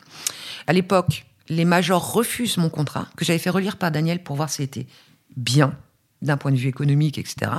À 0.68 0.74
l'époque, 0.74 1.24
les 1.48 1.64
majors 1.64 2.12
refusent 2.12 2.58
mon 2.58 2.68
contrat, 2.68 3.08
que 3.16 3.24
j'avais 3.24 3.38
fait 3.38 3.48
relire 3.48 3.78
par 3.78 3.90
Daniel 3.90 4.22
pour 4.22 4.36
voir 4.36 4.50
s'il 4.50 4.66
était 4.66 4.86
bien 5.34 5.74
d'un 6.20 6.36
point 6.36 6.52
de 6.52 6.56
vue 6.56 6.68
économique, 6.68 7.16
etc. 7.16 7.50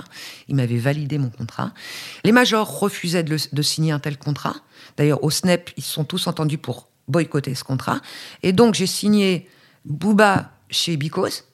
Il 0.48 0.56
m'avait 0.56 0.78
validé 0.78 1.18
mon 1.18 1.32
contrat. 1.32 1.74
Les 2.24 2.32
majors 2.32 2.80
refusaient 2.80 3.24
de, 3.24 3.38
de 3.52 3.62
signer 3.64 3.92
un 3.92 4.00
tel 4.00 4.18
contrat. 4.18 4.58
D'ailleurs, 4.96 5.24
au 5.24 5.32
SNEP, 5.32 5.72
ils 5.76 5.84
se 5.84 5.92
sont 5.92 6.04
tous 6.04 6.28
entendus 6.28 6.60
pour 6.60 6.88
boycotter 7.08 7.56
ce 7.56 7.64
contrat. 7.64 8.00
Et 8.44 8.54
donc, 8.54 8.76
j'ai 8.76 8.86
signé 8.86 9.50
Booba 9.86 10.52
chez 10.70 10.96
Bicos, 10.96 11.46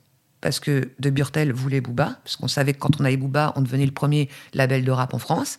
parce 0.41 0.59
que 0.59 0.89
De 0.99 1.09
Burtel 1.09 1.53
voulait 1.53 1.79
Booba, 1.79 2.19
parce 2.23 2.35
qu'on 2.35 2.49
savait 2.49 2.73
que 2.73 2.79
quand 2.79 2.99
on 2.99 3.05
avait 3.05 3.15
Booba, 3.15 3.53
on 3.55 3.61
devenait 3.61 3.85
le 3.85 3.93
premier 3.93 4.29
label 4.53 4.83
de 4.83 4.91
rap 4.91 5.13
en 5.13 5.19
France. 5.19 5.57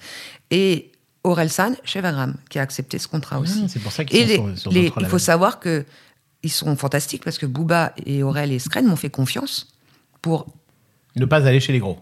Et 0.50 0.92
Orelsan 1.26 1.72
chez 1.84 2.00
Vagram, 2.00 2.34
qui 2.48 2.58
a 2.58 2.62
accepté 2.62 2.98
ce 2.98 3.08
contrat 3.08 3.38
aussi. 3.40 3.62
Ah, 3.64 3.68
c'est 3.68 3.80
pour 3.82 3.92
ça 3.92 4.04
qu'ils 4.04 4.18
Et 4.30 4.36
sont 4.36 4.46
les- 4.46 4.52
sur- 4.56 4.60
sur 4.62 4.70
les- 4.72 4.84
d'autres 4.88 5.00
il 5.02 5.06
faut 5.06 5.18
savoir 5.18 5.60
que 5.60 5.84
ils 6.42 6.50
sont 6.50 6.76
fantastiques 6.76 7.24
parce 7.24 7.38
que 7.38 7.46
Booba 7.46 7.92
et 8.06 8.22
Aurel 8.22 8.52
et 8.52 8.58
Scred 8.58 8.84
m'ont 8.84 8.96
fait 8.96 9.10
confiance 9.10 9.68
pour 10.22 10.46
Ne 11.16 11.24
pas 11.24 11.46
aller 11.46 11.60
chez 11.60 11.72
les 11.72 11.78
gros. 11.80 11.98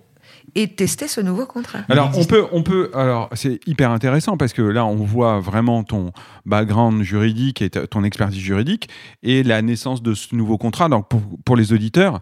et 0.54 0.68
tester 0.68 1.08
ce 1.08 1.20
nouveau 1.22 1.46
contrat. 1.46 1.80
Alors 1.88 2.10
on 2.16 2.24
peut, 2.24 2.44
on 2.52 2.62
peut, 2.62 2.90
alors 2.94 3.30
c'est 3.34 3.58
hyper 3.66 3.90
intéressant 3.90 4.36
parce 4.36 4.52
que 4.52 4.60
là 4.62 4.84
on 4.84 4.96
voit 4.96 5.40
vraiment 5.40 5.82
ton 5.84 6.12
background 6.44 7.02
juridique 7.02 7.62
et 7.62 7.70
ton 7.70 8.04
expertise 8.04 8.38
juridique 8.40 8.88
et 9.22 9.42
la 9.42 9.62
naissance 9.62 10.02
de 10.02 10.12
ce 10.14 10.34
nouveau 10.34 10.58
contrat. 10.58 10.88
Donc 10.88 11.08
pour, 11.08 11.22
pour 11.44 11.56
les 11.56 11.72
auditeurs, 11.72 12.20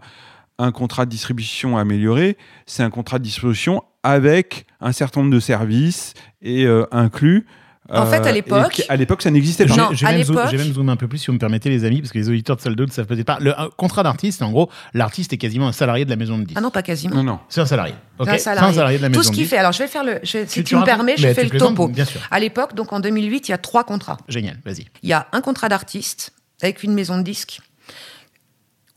un 0.59 0.71
contrat 0.71 1.05
de 1.05 1.11
distribution 1.11 1.77
amélioré, 1.77 2.37
c'est 2.65 2.83
un 2.83 2.89
contrat 2.89 3.19
de 3.19 3.23
distribution 3.23 3.83
avec 4.03 4.65
un 4.81 4.91
certain 4.91 5.21
nombre 5.21 5.33
de 5.33 5.39
services 5.39 6.13
et 6.41 6.65
euh, 6.65 6.85
inclus. 6.91 7.45
En 7.89 8.05
fait, 8.05 8.25
à 8.25 8.29
et 8.29 8.33
l'époque- 8.33 8.81
à 8.87 8.95
l'époque, 8.95 9.21
ça 9.21 9.29
n'existait 9.29 9.65
pas. 9.65 9.75
Non, 9.75 9.89
je, 9.91 10.05
vais 10.05 10.11
à 10.11 10.15
même 10.15 10.21
zoom- 10.23 10.57
même 10.57 10.73
zoomer 10.73 10.93
un 10.93 10.95
peu 10.95 11.09
plus 11.09 11.17
si 11.17 11.27
vous 11.27 11.33
me 11.33 11.37
permettez, 11.37 11.69
les 11.69 11.83
amis, 11.83 11.99
parce 12.01 12.13
que 12.13 12.17
les 12.17 12.29
auditeurs 12.29 12.55
de 12.55 12.61
Sold 12.61 12.79
Out 12.79 12.87
ne 12.87 12.93
savent 12.93 13.05
peut-être 13.05 13.25
pas. 13.25 13.37
Le 13.41 13.59
un 13.59 13.69
contrat 13.75 14.03
d'artiste, 14.03 14.41
en 14.41 14.51
gros, 14.51 14.69
l'artiste 14.93 15.33
est 15.33 15.37
quasiment 15.37 15.67
un 15.67 15.73
salarié 15.73 16.05
de 16.05 16.09
la 16.09 16.15
maison 16.15 16.37
de 16.37 16.43
disques. 16.45 16.57
Ah 16.57 16.61
non, 16.61 16.71
pas 16.71 16.81
quasiment. 16.81 17.15
Non, 17.17 17.23
non. 17.23 17.39
C'est 17.49 17.59
un 17.59 17.65
salarié. 17.65 17.93
C'est 18.23 18.29
un 18.29 18.37
salarié. 18.37 18.69
Un 18.69 18.73
salarié 18.73 18.97
de 18.99 19.03
la 19.03 19.09
maison 19.09 19.19
Tout 19.21 19.27
ce 19.27 19.31
qu'il 19.33 19.45
fait. 19.45 19.57
Alors, 19.57 19.73
je 19.73 19.79
vais 19.79 19.87
faire 19.89 20.05
le. 20.05 20.19
je- 20.23 20.29
si 20.29 20.45
Tu- 20.47 20.47
tu, 20.47 20.63
tu 20.63 20.75
me 20.77 20.85
permets, 20.85 21.15
je 21.17 21.27
fais 21.33 21.43
le 21.43 21.49
topo. 21.59 21.89
bien 21.89 22.05
sûr. 22.05 22.21
À 22.31 22.39
l'époque, 22.39 22.73
donc 22.73 22.93
en 22.93 23.01
2008, 23.01 23.49
il 23.49 23.51
y 23.51 23.53
a 23.53 23.57
trois 23.57 23.83
contrats. 23.83 24.17
Génial, 24.29 24.57
vas-y. 24.65 24.85
Il 25.03 25.09
y 25.09 25.13
a 25.13 25.27
un 25.33 25.41
contrat 25.41 25.67
d'artiste 25.67 26.31
avec 26.61 26.83
une 26.83 26.93
maison 26.93 27.17
de 27.17 27.23
disques 27.23 27.59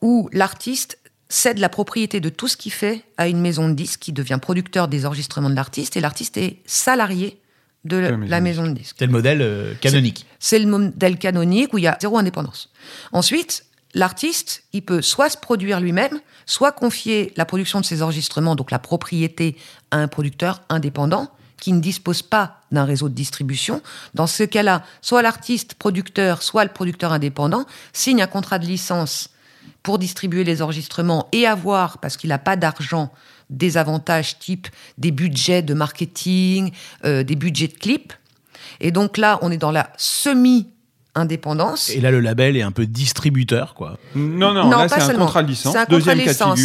où 0.01 0.29
l'artiste 0.33 0.99
cède 1.29 1.59
la 1.59 1.69
propriété 1.69 2.21
de 2.21 2.29
tout 2.29 2.49
ce 2.49 2.57
qu'il 2.57 2.73
fait 2.73 3.05
à 3.17 3.29
une 3.29 3.41
maison 3.41 3.69
de 3.69 3.75
disques 3.75 4.01
qui 4.01 4.12
devient 4.12 4.39
producteur 4.41 4.89
des 4.89 5.07
enregistrements 5.07 5.51
de 5.51 5.55
l'artiste 5.55 5.97
et 5.97 6.01
l'artiste 6.01 6.37
est 6.37 6.59
salarié 6.67 7.41
de 7.85 7.97
la, 7.97 8.17
maison 8.17 8.31
la 8.31 8.39
de 8.39 8.45
maison 8.45 8.67
de 8.67 8.73
disques. 8.73 8.97
C'est 8.99 9.07
le 9.07 9.12
modèle 9.12 9.43
euh, 9.43 9.75
canonique. 9.81 10.27
C'est 10.39 10.59
le 10.59 10.67
modèle 10.67 11.19
canonique 11.19 11.73
où 11.73 11.79
il 11.79 11.85
y 11.85 11.87
a 11.87 11.97
zéro 12.01 12.19
indépendance. 12.19 12.71
Ensuite, 13.12 13.65
l'artiste, 13.95 14.65
il 14.73 14.83
peut 14.83 15.03
soit 15.03 15.31
se 15.31 15.37
produire 15.37 15.81
lui-même, 15.81 16.21
soit 16.47 16.73
confier 16.73 17.33
la 17.37 17.45
production 17.45 17.81
de 17.81 17.85
ses 17.85 18.03
enregistrements, 18.03 18.57
donc 18.57 18.71
la 18.71 18.79
propriété, 18.79 19.57
à 19.91 19.99
un 19.99 20.09
producteur 20.09 20.62
indépendant 20.69 21.31
qui 21.61 21.73
ne 21.73 21.81
dispose 21.81 22.23
pas 22.23 22.61
d'un 22.71 22.85
réseau 22.85 23.09
de 23.09 23.15
distribution. 23.15 23.83
Dans 24.15 24.27
ce 24.27 24.43
cas-là, 24.43 24.85
soit 25.01 25.23
l'artiste 25.23 25.75
producteur, 25.75 26.43
soit 26.43 26.65
le 26.65 26.71
producteur 26.71 27.12
indépendant 27.12 27.65
signe 27.93 28.21
un 28.21 28.27
contrat 28.27 28.59
de 28.59 28.67
licence 28.67 29.31
pour 29.87 30.01
distribuer 30.01 30.42
les 30.42 30.62
enregistrements 30.62 31.29
et 31.31 31.46
avoir, 31.46 31.99
parce 31.99 32.16
qu'il 32.16 32.31
n'a 32.31 32.40
pas 32.40 32.57
d'argent, 32.57 33.12
des 33.51 33.77
avantages 33.77 34.37
type 34.40 34.66
des 34.99 35.12
budgets 35.12 35.62
de 35.62 35.75
marketing, 35.75 36.72
euh, 37.05 37.22
des 37.22 37.37
budgets 37.37 37.68
de 37.68 37.74
clips. 37.74 38.12
Et 38.80 38.91
donc 38.91 39.16
là, 39.16 39.39
on 39.43 39.53
est 39.53 39.59
dans 39.59 39.70
la 39.70 39.89
semi-indépendance. 39.97 41.91
Et 41.91 42.01
là, 42.01 42.11
le 42.11 42.18
label 42.18 42.57
est 42.57 42.62
un 42.62 42.72
peu 42.72 42.84
distributeur, 42.84 43.74
quoi. 43.74 43.97
Non, 44.16 44.53
non, 44.53 44.68
là 44.68 44.89
c'est 44.89 44.97
un 44.97 45.07
seulement. 45.07 45.26
contrat 45.26 45.45
de 45.45 45.51
licence. 45.51 45.72
C'est 45.72 45.78
un 45.78 45.87
contrat 45.87 46.14
deuxième 46.16 46.18
de 46.18 46.30
licence. 46.30 46.59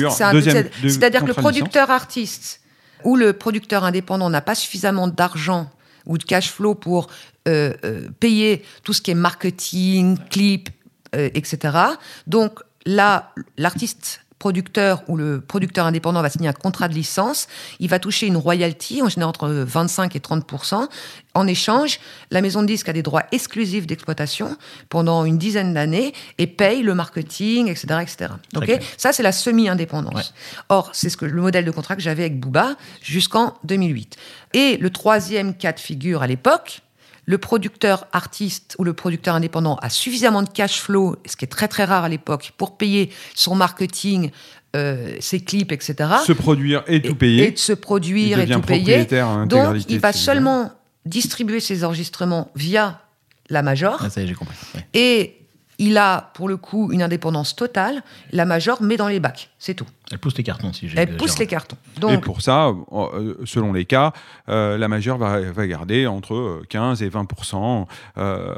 C'est-à-dire 0.82 1.22
que 1.22 1.28
le 1.28 1.36
producteur 1.36 1.92
artiste 1.92 2.62
ou 3.04 3.16
le 3.18 3.34
producteur 3.34 3.84
indépendant 3.84 4.32
n'a 4.32 4.42
pas 4.42 4.56
suffisamment 4.56 5.08
d'argent 5.08 5.70
ou 6.08 6.18
de 6.18 6.24
cash 6.24 6.50
flow 6.50 6.74
pour 6.74 7.08
euh, 7.48 7.76
euh, 7.86 8.08
payer 8.20 8.64
tout 8.84 8.94
ce 8.94 9.02
qui 9.04 9.12
est 9.12 9.16
marketing, 9.16 10.18
clip, 10.32 10.72
euh, 11.14 11.30
etc. 11.36 11.78
Donc 12.26 12.62
là, 12.86 13.32
l'artiste 13.58 14.22
producteur 14.42 15.04
ou 15.08 15.18
le 15.18 15.40
producteur 15.40 15.86
indépendant 15.86 16.24
va 16.24 16.30
signer 16.32 16.50
un 16.50 16.54
contrat 16.54 16.88
de 16.88 16.96
licence, 16.96 17.48
il 17.80 17.90
va 17.90 18.00
toucher 18.00 18.26
une 18.26 18.38
royalty, 18.38 19.04
en 19.04 19.08
général 19.08 19.30
entre 19.30 19.48
25 19.48 20.16
et 20.16 20.20
30% 20.20 20.88
En 21.36 21.46
échange, 21.46 22.00
la 22.32 22.42
maison 22.42 22.64
de 22.64 22.68
disque 22.68 22.90
a 22.90 22.94
des 22.94 23.04
droits 23.04 23.22
exclusifs 23.32 23.86
d'exploitation 23.86 24.58
pendant 24.90 25.26
une 25.26 25.38
dizaine 25.38 25.76
d'années 25.76 26.12
et 26.40 26.48
paye 26.48 26.82
le 26.82 26.96
marketing, 26.96 27.68
etc. 27.68 28.00
etc. 28.02 28.32
Ok? 28.56 28.64
clair. 28.64 28.80
Ça, 28.98 29.14
c'est 29.14 29.22
la 29.22 29.32
semi-indépendance. 29.32 30.34
Ouais. 30.34 30.64
Or, 30.70 30.90
c'est 30.92 31.10
ce 31.10 31.18
que 31.18 31.26
le 31.26 31.40
modèle 31.40 31.64
de 31.64 31.72
contrat 31.72 31.96
que 31.96 32.02
j'avais 32.02 32.24
avec 32.24 32.40
Booba 32.40 32.78
jusqu'en 33.04 33.54
2008. 33.66 34.18
Et 34.54 34.78
le 34.78 34.90
troisième 34.90 35.54
cas 35.54 35.72
de 35.72 35.80
figure 35.80 36.24
à 36.24 36.28
l'époque, 36.28 36.82
le 37.26 37.38
producteur 37.38 38.08
artiste 38.14 38.76
ou 38.80 38.84
le 38.84 38.94
producteur 38.94 39.36
indépendant 39.36 39.76
a 39.76 39.90
suffisamment 39.90 40.42
de 40.42 40.50
cash 40.50 40.80
flow, 40.82 41.16
ce 41.26 41.36
qui 41.36 41.46
est 41.46 41.50
très 41.50 41.68
très 41.68 41.84
rare 41.84 42.04
à 42.04 42.10
l'époque, 42.10 42.54
pour 42.58 42.78
payer 42.78 43.12
son 43.36 43.56
marketing, 43.56 44.32
euh, 44.76 45.16
ses 45.20 45.42
clips, 45.42 45.72
etc. 45.72 45.96
Se 46.26 46.32
produire 46.32 46.84
et 46.88 47.02
tout 47.02 47.16
payer. 47.16 47.48
Et 47.48 47.52
de 47.52 47.58
se 47.58 47.74
produire 47.74 48.40
Il 48.40 48.52
et 48.52 48.54
tout 48.54 48.62
payer. 48.62 49.22
en 49.22 49.46
Donc, 49.46 49.78
il 49.90 50.00
va 50.00 50.14
seulement 50.14 50.72
distribuer 51.06 51.60
ses 51.60 51.84
enregistrements 51.84 52.52
via 52.56 53.02
la 53.50 53.64
Major. 53.64 54.00
Ah, 54.00 54.10
ça 54.10 54.22
y 54.22 54.24
est, 54.24 54.28
j'ai 54.28 54.34
compris. 54.34 54.56
Ouais. 54.76 54.88
Et 54.94 55.41
il 55.84 55.98
a, 55.98 56.30
pour 56.36 56.48
le 56.48 56.58
coup, 56.58 56.92
une 56.92 57.02
indépendance 57.02 57.56
totale. 57.56 58.04
La 58.32 58.46
Major 58.46 58.82
met 58.82 58.98
dans 58.98 59.08
les 59.08 59.20
bacs. 59.20 59.50
C'est 59.60 59.74
tout. 59.74 59.86
Elle 60.12 60.20
pousse 60.20 60.38
les 60.38 60.44
cartons, 60.44 60.74
si 60.74 60.88
j'ai 60.90 60.98
Elle 61.00 61.16
pousse 61.18 61.40
les 61.40 61.48
cartons. 61.48 61.78
Donc, 62.00 62.12
et 62.12 62.18
pour 62.18 62.42
ça, 62.42 62.68
euh, 62.92 63.36
selon 63.46 63.72
les 63.74 63.86
cas, 63.86 64.12
euh, 64.50 64.78
la 64.78 64.88
majeure 64.88 65.18
va, 65.18 65.40
va 65.40 65.68
garder 65.68 66.06
entre 66.08 66.34
euh, 66.36 66.64
15 66.70 67.02
et 67.02 67.10
20% 67.10 67.86
euh, 68.18 68.56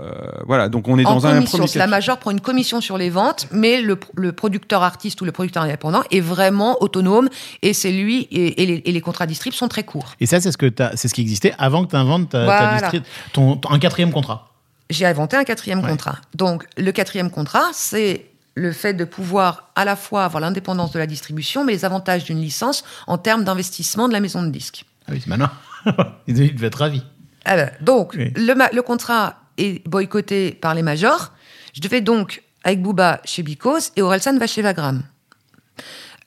Voilà, 0.47 0.69
donc 0.69 0.87
on 0.87 0.97
est 0.97 1.05
en 1.05 1.15
dans 1.15 1.27
un 1.27 1.33
commission, 1.35 1.57
premier 1.59 1.71
la 1.77 1.87
Major 1.87 2.17
prend 2.17 2.31
une 2.31 2.41
commission 2.41 2.81
sur 2.81 2.97
les 2.97 3.09
ventes, 3.09 3.47
mais 3.51 3.81
le, 3.81 3.99
le 4.15 4.31
producteur 4.31 4.81
artiste 4.83 5.21
ou 5.21 5.25
le 5.25 5.31
producteur 5.31 5.63
indépendant 5.63 6.01
est 6.11 6.21
vraiment 6.21 6.81
autonome 6.81 7.29
et 7.61 7.73
c'est 7.73 7.91
lui 7.91 8.21
et, 8.31 8.63
et 8.63 8.65
les, 8.65 8.81
et 8.85 8.91
les 8.91 9.01
contrats 9.01 9.25
distrib 9.27 9.53
sont 9.53 9.67
très 9.67 9.83
courts. 9.83 10.13
Et 10.19 10.25
ça, 10.25 10.41
c'est 10.41 10.51
ce, 10.51 10.57
que 10.57 10.65
t'as- 10.67 10.95
c'est 10.95 11.07
ce 11.07 11.13
qui 11.13 11.21
existait 11.21 11.53
avant 11.57 11.85
que 11.85 11.91
tu 11.91 11.95
inventes 11.95 12.29
ta, 12.29 12.39
ta 12.39 12.45
Voilà. 12.45 12.77
distri- 12.89 13.03
ton, 13.31 13.57
ton- 13.57 13.69
un 13.71 13.79
quatrième 13.79 14.11
contrat. 14.11 14.49
J'ai 14.89 15.05
inventé 15.05 15.35
un 15.37 15.43
quatrième 15.43 15.81
Ouais. 15.83 15.89
contrat. 15.89 16.17
Donc 16.35 16.65
le 16.77 16.91
quatrième 16.91 17.31
contrat, 17.31 17.69
c'est 17.73 18.27
le 18.55 18.71
fait 18.71 18.93
de 18.93 19.05
pouvoir 19.05 19.71
à 19.75 19.85
la 19.85 19.95
fois 19.95 20.25
avoir 20.25 20.41
l'indépendance 20.41 20.91
de 20.91 20.99
la 20.99 21.07
distribution, 21.07 21.63
mais 21.65 21.71
les 21.73 21.85
avantages 21.85 22.23
d'une 22.25 22.39
licence 22.39 22.83
en 23.07 23.17
termes 23.17 23.43
d'investissement 23.43 24.07
de 24.07 24.13
la 24.13 24.19
maison 24.19 24.43
de 24.43 24.49
disques. 24.49 24.85
Ah 25.07 25.11
oui, 25.13 25.19
c'est 25.21 25.27
malin. 25.29 25.51
il 26.27 26.35
devait 26.55 26.67
être 26.67 26.79
ravi. 26.79 27.03
Alors, 27.45 27.69
donc, 27.81 28.13
Oui. 28.15 28.31
le, 28.35 28.53
ma- 28.53 28.69
le 28.69 28.81
contrat 28.81 29.37
est 29.57 29.85
boycotté 29.87 30.51
par 30.51 30.75
les 30.75 30.81
majors. 30.83 31.31
Je 31.73 31.81
devais 31.81 32.01
donc, 32.01 32.43
avec 32.63 32.81
Booba 32.81 33.19
chez 33.25 33.41
Bicos 33.43 33.91
et 33.95 34.01
Orelsan 34.01 34.37
va 34.37 34.47
chez 34.47 34.61
Vagram. 34.61 35.03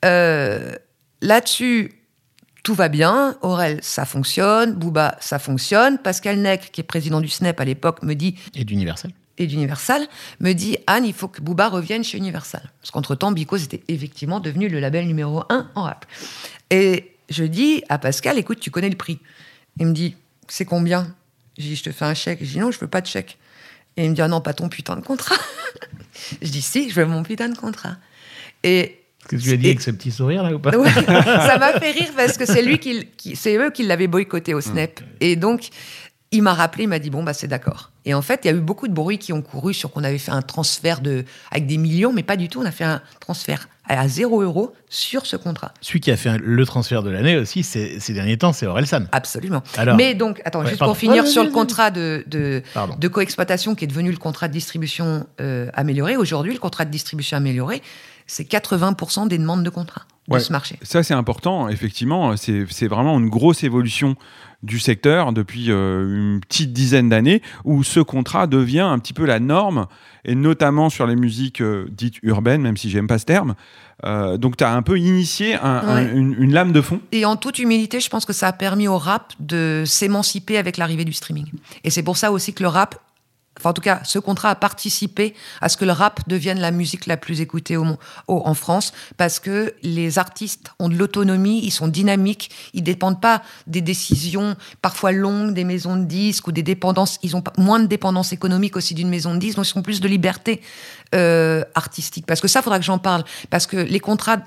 Euh, 0.05 0.73
Là-dessus, 1.23 1.96
tout 2.67 2.75
va 2.75 2.89
bien. 2.89 3.39
Aurel, 3.43 3.79
ça 3.81 4.05
fonctionne. 4.05 4.75
Booba, 4.75 5.17
ça 5.21 5.39
fonctionne. 5.39 5.99
Pascal 5.99 6.41
Nec, 6.41 6.73
qui 6.73 6.81
est 6.81 6.85
président 6.85 7.21
du 7.21 7.29
SNEP 7.29 7.61
à 7.61 7.65
l'époque, 7.65 8.03
me 8.03 8.15
dit, 8.15 8.35
Et 8.57 8.65
d'Universal. 8.65 9.13
et 9.39 9.47
d'Universal, 9.47 10.05
me 10.41 10.53
dit 10.53 10.77
Anne, 10.89 11.05
il 11.05 11.13
faut 11.13 11.29
que 11.29 11.41
Booba 11.41 11.69
revienne 11.69 12.03
chez 12.03 12.19
Universal. 12.19 12.69
Parce 12.81 12.91
qu'entre-temps, 12.91 13.31
Bicos 13.31 13.59
était 13.59 13.85
effectivement 13.87 14.41
devenu 14.41 14.69
le 14.69 14.81
label 14.81 15.07
numéro 15.07 15.45
un 15.49 15.71
en 15.77 15.85
rap. 15.85 16.07
Et 16.71 17.13
je 17.29 17.45
dis 17.45 17.85
à 17.89 17.99
Pascal, 17.99 18.37
écoute, 18.37 18.59
tu 18.59 18.73
connais 18.73 18.91
le 18.91 18.97
prix. 18.97 19.21
Il 19.79 19.87
me 19.87 19.93
dit, 19.93 20.17
c'est 20.49 20.65
combien? 20.65 21.15
Je 21.59 21.63
dis, 21.63 21.77
je 21.77 21.85
te 21.85 21.93
fais 21.93 22.05
un 22.05 22.15
chèque. 22.15 22.41
Je 22.41 22.51
dis, 22.51 22.59
non, 22.59 22.73
je 22.73 22.81
veux 22.81 22.89
pas 22.89 23.01
de 23.01 23.07
chèque. 23.07 23.39
Et 23.97 24.07
il 24.07 24.11
me 24.11 24.17
dit, 24.17 24.23
ah 24.23 24.29
non, 24.29 24.41
pas 24.41 24.55
ton 24.55 24.69
putain 24.69 24.97
de 24.97 25.03
contrat. 25.03 25.37
je 26.43 26.51
dis, 26.51 26.63
si, 26.63 26.91
je 26.91 26.97
veux 26.97 27.07
mon 27.07 27.23
putain 27.23 27.49
de 27.49 27.57
contrat. 27.57 27.97
Et 28.65 29.06
que 29.29 29.37
tu 29.37 29.47
lui 29.49 29.53
as 29.55 29.57
dit 29.57 29.67
Et- 29.67 29.71
avec 29.71 29.81
ce 29.81 29.91
petit 29.91 30.11
sourire 30.11 30.43
là 30.43 30.53
ou 30.55 30.59
pas? 30.59 30.77
Ouais, 30.77 30.91
ça 31.15 31.59
m'a 31.59 31.73
fait 31.79 31.91
rire 31.93 32.11
parce 32.17 32.37
que 32.39 32.47
c'est 32.47 32.63
lui 32.63 32.79
qui, 32.79 33.07
qui- 33.17 33.37
c'est 33.37 33.57
eux 33.57 33.71
qui 33.71 33.83
l'avaient 33.85 34.07
boycotté 34.07 34.55
au 34.55 34.61
Snap. 34.61 35.01
Et 35.21 35.37
donc, 35.37 35.69
il 36.33 36.43
m'a 36.43 36.55
rappelé, 36.55 36.85
il 36.85 36.89
m'a 36.89 36.99
dit 36.99 37.11
bon 37.11 37.23
bah 37.23 37.33
c'est 37.33 37.47
d'accord. 37.47 37.93
Et 38.05 38.13
en 38.15 38.23
fait, 38.23 38.41
il 38.45 38.49
y 38.49 38.51
a 38.51 38.57
eu 38.57 38.61
beaucoup 38.61 38.89
de 38.89 38.93
bruits 38.93 39.19
qui 39.19 39.33
ont 39.33 39.43
couru 39.43 39.73
sur 39.75 39.91
qu'on 39.91 40.05
avait 40.05 40.19
fait 40.19 40.33
un 40.33 40.43
transfert 40.43 41.01
de 41.01 41.25
avec 41.51 41.67
des 41.67 41.77
millions, 41.79 42.13
mais 42.13 42.23
pas 42.23 42.37
du 42.37 42.49
tout. 42.49 42.61
On 42.61 42.65
a 42.67 42.71
fait 42.73 42.85
un 42.85 43.01
transfert 43.21 43.69
à 43.89 44.09
zéro 44.09 44.43
euro 44.43 44.75
sur 44.89 45.27
ce 45.27 45.37
contrat. 45.37 45.73
Celui 45.81 46.01
qui 46.01 46.11
a 46.11 46.17
fait 46.17 46.29
un- 46.29 46.39
le 46.39 46.67
transfert 46.67 47.05
de 47.05 47.11
l'année 47.11 47.37
aussi 47.37 47.63
ces 47.63 47.99
derniers 48.13 48.37
temps, 48.37 48.53
c'est 48.53 48.67
Orelsan. 48.67 49.05
Absolument. 49.13 49.63
Alors- 49.77 49.97
mais 49.97 50.15
donc, 50.15 50.43
attends, 50.45 50.61
Ouais, 50.63 50.67
juste 50.67 50.79
pardon. 50.81 50.93
pour 50.95 50.99
finir 50.99 51.23
Ouais, 51.23 51.31
sur 51.31 51.45
le 51.45 51.51
contrat 51.51 51.93
de, 51.93 52.25
de, 52.27 52.63
de 52.99 53.09
coexploitation 53.09 53.77
qui 53.77 53.85
est 53.85 53.89
devenu 53.89 54.11
le 54.11 54.17
contrat 54.17 54.49
de 54.49 54.53
distribution 54.53 55.27
euh, 55.41 55.69
amélioré. 55.75 56.17
Aujourd'hui, 56.17 56.53
le 56.53 56.59
contrat 56.59 56.85
de 56.85 56.91
distribution 56.91 57.37
amélioré, 57.37 57.81
c'est 58.27 58.49
80% 58.51 59.29
des 59.29 59.39
demandes 59.39 59.63
de 59.63 59.71
contrat 59.71 60.03
de 60.29 60.39
ce 60.41 60.51
marché. 60.53 60.77
Ça, 60.83 61.05
c'est 61.05 61.15
important, 61.15 61.69
effectivement. 61.69 62.35
C'est 62.37 62.89
vraiment 62.89 63.19
une 63.19 63.29
grosse 63.29 63.63
évolution 63.63 64.17
du 64.65 64.81
secteur 64.81 65.33
depuis 65.33 65.67
euh, 65.71 66.03
une 66.35 66.41
petite 66.41 66.73
dizaine 66.73 67.09
d'années 67.11 67.43
où 67.65 67.85
ce 67.85 68.01
contrat 68.01 68.49
devient 68.49 68.81
un 68.81 68.99
petit 68.99 69.13
peu 69.13 69.25
la 69.25 69.39
norme, 69.39 69.87
et 70.25 70.35
notamment 70.35 70.91
sur 70.91 71.07
les 71.07 71.15
musiques 71.15 71.61
euh, 71.61 71.87
dites 71.93 72.15
urbaines, 72.25 72.63
même 72.63 72.77
si 72.77 72.91
j'aime 72.91 73.07
pas 73.07 73.19
ce 73.19 73.25
terme. 73.27 73.55
Euh, 74.05 74.37
donc, 74.37 74.57
tu 74.57 74.65
as 74.65 74.73
un 74.75 74.83
peu 74.83 74.99
initié 74.99 75.55
un- 75.55 75.61
un- 75.63 75.95
Ouais. 76.07 76.13
une, 76.13 76.35
une 76.43 76.53
lame 76.53 76.73
de 76.73 76.81
fond. 76.81 77.01
Et 77.13 77.25
en 77.25 77.37
toute 77.37 77.61
humilité, 77.61 78.01
je 78.01 78.09
pense 78.09 78.25
que 78.25 78.33
ça 78.33 78.49
a 78.49 78.53
permis 78.53 78.89
au 78.89 78.99
rap 78.99 79.33
de 79.39 79.85
s'émanciper 79.87 80.59
avec 80.59 80.77
l'arrivée 80.79 81.05
du 81.05 81.13
streaming. 81.13 81.47
Et 81.85 81.91
c'est 81.91 82.03
pour 82.03 82.17
ça 82.17 82.33
aussi 82.33 82.53
que 82.53 82.65
le 82.65 82.69
rap, 82.69 82.97
enfin 83.59 83.71
en 83.71 83.73
tout 83.73 83.83
cas, 83.83 84.01
ce 84.05 84.19
contrat 84.19 84.51
a 84.51 84.55
participé 84.55 85.35
à 85.61 85.69
ce 85.69 85.77
que 85.77 85.85
le 85.85 85.93
rap 85.93 86.29
devienne 86.29 86.61
la 86.61 86.71
musique 86.71 87.07
la 87.07 87.17
plus 87.17 87.41
écoutée 87.41 87.77
en 87.77 88.55
France, 88.55 88.93
parce 89.17 89.39
que 89.39 89.75
les 89.83 90.19
artistes 90.19 90.73
ont 90.79 90.89
de 90.89 90.95
l'autonomie, 90.95 91.61
ils 91.63 91.71
sont 91.71 91.89
dynamiques, 91.89 92.51
ils 92.75 92.83
dépendent 92.83 93.21
pas 93.21 93.43
des 93.67 93.81
décisions 93.81 94.57
parfois 94.83 95.13
longues 95.13 95.55
des 95.55 95.65
maisons 95.65 95.97
de 95.97 96.05
disques 96.05 96.47
ou 96.49 96.53
des 96.53 96.63
dépendances, 96.63 97.19
ils 97.23 97.37
ont 97.37 97.43
moins 97.59 97.81
de 97.81 97.87
dépendance 97.87 98.33
économique 98.33 98.77
aussi 98.77 98.95
d'une 98.95 99.09
maison 99.09 99.35
de 99.35 99.39
disques, 99.39 99.57
donc 99.57 99.69
ils 99.69 99.79
ont 99.79 99.83
plus 99.83 100.01
de 100.01 100.09
liberté 100.09 100.61
euh, 101.15 101.65
artistique. 101.75 102.27
Parce 102.27 102.41
que 102.41 102.49
ça, 102.49 102.63
faudra 102.63 102.79
que 102.79 102.85
j'en 102.85 102.99
parle, 102.99 103.25
parce 103.51 103.67
que 103.67 103.77
les 103.77 104.01
contrats 104.01 104.39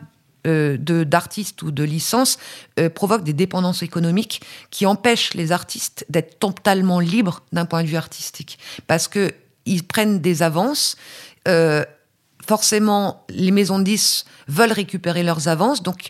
d'artistes 0.78 1.62
ou 1.62 1.72
de 1.72 1.84
licences 1.84 2.38
euh, 2.80 2.90
provoquent 2.90 3.24
des 3.24 3.34
dépendances 3.34 3.84
économiques 3.84 4.42
qui 4.72 4.86
empêchent 4.86 5.34
les 5.34 5.52
artistes 5.52 6.06
d'être 6.10 6.40
totalement 6.40 7.00
libres 7.00 7.42
d'un 7.52 7.66
point 7.66 7.84
de 7.84 7.88
vue 7.88 7.98
artistique 7.98 8.60
parce 8.88 9.08
que 9.08 9.34
ils 9.66 9.86
prennent 9.86 10.20
des 10.20 10.42
avances 10.44 10.96
euh, 11.48 11.84
forcément 12.46 13.26
les 13.30 13.52
maisons 13.52 13.80
de 13.80 13.84
disques 13.84 14.26
veulent 14.48 14.72
récupérer 14.72 15.24
leurs 15.24 15.48
avances 15.48 15.84
donc 15.84 16.10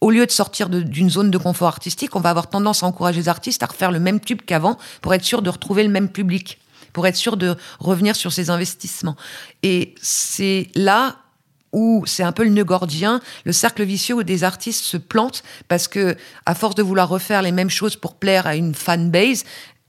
au 0.00 0.10
lieu 0.10 0.26
de 0.26 0.30
sortir 0.30 0.68
d'une 0.68 1.10
zone 1.10 1.30
de 1.30 1.38
confort 1.38 1.68
artistique, 1.68 2.16
on 2.16 2.20
va 2.20 2.30
avoir 2.30 2.48
tendance 2.48 2.82
à 2.82 2.86
encourager 2.86 3.20
les 3.20 3.28
artistes 3.28 3.62
à 3.62 3.66
refaire 3.66 3.92
le 3.92 4.00
même 4.00 4.20
tube 4.20 4.40
qu'avant 4.44 4.78
pour 5.02 5.12
être 5.14 5.24
sûr 5.24 5.42
de 5.42 5.50
retrouver 5.50 5.82
le 5.82 5.90
même 5.90 6.08
public, 6.08 6.58
pour 6.92 7.06
être 7.06 7.16
sûr 7.16 7.36
de 7.36 7.54
revenir 7.78 8.16
sur 8.16 8.32
ses 8.32 8.50
investissements. 8.50 9.16
Et 9.62 9.94
c'est 10.00 10.68
là 10.74 11.16
où 11.72 12.04
c'est 12.06 12.22
un 12.22 12.32
peu 12.32 12.44
le 12.44 12.50
nœud 12.50 12.64
gordien, 12.64 13.20
le 13.44 13.52
cercle 13.52 13.84
vicieux 13.84 14.14
où 14.16 14.22
des 14.22 14.42
artistes 14.44 14.84
se 14.84 14.96
plantent 14.96 15.42
parce 15.68 15.86
que, 15.88 16.16
à 16.46 16.54
force 16.54 16.74
de 16.74 16.82
vouloir 16.82 17.08
refaire 17.08 17.42
les 17.42 17.52
mêmes 17.52 17.70
choses 17.70 17.96
pour 17.96 18.14
plaire 18.16 18.46
à 18.46 18.56
une 18.56 18.74
fan 18.74 19.10
base, 19.10 19.44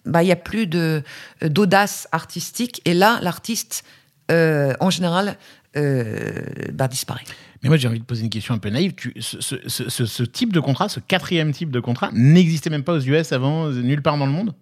bah, 0.05 0.23
il 0.23 0.27
y 0.27 0.31
a 0.31 0.35
plus 0.35 0.67
de, 0.67 1.03
d'audace 1.41 2.07
artistique. 2.11 2.81
Et 2.85 2.93
là, 2.93 3.19
l'artiste, 3.21 3.83
euh, 4.31 4.73
en 4.79 4.89
général, 4.89 5.37
euh, 5.77 6.33
bah, 6.73 6.87
disparaît. 6.87 7.23
Mais 7.63 7.69
moi 7.69 7.77
j'ai 7.77 7.87
envie 7.87 7.99
de 7.99 8.03
poser 8.05 8.23
une 8.23 8.29
question 8.29 8.53
un 8.55 8.57
peu 8.57 8.69
naïve. 8.69 8.93
Tu- 8.95 9.13
ce, 9.19 9.39
ce- 9.39 9.55
ce- 9.67 9.89
ce- 9.89 10.05
ce 10.07 10.23
type 10.23 10.51
de 10.51 10.59
contrat, 10.59 10.89
ce 10.89 10.99
quatrième 10.99 11.51
type 11.53 11.69
de 11.69 11.79
contrat, 11.79 12.09
n'existait 12.13 12.69
même 12.71 12.83
pas 12.83 12.93
aux 12.93 12.99
US 12.99 13.31
avant, 13.31 13.67
euh, 13.67 13.81
nulle 13.81 14.01
part 14.01 14.17
dans 14.17 14.25
le 14.25 14.31
monde? 14.31 14.53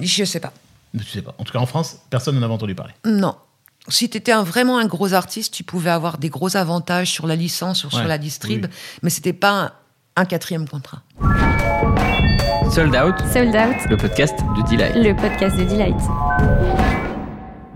Je 0.00 0.24
sais 0.24 0.38
pas. 0.40 0.52
Tu 0.96 1.04
sais 1.04 1.22
pas. 1.22 1.34
En 1.38 1.44
tout 1.44 1.52
cas 1.52 1.58
en 1.58 1.66
France, 1.66 1.98
personne 2.08 2.36
n'en 2.36 2.42
avait 2.42 2.54
entendu 2.54 2.74
parler. 2.74 2.92
Non. 3.04 3.34
Si 3.88 4.10
tu 4.10 4.16
étais 4.16 4.32
un, 4.32 4.42
vraiment 4.42 4.78
un 4.78 4.86
gros 4.86 5.12
artiste, 5.14 5.54
tu 5.54 5.62
pouvais 5.62 5.90
avoir 5.90 6.18
des 6.18 6.28
gros 6.28 6.56
avantages 6.56 7.10
sur 7.10 7.26
la 7.28 7.36
licence 7.36 7.84
ou 7.84 7.90
sur 7.90 8.04
la 8.04 8.18
distrib, 8.18 8.64
oui. 8.64 8.70
mais 9.02 9.10
c'était 9.10 9.32
pas 9.32 9.50
un, 9.50 9.72
un 10.16 10.24
quatrième 10.24 10.68
contrat. 10.68 11.02
Sold 12.70 12.96
Out, 12.96 13.14
Sold 13.32 13.54
Out, 13.54 13.88
le 13.88 13.96
podcast 13.96 14.34
de 14.56 14.68
Delight. 14.68 14.96
le 14.96 15.14
podcast 15.14 15.56
de 15.56 15.64
Delight. 15.64 15.96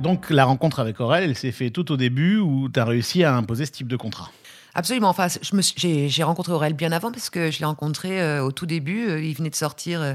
Donc 0.01 0.31
la 0.31 0.47
rencontre 0.47 0.81
avec 0.81 0.99
Aurel, 0.99 1.23
elle 1.23 1.37
s'est 1.37 1.53
faite 1.53 1.75
tout 1.75 1.93
au 1.93 1.97
début 1.97 2.39
où 2.39 2.69
tu 2.69 2.81
as 2.81 2.85
réussi 2.85 3.23
à 3.23 3.37
imposer 3.37 3.67
ce 3.67 3.71
type 3.71 3.87
de 3.87 3.97
contrat. 3.97 4.31
Absolument. 4.75 5.09
Enfin, 5.09 5.29
j'ai 5.77 6.23
rencontré 6.23 6.53
Aurel 6.53 6.75
bien 6.75 6.93
avant 6.93 7.13
parce 7.13 7.31
que 7.31 7.51
je 7.51 7.61
l'ai 7.61 7.65
rencontré 7.67 8.21
euh, 8.21 8.43
au 8.43 8.53
tout 8.53 8.67
début. 8.67 9.09
Euh, 9.09 9.23
il 9.23 9.35
venait 9.35 9.51
de 9.51 9.57
sortir 9.57 10.01
euh, 10.01 10.15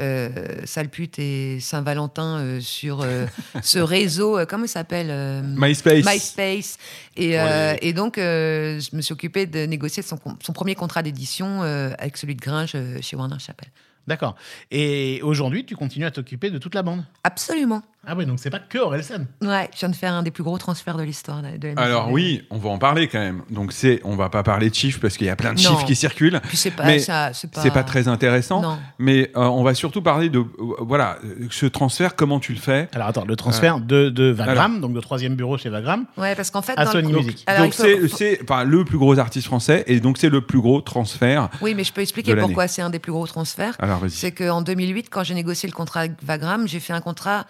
euh, 0.00 0.28
Sale 0.64 0.88
pute 0.88 1.20
et 1.20 1.60
Saint-Valentin 1.60 2.38
euh, 2.38 2.60
sur 2.60 3.02
euh, 3.02 3.26
ce 3.62 3.78
réseau. 3.78 4.40
comment 4.48 4.64
il 4.64 4.68
s'appelle 4.68 5.42
MySpace. 5.56 6.04
MySpace. 6.04 6.78
Et, 7.16 7.36
et 7.80 7.92
donc, 7.92 8.14
je 8.16 8.96
me 8.96 9.00
suis 9.00 9.12
occupée 9.12 9.46
de 9.46 9.66
négocier 9.66 10.02
son, 10.02 10.18
premier 10.52 10.74
contrat 10.74 11.02
d'édition 11.02 11.62
avec 11.62 12.16
celui 12.16 12.34
de 12.34 12.40
Gringe 12.40 12.76
chez 13.00 13.16
Warner 13.16 13.38
Chappell. 13.38 13.68
D'accord. 14.06 14.34
Et 14.70 15.20
aujourd'hui, 15.22 15.64
tu 15.64 15.76
continues 15.76 16.04
à 16.06 16.10
t'occuper 16.10 16.50
de 16.50 16.58
toute 16.58 16.74
la 16.74 16.82
bande 16.82 17.04
Absolument. 17.22 17.82
Ah 18.06 18.14
oui, 18.14 18.26
donc 18.26 18.38
c'est 18.38 18.50
pas 18.50 18.58
que 18.58 18.76
Orelsan. 18.76 19.24
Ouais, 19.40 19.70
je 19.72 19.78
viens 19.78 19.88
de 19.88 19.96
faire 19.96 20.12
un 20.12 20.22
des 20.22 20.30
plus 20.30 20.42
gros 20.42 20.58
transferts 20.58 20.98
de 20.98 21.02
l'histoire 21.02 21.40
de 21.40 21.68
la 21.68 21.82
Alors 21.82 22.10
oui, 22.10 22.42
on 22.50 22.58
va 22.58 22.68
en 22.68 22.76
parler 22.76 23.08
quand 23.08 23.18
même. 23.18 23.40
Donc 23.48 23.72
c'est, 23.72 24.02
on 24.04 24.14
va 24.14 24.28
pas 24.28 24.42
parler 24.42 24.68
de 24.68 24.74
chiffres 24.74 24.98
parce 25.00 25.16
qu'il 25.16 25.26
y 25.26 25.30
a 25.30 25.36
plein 25.36 25.54
de 25.54 25.62
Non. 25.62 25.70
chiffres 25.70 25.86
qui 25.86 25.96
circulent. 25.96 26.38
Puis 26.48 26.58
c'est 26.58 26.70
pas, 26.70 26.84
mais 26.84 26.98
ça, 26.98 27.30
c'est 27.32 27.50
pas, 27.50 27.62
C'est 27.62 27.70
pas 27.70 27.82
très 27.82 28.06
intéressant. 28.06 28.60
Non. 28.60 28.78
Mais 28.98 29.30
euh, 29.36 29.40
on 29.44 29.62
va 29.64 29.72
surtout 29.72 30.02
parler 30.02 30.28
de, 30.28 30.40
euh, 30.40 30.44
voilà, 30.80 31.16
ce 31.50 31.64
transfert, 31.64 32.14
comment 32.14 32.40
tu 32.40 32.52
le 32.52 32.58
fais? 32.58 32.88
Alors 32.92 33.08
attends, 33.08 33.24
le 33.24 33.36
transfert 33.36 33.80
de, 33.80 34.10
de 34.10 34.24
Vagram, 34.24 34.82
donc 34.82 34.92
de 34.92 35.00
troisième 35.00 35.34
bureau 35.34 35.56
chez 35.56 35.70
Vagram. 35.70 36.04
Ouais, 36.18 36.34
parce 36.34 36.50
qu'en 36.50 36.60
fait, 36.60 36.74
À 36.76 36.84
dans 36.84 36.92
Sony 36.92 37.10
le... 37.10 37.18
Music. 37.20 37.42
Alors, 37.46 37.62
Donc 37.64 37.72
c'est, 37.72 38.00
faut- 38.06 38.16
c'est, 38.18 38.38
enfin, 38.42 38.64
le 38.64 38.84
plus 38.84 38.98
gros 38.98 39.18
artiste 39.18 39.46
français 39.46 39.82
et 39.86 39.98
donc 40.00 40.18
c'est 40.18 40.28
le 40.28 40.42
plus 40.42 40.60
gros 40.60 40.82
transfert. 40.82 41.48
Oui, 41.62 41.74
mais 41.74 41.84
je 41.84 41.92
peux 41.94 42.02
expliquer 42.02 42.36
pourquoi 42.36 42.68
c'est 42.68 42.82
un 42.82 42.90
des 42.90 42.98
plus 42.98 43.12
gros 43.12 43.26
transferts. 43.26 43.76
Alors 43.78 43.93
vas-y. 43.98 44.10
C'est 44.10 44.32
qu'en 44.32 44.62
2008, 44.62 45.10
quand 45.10 45.24
j'ai 45.24 45.34
négocié 45.34 45.68
le 45.68 45.74
contrat 45.74 46.00
avec 46.00 46.22
Vagram, 46.22 46.66
j'ai 46.66 46.80
fait 46.80 46.92
un 46.92 47.00
contrat 47.00 47.46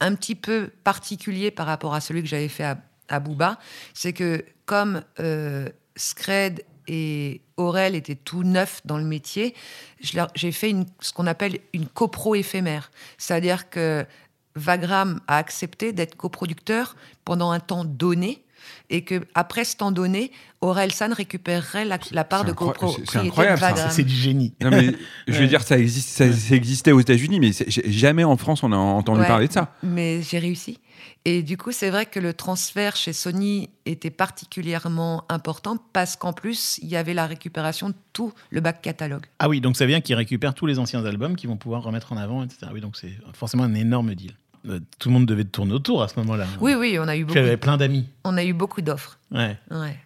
un 0.00 0.14
petit 0.14 0.34
peu 0.34 0.70
particulier 0.84 1.50
par 1.50 1.66
rapport 1.66 1.94
à 1.94 2.00
celui 2.00 2.22
que 2.22 2.28
j'avais 2.28 2.48
fait 2.48 2.64
à, 2.64 2.78
à 3.08 3.20
Booba. 3.20 3.58
C'est 3.94 4.12
que 4.12 4.44
comme 4.64 5.02
euh, 5.20 5.68
Scred 5.96 6.64
et 6.86 7.40
Aurel 7.56 7.94
étaient 7.94 8.14
tout 8.14 8.44
neufs 8.44 8.80
dans 8.84 8.98
le 8.98 9.04
métier, 9.04 9.54
j'ai 10.00 10.52
fait 10.52 10.74
ce 11.00 11.12
qu'on 11.12 11.26
appelle 11.26 11.58
une 11.72 11.86
copro 11.86 12.34
éphémère. 12.34 12.90
C'est-à-dire 13.18 13.68
que 13.68 14.06
Vagram 14.54 15.20
a 15.26 15.36
accepté 15.36 15.92
d'être 15.92 16.16
coproducteur 16.16 16.96
pendant 17.24 17.50
un 17.50 17.60
temps 17.60 17.84
donné 17.84 18.44
et 18.90 19.02
que 19.02 19.20
après 19.34 19.64
ce 19.64 19.76
temps 19.76 19.92
donné, 19.92 20.30
Aurel 20.60 20.92
San 20.92 21.12
récupérerait 21.12 21.84
la, 21.84 21.98
la 22.12 22.24
part 22.24 22.44
de 22.44 22.52
incro- 22.52 22.96
c'est- 23.10 23.18
incroyable. 23.18 23.62
C'est 23.90 24.02
du 24.04 24.14
génie. 24.14 24.54
Non, 24.60 24.70
mais 24.70 24.92
je 25.28 25.38
veux 25.40 25.46
dire, 25.46 25.62
ça, 25.62 25.78
existe, 25.78 26.08
ça, 26.08 26.32
ça 26.32 26.54
existait 26.54 26.92
aux 26.92 27.00
États-Unis, 27.00 27.38
mais 27.40 27.50
jamais 27.86 28.24
en 28.24 28.36
France 28.36 28.62
on 28.62 28.72
a 28.72 28.76
entendu 28.76 29.20
Ouais, 29.20 29.26
parler 29.26 29.48
de 29.48 29.52
ça. 29.52 29.74
Mais 29.82 30.20
j'ai 30.22 30.38
réussi. 30.38 30.78
Et 31.24 31.42
du 31.42 31.56
coup, 31.56 31.70
c'est 31.72 31.90
vrai 31.90 32.06
que 32.06 32.18
le 32.18 32.32
transfert 32.32 32.96
chez 32.96 33.12
Sony 33.12 33.70
était 33.86 34.10
particulièrement 34.10 35.24
important 35.28 35.76
parce 35.92 36.16
qu'en 36.16 36.32
plus, 36.32 36.78
il 36.82 36.88
y 36.88 36.96
avait 36.96 37.14
la 37.14 37.26
récupération 37.26 37.90
de 37.90 37.94
tout 38.12 38.32
le 38.50 38.60
back 38.60 38.82
catalogue. 38.82 39.26
Ah 39.38 39.48
oui, 39.48 39.60
donc 39.60 39.76
ça 39.76 39.86
vient 39.86 40.00
qu'ils 40.00 40.16
récupèrent 40.16 40.54
tous 40.54 40.66
les 40.66 40.78
anciens 40.78 41.04
albums 41.04 41.36
qu'ils 41.36 41.48
vont 41.48 41.56
pouvoir 41.56 41.82
remettre 41.82 42.12
en 42.12 42.16
avant, 42.16 42.42
etc. 42.42 42.66
Oui, 42.72 42.80
donc 42.80 42.96
c'est 42.96 43.12
forcément 43.34 43.62
un 43.64 43.74
énorme 43.74 44.14
deal. 44.14 44.32
Euh, 44.68 44.80
Tout 44.98 45.08
le 45.08 45.14
monde 45.14 45.26
devait 45.26 45.44
te 45.44 45.50
tourner 45.50 45.72
autour 45.74 46.02
à 46.02 46.08
ce 46.08 46.18
moment-là. 46.20 46.46
Oui, 46.60 46.74
oui, 46.74 46.98
on 47.00 47.06
a 47.08 47.16
eu 47.16 47.20
Tu 47.20 47.24
beaucoup, 47.26 47.38
avais 47.38 47.56
plein 47.56 47.76
d'amis. 47.76 48.06
on 48.24 48.36
a 48.36 48.44
eu 48.44 48.52
beaucoup 48.52 48.80
d'offres. 48.82 49.18
Ouais. 49.30 49.56
Ouais. 49.70 49.96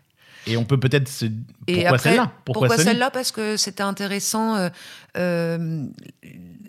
Et 0.46 0.56
on 0.56 0.64
peut 0.64 0.78
peut-être 0.78 1.08
se. 1.08 1.26
Et 1.26 1.30
Pourquoi 1.74 1.88
après, 1.90 1.98
celle-là? 2.10 2.32
Pourquoi, 2.44 2.68
Sony? 2.70 2.82
celle-là? 2.84 3.10
Parce 3.10 3.30
que 3.32 3.56
c'était 3.56 3.82
intéressant. 3.82 4.56
euh, 4.56 4.68
euh, 5.16 5.84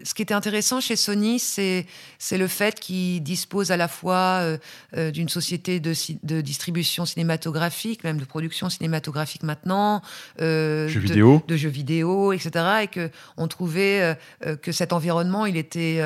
ce 0.04 0.14
qui 0.14 0.22
était 0.22 0.34
intéressant 0.34 0.82
chez 0.82 0.96
Sony, 0.98 1.40
c'est 1.40 1.86
c'est 2.20 2.38
le 2.38 2.48
fait 2.48 2.78
qu'ils 2.80 3.24
disposent 3.24 3.72
à 3.72 3.78
la 3.78 3.88
fois 3.88 4.58
euh, 4.98 5.12
d'une 5.12 5.30
société 5.30 5.80
de, 5.80 5.94
distribution 6.42 7.06
cinématographique, 7.06 8.04
même 8.04 8.18
de 8.20 8.26
production 8.26 8.70
cinématographique 8.70 9.44
maintenant, 9.44 10.02
euh, 10.42 10.88
Jeux 10.90 11.00
de- 11.00 11.06
vidéo. 11.08 11.42
de 11.48 11.56
jeux 11.56 11.70
vidéo, 11.70 12.34
etc. 12.34 12.52
Et 12.84 12.88
que 12.88 13.10
on 13.38 13.48
trouvait 13.48 14.18
que 14.62 14.72
cet 14.74 14.92
environnement, 14.94 15.46
il 15.46 15.56
était 15.58 16.02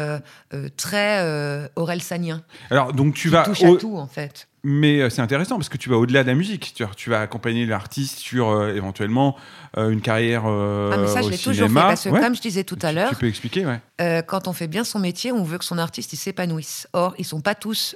très 0.78 1.20
euh, 1.24 1.68
orelsanien. 1.76 2.44
Alors 2.70 2.94
donc 2.94 3.16
tu 3.16 3.30
Il 3.30 3.32
vas, 3.32 3.44
touche 3.44 3.64
au- 3.64 3.76
à 3.76 3.80
tout 3.80 3.98
en 3.98 4.08
fait. 4.08 4.48
Mais 4.70 5.00
euh, 5.00 5.10
c'est 5.10 5.22
intéressant 5.22 5.56
parce 5.56 5.70
que 5.70 5.78
tu 5.78 5.88
vas 5.88 5.96
au-delà 5.96 6.24
de 6.24 6.28
la 6.28 6.34
musique. 6.36 6.74
Tu, 6.76 6.84
tu 6.98 7.10
vas 7.10 7.22
accompagner 7.22 7.66
l'artiste 7.66 8.20
sur 8.20 8.50
euh, 8.50 8.74
éventuellement 8.76 9.38
euh, 9.78 9.92
une 9.92 10.02
carrière 10.02 10.44
euh, 10.46 10.92
ah 10.94 10.98
mais 10.98 11.08
ça, 11.08 11.22
je 11.22 11.28
au 11.28 11.30
l'ai 11.30 11.38
toujours 11.38 11.70
fait 11.70 11.74
parce 11.74 12.04
que 12.04 12.10
Ouais. 12.10 12.20
comme 12.20 12.36
je 12.36 12.42
disais 12.42 12.66
tout 12.66 12.80
à 12.82 12.92
l'heure, 12.92 13.10
Tu 13.10 13.16
peux 13.16 13.28
expliquer, 13.28 13.66
ouais. 13.66 13.80
Quand 14.28 14.48
on 14.48 14.54
fait 14.54 14.68
bien 14.68 14.84
son 14.84 15.00
métier, 15.00 15.32
on 15.32 15.44
veut 15.44 15.58
que 15.58 15.64
son 15.66 15.78
artiste 15.78 16.12
il 16.14 16.18
s'épanouisse. 16.18 16.88
Or, 16.94 17.16
ils 17.18 17.24
sont 17.26 17.40
pas 17.40 17.56
tous 17.56 17.96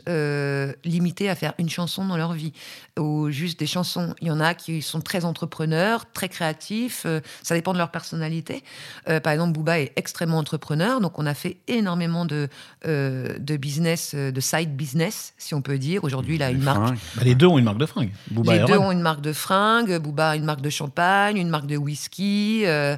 limités 0.85 1.29
à 1.29 1.35
faire 1.35 1.53
une 1.59 1.69
chanson 1.69 2.05
dans 2.05 2.17
leur 2.17 2.33
vie 2.33 2.53
ou 2.97 3.29
juste 3.31 3.59
des 3.59 3.67
chansons. 3.67 4.15
Il 4.21 4.27
y 4.27 4.31
en 4.31 4.39
a 4.39 4.53
qui 4.53 4.81
sont 4.81 5.01
très 5.01 5.25
entrepreneurs, 5.25 6.05
très 6.11 6.29
créatifs. 6.29 7.05
ça 7.43 7.55
dépend 7.55 7.73
de 7.73 7.77
leur 7.77 7.91
personnalité. 7.91 8.63
Par 9.05 9.33
exemple, 9.33 9.53
Booba 9.53 9.79
est 9.79 9.91
extrêmement 9.97 10.37
entrepreneur, 10.37 11.01
donc 11.01 11.19
on 11.19 11.25
a 11.25 11.33
fait 11.33 11.57
énormément 11.67 12.25
de 12.25 12.47
de 12.85 13.57
business, 13.57 14.15
de 14.15 14.39
side 14.39 14.75
business, 14.75 15.33
si 15.37 15.53
on 15.53 15.61
peut 15.61 15.77
dire. 15.77 16.03
Aujourd'hui, 16.03 16.35
il 16.35 16.43
a 16.43 16.51
Les 16.51 16.60
une 16.61 16.65
marque 16.65 16.85
fringues. 16.85 16.97
Bah, 17.15 17.23
les 17.23 17.35
deux 17.35 17.47
ont 17.47 17.57
une 17.57 17.65
marque 17.65 17.77
de 17.79 17.85
fringues. 17.85 18.11
Booba 18.29 18.53
les 18.53 18.63
deux 18.65 18.77
ont 18.77 18.91
une 18.91 19.01
marque 19.01 19.21
de 19.21 19.33
fringues. 19.33 19.97
Booba 19.97 20.29
a 20.29 20.35
une 20.35 20.45
marque 20.45 20.61
de 20.61 20.69
champagne, 20.69 21.37
une 21.37 21.49
marque 21.49 21.67
de 21.67 21.77
whisky. 21.77 22.63
euh, 22.65 22.97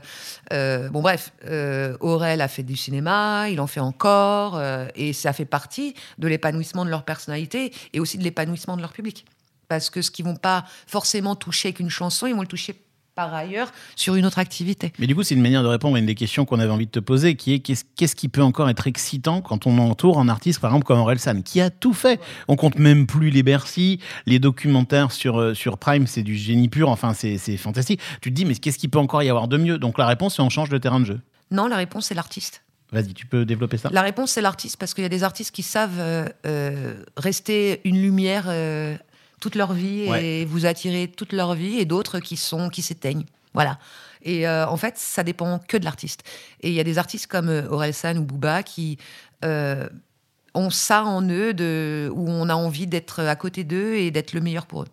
euh, 0.51 0.89
bon, 0.89 1.01
bref, 1.01 1.31
euh, 1.47 1.97
Aurel 1.99 2.41
a 2.41 2.47
fait 2.47 2.63
du 2.63 2.75
cinéma, 2.75 3.49
il 3.49 3.59
en 3.59 3.67
fait 3.67 3.79
encore. 3.79 4.55
euh, 4.57 4.87
et 4.95 5.13
ça 5.13 5.33
fait 5.33 5.45
partie 5.45 5.95
de 6.17 6.27
l'épanouissement 6.27 6.85
de 6.85 6.89
leur 6.89 7.03
personnalité 7.03 7.73
et 7.93 7.99
aussi 7.99 8.17
de 8.17 8.23
l'épanouissement 8.23 8.75
de 8.75 8.81
leur 8.81 8.93
public. 8.93 9.25
Parce 9.69 9.89
que 9.89 10.01
ce 10.01 10.11
qu'ils 10.11 10.25
vont 10.25 10.35
pas 10.35 10.65
forcément 10.87 11.35
toucher 11.35 11.69
avec 11.69 11.79
une 11.79 11.89
chanson, 11.89 12.27
ils 12.27 12.35
vont 12.35 12.41
le 12.41 12.47
toucher 12.47 12.75
par 13.15 13.33
ailleurs 13.33 13.71
sur 13.95 14.15
une 14.15 14.25
autre 14.25 14.39
activité. 14.39 14.91
Mais 14.99 15.07
du 15.07 15.15
coup, 15.15 15.23
c'est 15.23 15.35
une 15.35 15.41
manière 15.41 15.63
de 15.63 15.67
répondre 15.67 15.95
à 15.95 15.99
une 15.99 16.05
des 16.05 16.15
questions 16.15 16.45
qu'on 16.45 16.59
avait 16.59 16.71
envie 16.71 16.85
de 16.85 16.91
te 16.91 16.99
poser, 16.99 17.35
qui 17.35 17.53
est 17.53 17.59
qu'est-ce 17.59 18.15
qui 18.15 18.29
peut 18.29 18.41
encore 18.41 18.69
être 18.69 18.87
excitant 18.87 19.41
quand 19.41 19.67
on 19.67 19.77
entoure 19.77 20.19
un 20.19 20.29
artiste, 20.29 20.59
par 20.59 20.71
exemple, 20.71 20.85
comme 20.85 20.99
Orelsan, 20.99 21.41
qui 21.41 21.61
a 21.61 21.69
tout 21.69 21.93
fait 21.93 22.19
On 22.47 22.55
compte 22.55 22.77
même 22.77 23.05
plus 23.07 23.29
les 23.29 23.43
Bercy, 23.43 23.99
les 24.25 24.39
documentaires 24.39 25.11
sur, 25.11 25.39
euh, 25.39 25.53
sur 25.53 25.77
Prime, 25.77 26.07
c'est 26.07 26.23
du 26.23 26.35
génie 26.35 26.69
pur, 26.69 26.89
enfin, 26.89 27.13
c'est 27.13 27.57
fantastique. 27.57 28.01
Tu 28.21 28.29
te 28.29 28.35
dis, 28.35 28.45
mais 28.45 28.55
qu'est-ce 28.55 28.77
qu'il 28.77 28.89
peut 28.89 28.99
encore 28.99 29.23
y 29.23 29.29
avoir 29.29 29.47
de 29.47 29.57
mieux? 29.57 29.77
Donc 29.77 29.97
la 29.97 30.05
réponse, 30.05 30.35
c'est 30.35 30.41
on 30.41 30.49
change 30.49 30.69
de 30.69 30.77
terrain 30.77 30.99
de 30.99 31.05
jeu. 31.05 31.19
Non, 31.51 31.67
la 31.67 31.77
réponse, 31.77 32.07
c'est 32.07 32.15
l'artiste. 32.15 32.63
Vas-y, 32.93 33.13
tu 33.13 33.25
peux 33.25 33.43
développer 33.43 33.77
ça? 33.77 33.89
La 33.91 34.03
réponse, 34.03 34.31
c'est 34.31 34.41
l'artiste, 34.41 34.77
parce 34.77 34.93
qu'il 34.93 35.03
y 35.03 35.05
a 35.05 35.09
des 35.09 35.23
artistes 35.23 35.53
qui 35.53 35.63
savent 35.63 35.99
euh, 35.99 36.27
euh, 36.45 36.93
rester 37.17 37.81
une 37.85 37.99
lumière 37.99 38.45
euh, 38.47 38.95
toute 39.43 39.55
leur 39.55 39.73
vie 39.73 40.05
Ouais. 40.09 40.25
et 40.25 40.45
vous 40.45 40.65
attirer 40.65 41.07
toute 41.09 41.33
leur 41.33 41.53
vie, 41.53 41.77
et 41.79 41.85
d'autres 41.85 42.19
qui 42.19 42.37
sont 42.37 42.69
qui 42.69 42.81
s'éteignent. 42.81 43.25
Voilà. 43.53 43.77
Et 44.23 44.47
euh, 44.47 44.65
en 44.67 44.77
fait, 44.77 44.93
ça 44.97 45.23
dépend 45.23 45.59
que 45.67 45.75
de 45.75 45.83
l'artiste. 45.83 46.23
Et 46.61 46.69
il 46.69 46.73
y 46.73 46.79
a 46.79 46.83
des 46.85 46.97
artistes 46.97 47.27
comme 47.27 47.49
euh, 47.49 47.67
Orelsan 47.69 48.15
ou 48.17 48.23
Booba 48.23 48.63
qui 48.63 48.97
euh, 49.43 49.87
ont 50.53 50.69
ça 50.69 51.03
en 51.03 51.21
eux, 51.29 51.53
de, 51.53 52.09
où 52.15 52.29
on 52.29 52.47
a 52.47 52.55
envie 52.55 52.87
d'être 52.87 53.19
à 53.21 53.35
côté 53.35 53.65
d'eux 53.65 53.95
et 53.95 54.11
d'être 54.11 54.31
le 54.33 54.39
meilleur 54.39 54.65
pour 54.65 54.83
eux. 54.83 54.87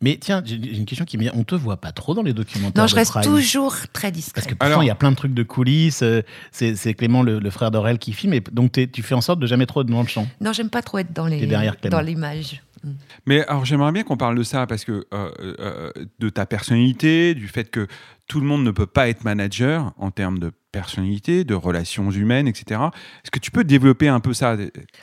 Mais 0.00 0.18
tiens, 0.20 0.40
j'ai 0.44 0.54
une 0.54 0.84
question 0.86 1.04
qui 1.04 1.18
me 1.18 1.24
vient. 1.24 1.32
On 1.34 1.42
te 1.42 1.56
voit 1.56 1.78
pas 1.78 1.90
trop 1.90 2.14
dans 2.14 2.22
les 2.22 2.32
documentaires 2.32 2.80
Non, 2.80 2.86
je 2.86 2.94
de 2.94 2.98
reste 3.00 3.10
Prime. 3.10 3.24
toujours 3.24 3.74
très 3.92 4.12
discrète. 4.12 4.34
Parce 4.36 4.46
que 4.46 4.54
pourtant, 4.54 4.82
il 4.82 4.86
y 4.86 4.90
a 4.90 4.94
plein 4.94 5.10
de 5.10 5.16
trucs 5.16 5.34
de 5.34 5.42
coulisses. 5.42 6.02
euh, 6.04 6.22
C'est 6.52 6.94
Clément, 6.94 7.24
le, 7.24 7.40
le 7.40 7.50
frère 7.50 7.72
d'Aurel, 7.72 7.98
qui 7.98 8.12
filme. 8.12 8.34
Et 8.34 8.40
donc, 8.52 8.70
tu 8.92 9.02
fais 9.02 9.16
en 9.16 9.20
sorte 9.20 9.40
de 9.40 9.48
jamais 9.48 9.66
trop 9.66 9.80
être 9.80 9.88
dans 9.88 10.00
le 10.02 10.06
champ. 10.06 10.28
Non, 10.40 10.52
j'aime 10.52 10.70
pas 10.70 10.82
trop 10.82 10.98
être 10.98 11.12
dans 11.12 11.26
les 11.26 11.40
T'es 11.40 11.46
derrière 11.46 11.76
Clément. 11.76 11.96
dans 11.96 12.02
l'image. 12.04 12.62
Mm. 12.84 12.90
Mais 13.26 13.46
alors 13.46 13.64
j'aimerais 13.64 13.92
bien 13.92 14.02
qu'on 14.02 14.16
parle 14.16 14.36
de 14.36 14.42
ça 14.42 14.66
parce 14.66 14.84
que 14.84 15.06
euh, 15.12 15.30
euh, 15.58 15.92
de 16.18 16.28
ta 16.28 16.46
personnalité, 16.46 17.34
du 17.34 17.48
fait 17.48 17.70
que 17.70 17.86
tout 18.26 18.40
le 18.40 18.46
monde 18.46 18.64
ne 18.64 18.70
peut 18.70 18.86
pas 18.86 19.08
être 19.08 19.24
manager 19.24 19.92
en 19.98 20.10
termes 20.10 20.38
de 20.38 20.52
personnalité, 20.72 21.42
de 21.44 21.54
relations 21.54 22.10
humaines, 22.10 22.46
etc. 22.46 22.80
Est-ce 23.24 23.30
que 23.32 23.40
tu 23.40 23.50
peux 23.50 23.64
développer 23.64 24.08
un 24.08 24.20
peu 24.20 24.32
ça? 24.32 24.56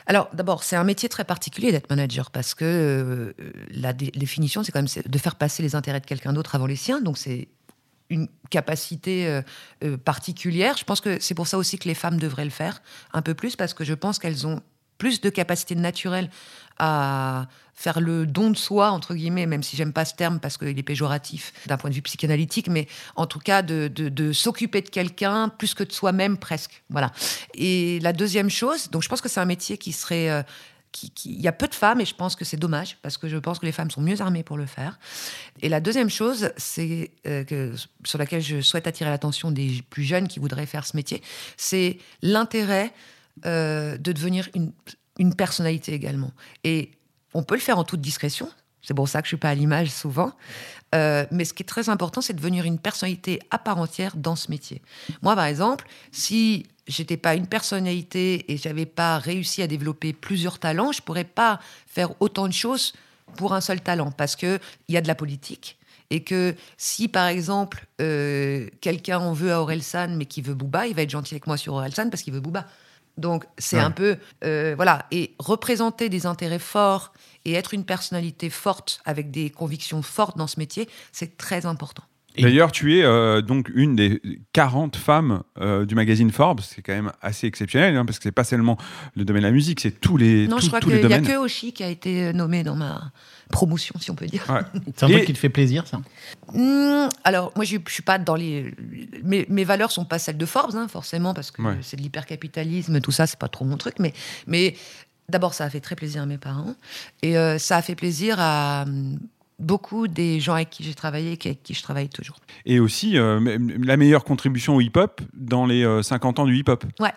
Alors, 0.06 0.30
d'abord, 0.32 0.64
c'est 0.64 0.76
un 0.76 0.84
métier 0.84 1.10
très 1.10 1.24
particulier 1.24 1.70
d'être 1.70 1.90
manager 1.90 2.30
parce 2.30 2.54
que 2.54 2.64
euh, 2.64 3.32
la 3.70 3.92
dé- 3.92 4.12
définition, 4.14 4.62
c'est 4.62 4.72
quand 4.72 4.80
même 4.80 5.04
de 5.04 5.18
faire 5.18 5.36
passer 5.36 5.62
les 5.62 5.74
intérêts 5.74 6.00
de 6.00 6.06
quelqu'un 6.06 6.32
d'autre 6.32 6.54
avant 6.54 6.66
les 6.66 6.76
siens. 6.76 7.02
Donc, 7.02 7.18
c'est 7.18 7.48
une 8.08 8.28
capacité 8.48 9.26
euh, 9.26 9.42
euh, 9.84 9.98
particulière. 9.98 10.76
Je 10.78 10.84
pense 10.84 11.02
que 11.02 11.20
c'est 11.20 11.34
pour 11.34 11.46
ça 11.46 11.58
aussi 11.58 11.78
que 11.78 11.86
les 11.86 11.94
femmes 11.94 12.18
devraient 12.18 12.46
le 12.46 12.50
faire 12.50 12.80
un 13.12 13.20
peu 13.20 13.34
plus 13.34 13.54
parce 13.56 13.74
que 13.74 13.84
je 13.84 13.92
pense 13.94 14.18
qu'elles 14.18 14.46
ont 14.46 14.62
plus 14.98 15.20
de 15.20 15.30
capacité 15.30 15.74
naturelle 15.74 16.30
à 16.78 17.46
faire 17.74 18.00
le 18.00 18.26
don 18.26 18.50
de 18.50 18.56
soi, 18.56 18.90
entre 18.90 19.14
guillemets, 19.14 19.46
même 19.46 19.62
si 19.62 19.76
j'aime 19.76 19.92
pas 19.92 20.04
ce 20.04 20.14
terme 20.14 20.40
parce 20.40 20.56
qu'il 20.58 20.76
est 20.76 20.82
péjoratif 20.82 21.52
d'un 21.66 21.76
point 21.76 21.90
de 21.90 21.94
vue 21.94 22.02
psychanalytique, 22.02 22.68
mais 22.68 22.88
en 23.14 23.26
tout 23.26 23.38
cas 23.38 23.62
de, 23.62 24.32
s'occuper 24.32 24.82
de 24.82 24.88
quelqu'un 24.88 25.48
plus 25.48 25.74
que 25.74 25.84
de 25.84 25.92
soi-même 25.92 26.38
presque. 26.38 26.82
Voilà. 26.90 27.12
Et 27.54 28.00
la 28.00 28.12
deuxième 28.12 28.50
chose, 28.50 28.90
donc 28.90 29.02
je 29.02 29.08
pense 29.08 29.20
que 29.20 29.28
c'est 29.28 29.40
un 29.40 29.44
métier 29.44 29.78
qui 29.78 29.92
serait... 29.92 30.28
euh, 30.28 30.42
qui- 30.90 31.12
il 31.26 31.40
y 31.40 31.46
a 31.46 31.52
peu 31.52 31.68
de 31.68 31.74
femmes 31.74 32.00
et 32.00 32.04
je 32.04 32.14
pense 32.14 32.34
que 32.34 32.44
c'est 32.44 32.56
dommage 32.56 32.96
parce 33.02 33.18
que 33.18 33.28
je 33.28 33.36
pense 33.36 33.58
que 33.58 33.66
les 33.66 33.72
femmes 33.72 33.90
sont 33.90 34.00
mieux 34.00 34.20
armées 34.20 34.42
pour 34.42 34.56
le 34.56 34.66
faire. 34.66 34.98
Et 35.60 35.68
la 35.68 35.80
deuxième 35.80 36.10
chose, 36.10 36.50
c'est 36.56 37.10
euh, 37.26 37.76
sur 38.04 38.18
laquelle 38.18 38.42
je 38.42 38.60
souhaite 38.60 38.86
attirer 38.86 39.10
l'attention 39.10 39.50
des 39.50 39.82
plus 39.90 40.02
jeunes 40.02 40.26
qui 40.28 40.40
voudraient 40.40 40.66
faire 40.66 40.86
ce 40.86 40.96
métier, 40.96 41.22
c'est 41.56 41.98
l'intérêt 42.22 42.92
euh, 43.46 43.96
de 43.98 44.12
devenir 44.12 44.48
une, 44.54 44.72
une 45.18 45.34
personnalité 45.34 45.92
également. 45.92 46.32
Et 46.64 46.92
on 47.34 47.42
peut 47.42 47.54
le 47.54 47.60
faire 47.60 47.78
en 47.78 47.84
toute 47.84 48.00
discrétion. 48.00 48.48
C'est 48.82 48.94
pour 48.94 49.08
ça 49.08 49.20
que 49.20 49.26
je 49.26 49.30
suis 49.30 49.36
pas 49.36 49.50
à 49.50 49.54
l'image 49.54 49.90
souvent. 49.90 50.32
Euh, 50.94 51.26
mais 51.30 51.44
ce 51.44 51.52
qui 51.52 51.62
est 51.62 51.66
très 51.66 51.88
important, 51.88 52.20
c'est 52.20 52.32
de 52.32 52.38
devenir 52.38 52.64
une 52.64 52.78
personnalité 52.78 53.40
à 53.50 53.58
part 53.58 53.78
entière 53.78 54.16
dans 54.16 54.36
ce 54.36 54.50
métier. 54.50 54.80
Moi, 55.20 55.34
par 55.34 55.44
exemple, 55.44 55.86
si 56.10 56.66
j'étais 56.86 57.18
pas 57.18 57.34
une 57.34 57.46
personnalité 57.46 58.50
et 58.50 58.56
j'avais 58.56 58.86
pas 58.86 59.18
réussi 59.18 59.62
à 59.62 59.66
développer 59.66 60.12
plusieurs 60.12 60.58
talents, 60.58 60.92
je 60.92 61.02
pourrais 61.02 61.24
pas 61.24 61.60
faire 61.86 62.10
autant 62.20 62.46
de 62.46 62.52
choses 62.52 62.94
pour 63.36 63.52
un 63.52 63.60
seul 63.60 63.80
talent 63.80 64.10
parce 64.10 64.36
que 64.36 64.58
il 64.88 64.94
y 64.94 64.96
a 64.96 65.02
de 65.02 65.08
la 65.08 65.14
politique 65.14 65.76
Et 66.08 66.24
que 66.24 66.54
si, 66.78 67.08
par 67.08 67.26
exemple, 67.26 67.86
euh, 68.00 68.68
quelqu'un 68.80 69.18
en 69.18 69.34
veut 69.34 69.52
à 69.52 69.60
Orelsan, 69.60 70.16
mais 70.16 70.24
qui 70.24 70.40
veut 70.40 70.54
Booba, 70.54 70.86
il 70.86 70.94
va 70.94 71.02
être 71.02 71.10
gentil 71.10 71.34
avec 71.34 71.46
moi 71.46 71.58
sur 71.58 71.74
Orelsan 71.74 72.08
parce 72.08 72.22
qu'il 72.22 72.32
veut 72.32 72.40
Booba. 72.40 72.66
Donc, 73.18 73.44
c'est 73.58 73.76
Ouais. 73.76 73.82
un 73.82 73.90
peu. 73.90 74.16
euh, 74.44 74.74
voilà. 74.76 75.06
Et 75.10 75.34
représenter 75.38 76.08
des 76.08 76.24
intérêts 76.26 76.58
forts 76.58 77.12
et 77.44 77.52
être 77.54 77.74
une 77.74 77.84
personnalité 77.84 78.48
forte 78.50 79.00
avec 79.04 79.30
des 79.30 79.50
convictions 79.50 80.02
fortes 80.02 80.36
dans 80.38 80.46
ce 80.46 80.58
métier, 80.58 80.88
c'est 81.12 81.36
très 81.36 81.66
important. 81.66 82.04
D'ailleurs, 82.42 82.72
tu 82.72 82.98
es 82.98 83.02
euh, 83.04 83.40
donc 83.42 83.70
une 83.74 83.96
des 83.96 84.20
40 84.52 84.96
femmes 84.96 85.42
euh, 85.60 85.84
du 85.84 85.94
magazine 85.94 86.30
Forbes. 86.30 86.60
C'est 86.62 86.82
quand 86.82 86.92
même 86.94 87.12
assez 87.20 87.46
exceptionnel, 87.46 87.96
hein, 87.96 88.04
parce 88.04 88.18
que 88.18 88.24
c'est 88.24 88.32
pas 88.32 88.44
seulement 88.44 88.76
le 89.16 89.24
domaine 89.24 89.42
de 89.42 89.48
la 89.48 89.52
musique, 89.52 89.80
c'est 89.80 90.00
tous 90.00 90.16
les, 90.16 90.46
non, 90.48 90.56
tous, 90.56 90.62
je 90.64 90.66
crois 90.68 90.80
qu'il 90.80 90.90
n'y 90.92 90.98
a 90.98 91.02
domaines. 91.02 91.26
que 91.26 91.36
Oshi 91.36 91.72
qui 91.72 91.82
a 91.84 91.88
été 91.88 92.32
nommé 92.32 92.62
dans 92.62 92.76
ma 92.76 93.12
promotion, 93.50 93.94
si 94.00 94.10
on 94.10 94.14
peut 94.14 94.26
dire. 94.26 94.44
Ouais. 94.48 94.60
C'est 94.96 95.04
un 95.04 95.08
Et- 95.08 95.12
truc 95.12 95.24
qui 95.24 95.32
te 95.32 95.38
fait 95.38 95.48
plaisir, 95.48 95.86
ça? 95.86 96.00
Hmm, 96.52 97.08
alors, 97.24 97.52
moi, 97.56 97.64
je 97.64 97.76
ne 97.76 97.80
suis 97.88 98.02
pas 98.02 98.18
dans 98.18 98.34
les. 98.34 98.74
Mes, 99.24 99.46
mes 99.48 99.64
valeurs 99.64 99.90
sont 99.90 100.04
pas 100.04 100.18
celles 100.18 100.36
de 100.38 100.46
Forbes, 100.46 100.74
hein, 100.76 100.86
forcément, 100.88 101.34
parce 101.34 101.50
que 101.50 101.62
Ouais. 101.62 101.76
c'est 101.82 101.96
de 101.96 102.02
l'hypercapitalisme, 102.02 103.00
tout 103.00 103.12
ça, 103.12 103.26
c'est 103.26 103.38
pas 103.38 103.48
trop 103.48 103.64
mon 103.64 103.76
truc. 103.76 103.94
Mais, 103.98 104.12
mais 104.46 104.74
d'abord, 105.28 105.54
ça 105.54 105.64
a 105.64 105.70
fait 105.70 105.80
très 105.80 105.96
plaisir 105.96 106.22
à 106.22 106.26
mes 106.26 106.38
parents. 106.38 106.74
Et 107.22 107.36
euh, 107.38 107.58
ça 107.58 107.76
a 107.78 107.82
fait 107.82 107.94
plaisir 107.94 108.36
à 108.38 108.84
beaucoup 109.58 110.08
des 110.08 110.40
gens 110.40 110.54
avec 110.54 110.70
qui 110.70 110.84
j'ai 110.84 110.94
travaillé 110.94 111.32
et 111.32 111.48
avec 111.48 111.62
qui 111.62 111.74
je 111.74 111.82
travaille 111.82 112.08
toujours. 112.08 112.36
Et 112.66 112.80
aussi 112.80 113.18
euh, 113.18 113.58
la 113.82 113.96
meilleure 113.96 114.24
contribution 114.24 114.76
au 114.76 114.80
hip-hop 114.80 115.20
dans 115.34 115.66
les 115.66 115.84
euh, 115.84 116.02
50 116.02 116.38
ans 116.38 116.46
du 116.46 116.56
hip-hop. 116.56 116.84
Ouais, 117.00 117.12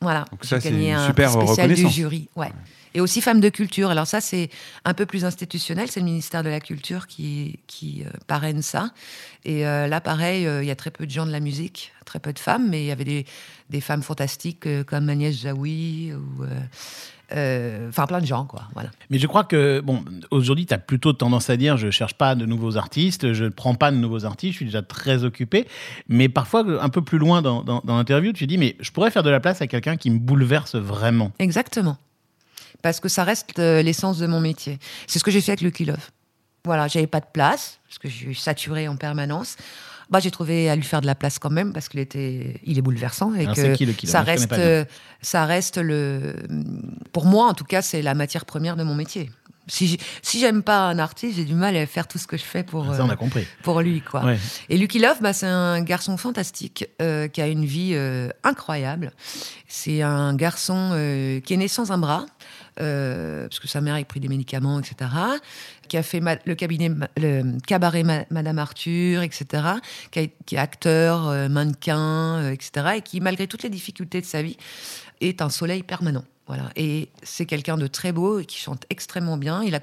voilà. 0.00 0.24
Donc 0.30 0.44
ça, 0.44 0.60
c'est 0.60 0.70
super 1.06 1.36
prix 1.36 1.46
spécial 1.46 1.74
du 1.74 1.88
jury. 1.88 2.28
Ouais. 2.36 2.52
Et 2.96 3.00
aussi 3.00 3.20
femme 3.20 3.40
de 3.40 3.50
culture. 3.50 3.90
Alors 3.90 4.06
ça, 4.06 4.22
c'est 4.22 4.48
un 4.86 4.94
peu 4.94 5.04
plus 5.04 5.26
institutionnel. 5.26 5.90
C'est 5.90 6.00
le 6.00 6.06
ministère 6.06 6.42
de 6.42 6.48
la 6.48 6.60
Culture 6.60 7.06
qui, 7.06 7.58
qui 7.66 8.04
euh, 8.06 8.10
parraine 8.26 8.62
ça. 8.62 8.90
Et 9.44 9.66
euh, 9.66 9.86
là, 9.86 10.00
pareil, 10.00 10.46
euh, 10.46 10.62
il 10.62 10.66
y 10.66 10.70
a 10.70 10.76
très 10.76 10.90
peu 10.90 11.04
de 11.04 11.10
gens 11.10 11.26
de 11.26 11.30
la 11.30 11.40
musique, 11.40 11.92
très 12.06 12.18
peu 12.18 12.32
de 12.32 12.38
femmes, 12.38 12.70
mais 12.70 12.82
il 12.82 12.86
y 12.86 12.90
avait 12.90 13.04
des, 13.04 13.26
des 13.68 13.82
femmes 13.82 14.02
fantastiques 14.02 14.66
euh, 14.66 14.82
comme 14.82 15.08
Agnès 15.08 15.38
Jaoui 15.38 16.12
ou... 16.14 16.44
euh, 17.32 17.36
euh, 17.36 17.88
Enfin, 17.88 18.06
plein 18.06 18.20
de 18.20 18.26
gens, 18.26 18.44
quoi. 18.44 18.62
Voilà. 18.74 18.90
Mais 19.10 19.18
je 19.18 19.26
crois 19.26 19.44
que, 19.44 19.80
bon, 19.80 20.04
aujourd'hui, 20.30 20.66
tu 20.66 20.74
as 20.74 20.78
plutôt 20.78 21.12
tendance 21.12 21.50
à 21.50 21.56
dire 21.56 21.76
je 21.76 21.90
cherche 21.90 22.14
pas 22.14 22.34
de 22.34 22.46
nouveaux 22.46 22.76
artistes, 22.76 23.32
je 23.32 23.44
ne 23.44 23.48
prends 23.50 23.74
pas 23.74 23.90
de 23.90 23.96
nouveaux 23.96 24.24
artistes, 24.24 24.52
je 24.52 24.56
suis 24.58 24.66
déjà 24.66 24.82
très 24.82 25.24
occupé. 25.24 25.66
Mais 26.08 26.28
parfois, 26.28 26.64
un 26.82 26.88
peu 26.88 27.02
plus 27.02 27.18
loin 27.18 27.42
dans, 27.42 27.62
dans, 27.62 27.80
dans 27.84 27.96
l'interview, 27.96 28.32
tu 28.32 28.46
dis 28.46 28.58
mais 28.58 28.76
je 28.80 28.90
pourrais 28.90 29.10
faire 29.10 29.22
de 29.22 29.30
la 29.30 29.40
place 29.40 29.62
à 29.62 29.66
quelqu'un 29.66 29.96
qui 29.96 30.10
me 30.10 30.18
bouleverse 30.18 30.76
vraiment. 30.76 31.32
Exactement. 31.38 31.96
Parce 32.82 33.00
que 33.00 33.08
ça 33.08 33.24
reste 33.24 33.58
euh, 33.58 33.82
l'essence 33.82 34.18
de 34.18 34.26
mon 34.26 34.40
métier. 34.40 34.78
C'est 35.06 35.18
ce 35.18 35.24
que 35.24 35.30
j'ai 35.30 35.40
fait 35.40 35.52
avec 35.52 35.62
Lucky 35.62 35.84
Love. 35.84 36.10
Voilà, 36.64 36.88
j'avais 36.88 37.06
pas 37.06 37.20
de 37.20 37.26
place, 37.32 37.78
parce 37.86 37.98
que 37.98 38.08
je 38.08 38.14
suis 38.14 38.34
saturée 38.34 38.88
en 38.88 38.96
permanence. 38.96 39.56
Bah, 40.08 40.20
j'ai 40.20 40.30
trouvé 40.30 40.70
à 40.70 40.76
lui 40.76 40.84
faire 40.84 41.00
de 41.00 41.06
la 41.06 41.16
place 41.16 41.38
quand 41.40 41.50
même, 41.50 41.72
parce 41.72 41.88
qu'il 41.88 41.98
était, 42.00 42.60
il 42.64 42.78
est 42.78 42.82
bouleversant. 42.82 43.34
Et 43.34 43.40
Alors, 43.40 43.54
que 43.56 43.60
c'est 43.60 43.72
qui, 43.72 43.86
Love 43.86 43.96
ça 44.04 44.22
reste, 44.22 44.52
euh, 44.52 44.84
ça 45.20 45.44
reste 45.46 45.78
le. 45.78 46.36
Pour 47.12 47.26
moi, 47.26 47.46
en 47.48 47.54
tout 47.54 47.64
cas, 47.64 47.82
c'est 47.82 48.02
la 48.02 48.14
matière 48.14 48.44
première 48.44 48.76
de 48.76 48.84
mon 48.84 48.94
métier. 48.94 49.30
Si 49.68 49.88
j'ai- 49.88 49.98
si 50.22 50.38
j'aime 50.38 50.62
pas 50.62 50.86
un 50.88 51.00
artiste, 51.00 51.38
j'ai 51.38 51.44
du 51.44 51.54
mal 51.54 51.76
à 51.76 51.84
faire 51.86 52.06
tout 52.06 52.18
ce 52.18 52.28
que 52.28 52.36
je 52.36 52.44
fais 52.44 52.62
pour, 52.62 52.94
Ça, 52.94 53.02
on 53.04 53.08
euh, 53.08 53.12
a 53.12 53.16
compris. 53.16 53.44
pour 53.64 53.80
lui, 53.80 54.00
quoi. 54.00 54.24
Ouais. 54.24 54.38
Et 54.68 54.76
Lucky 54.78 55.00
Love, 55.00 55.16
bah, 55.20 55.32
c'est 55.32 55.46
un 55.48 55.82
garçon 55.82 56.16
fantastique 56.16 56.88
euh, 57.02 57.26
qui 57.26 57.40
a 57.42 57.48
une 57.48 57.64
vie 57.64 57.90
euh, 57.94 58.28
incroyable. 58.44 59.10
C'est 59.66 60.02
un 60.02 60.36
garçon 60.36 60.90
euh, 60.92 61.40
qui 61.40 61.54
est 61.54 61.56
né 61.56 61.66
sans 61.66 61.90
un 61.90 61.98
bras, 61.98 62.26
euh, 62.80 63.48
parce 63.48 63.60
que 63.60 63.68
sa 63.68 63.80
mère 63.80 63.94
a 63.94 64.04
pris 64.04 64.20
des 64.20 64.28
médicaments, 64.28 64.80
etc. 64.80 65.10
Qui 65.88 65.96
a 65.96 66.02
fait 66.02 66.20
le, 66.44 66.54
cabinet, 66.54 66.90
le 67.16 67.58
cabaret 67.66 68.02
Ma- 68.02 68.24
Madame 68.30 68.58
Arthur, 68.58 69.22
etc. 69.22 69.46
Qui, 70.10 70.20
est 70.20 70.58
acteur, 70.58 71.28
euh, 71.28 71.48
mannequin, 71.48 72.36
euh, 72.36 72.50
etc. 72.50 72.96
Et 72.96 73.00
qui, 73.02 73.20
malgré 73.20 73.46
toutes 73.46 73.62
les 73.62 73.70
difficultés 73.70 74.20
de 74.20 74.26
sa 74.26 74.42
vie, 74.42 74.56
est 75.20 75.42
un 75.42 75.50
soleil 75.50 75.82
permanent. 75.82 76.24
Voilà. 76.46 76.70
Et 76.76 77.08
c'est 77.22 77.46
quelqu'un 77.46 77.76
de 77.76 77.86
très 77.86 78.12
beau 78.12 78.38
et 78.38 78.44
qui 78.44 78.58
chante 78.58 78.84
extrêmement 78.90 79.36
bien. 79.36 79.62
Il 79.62 79.74
a 79.74 79.80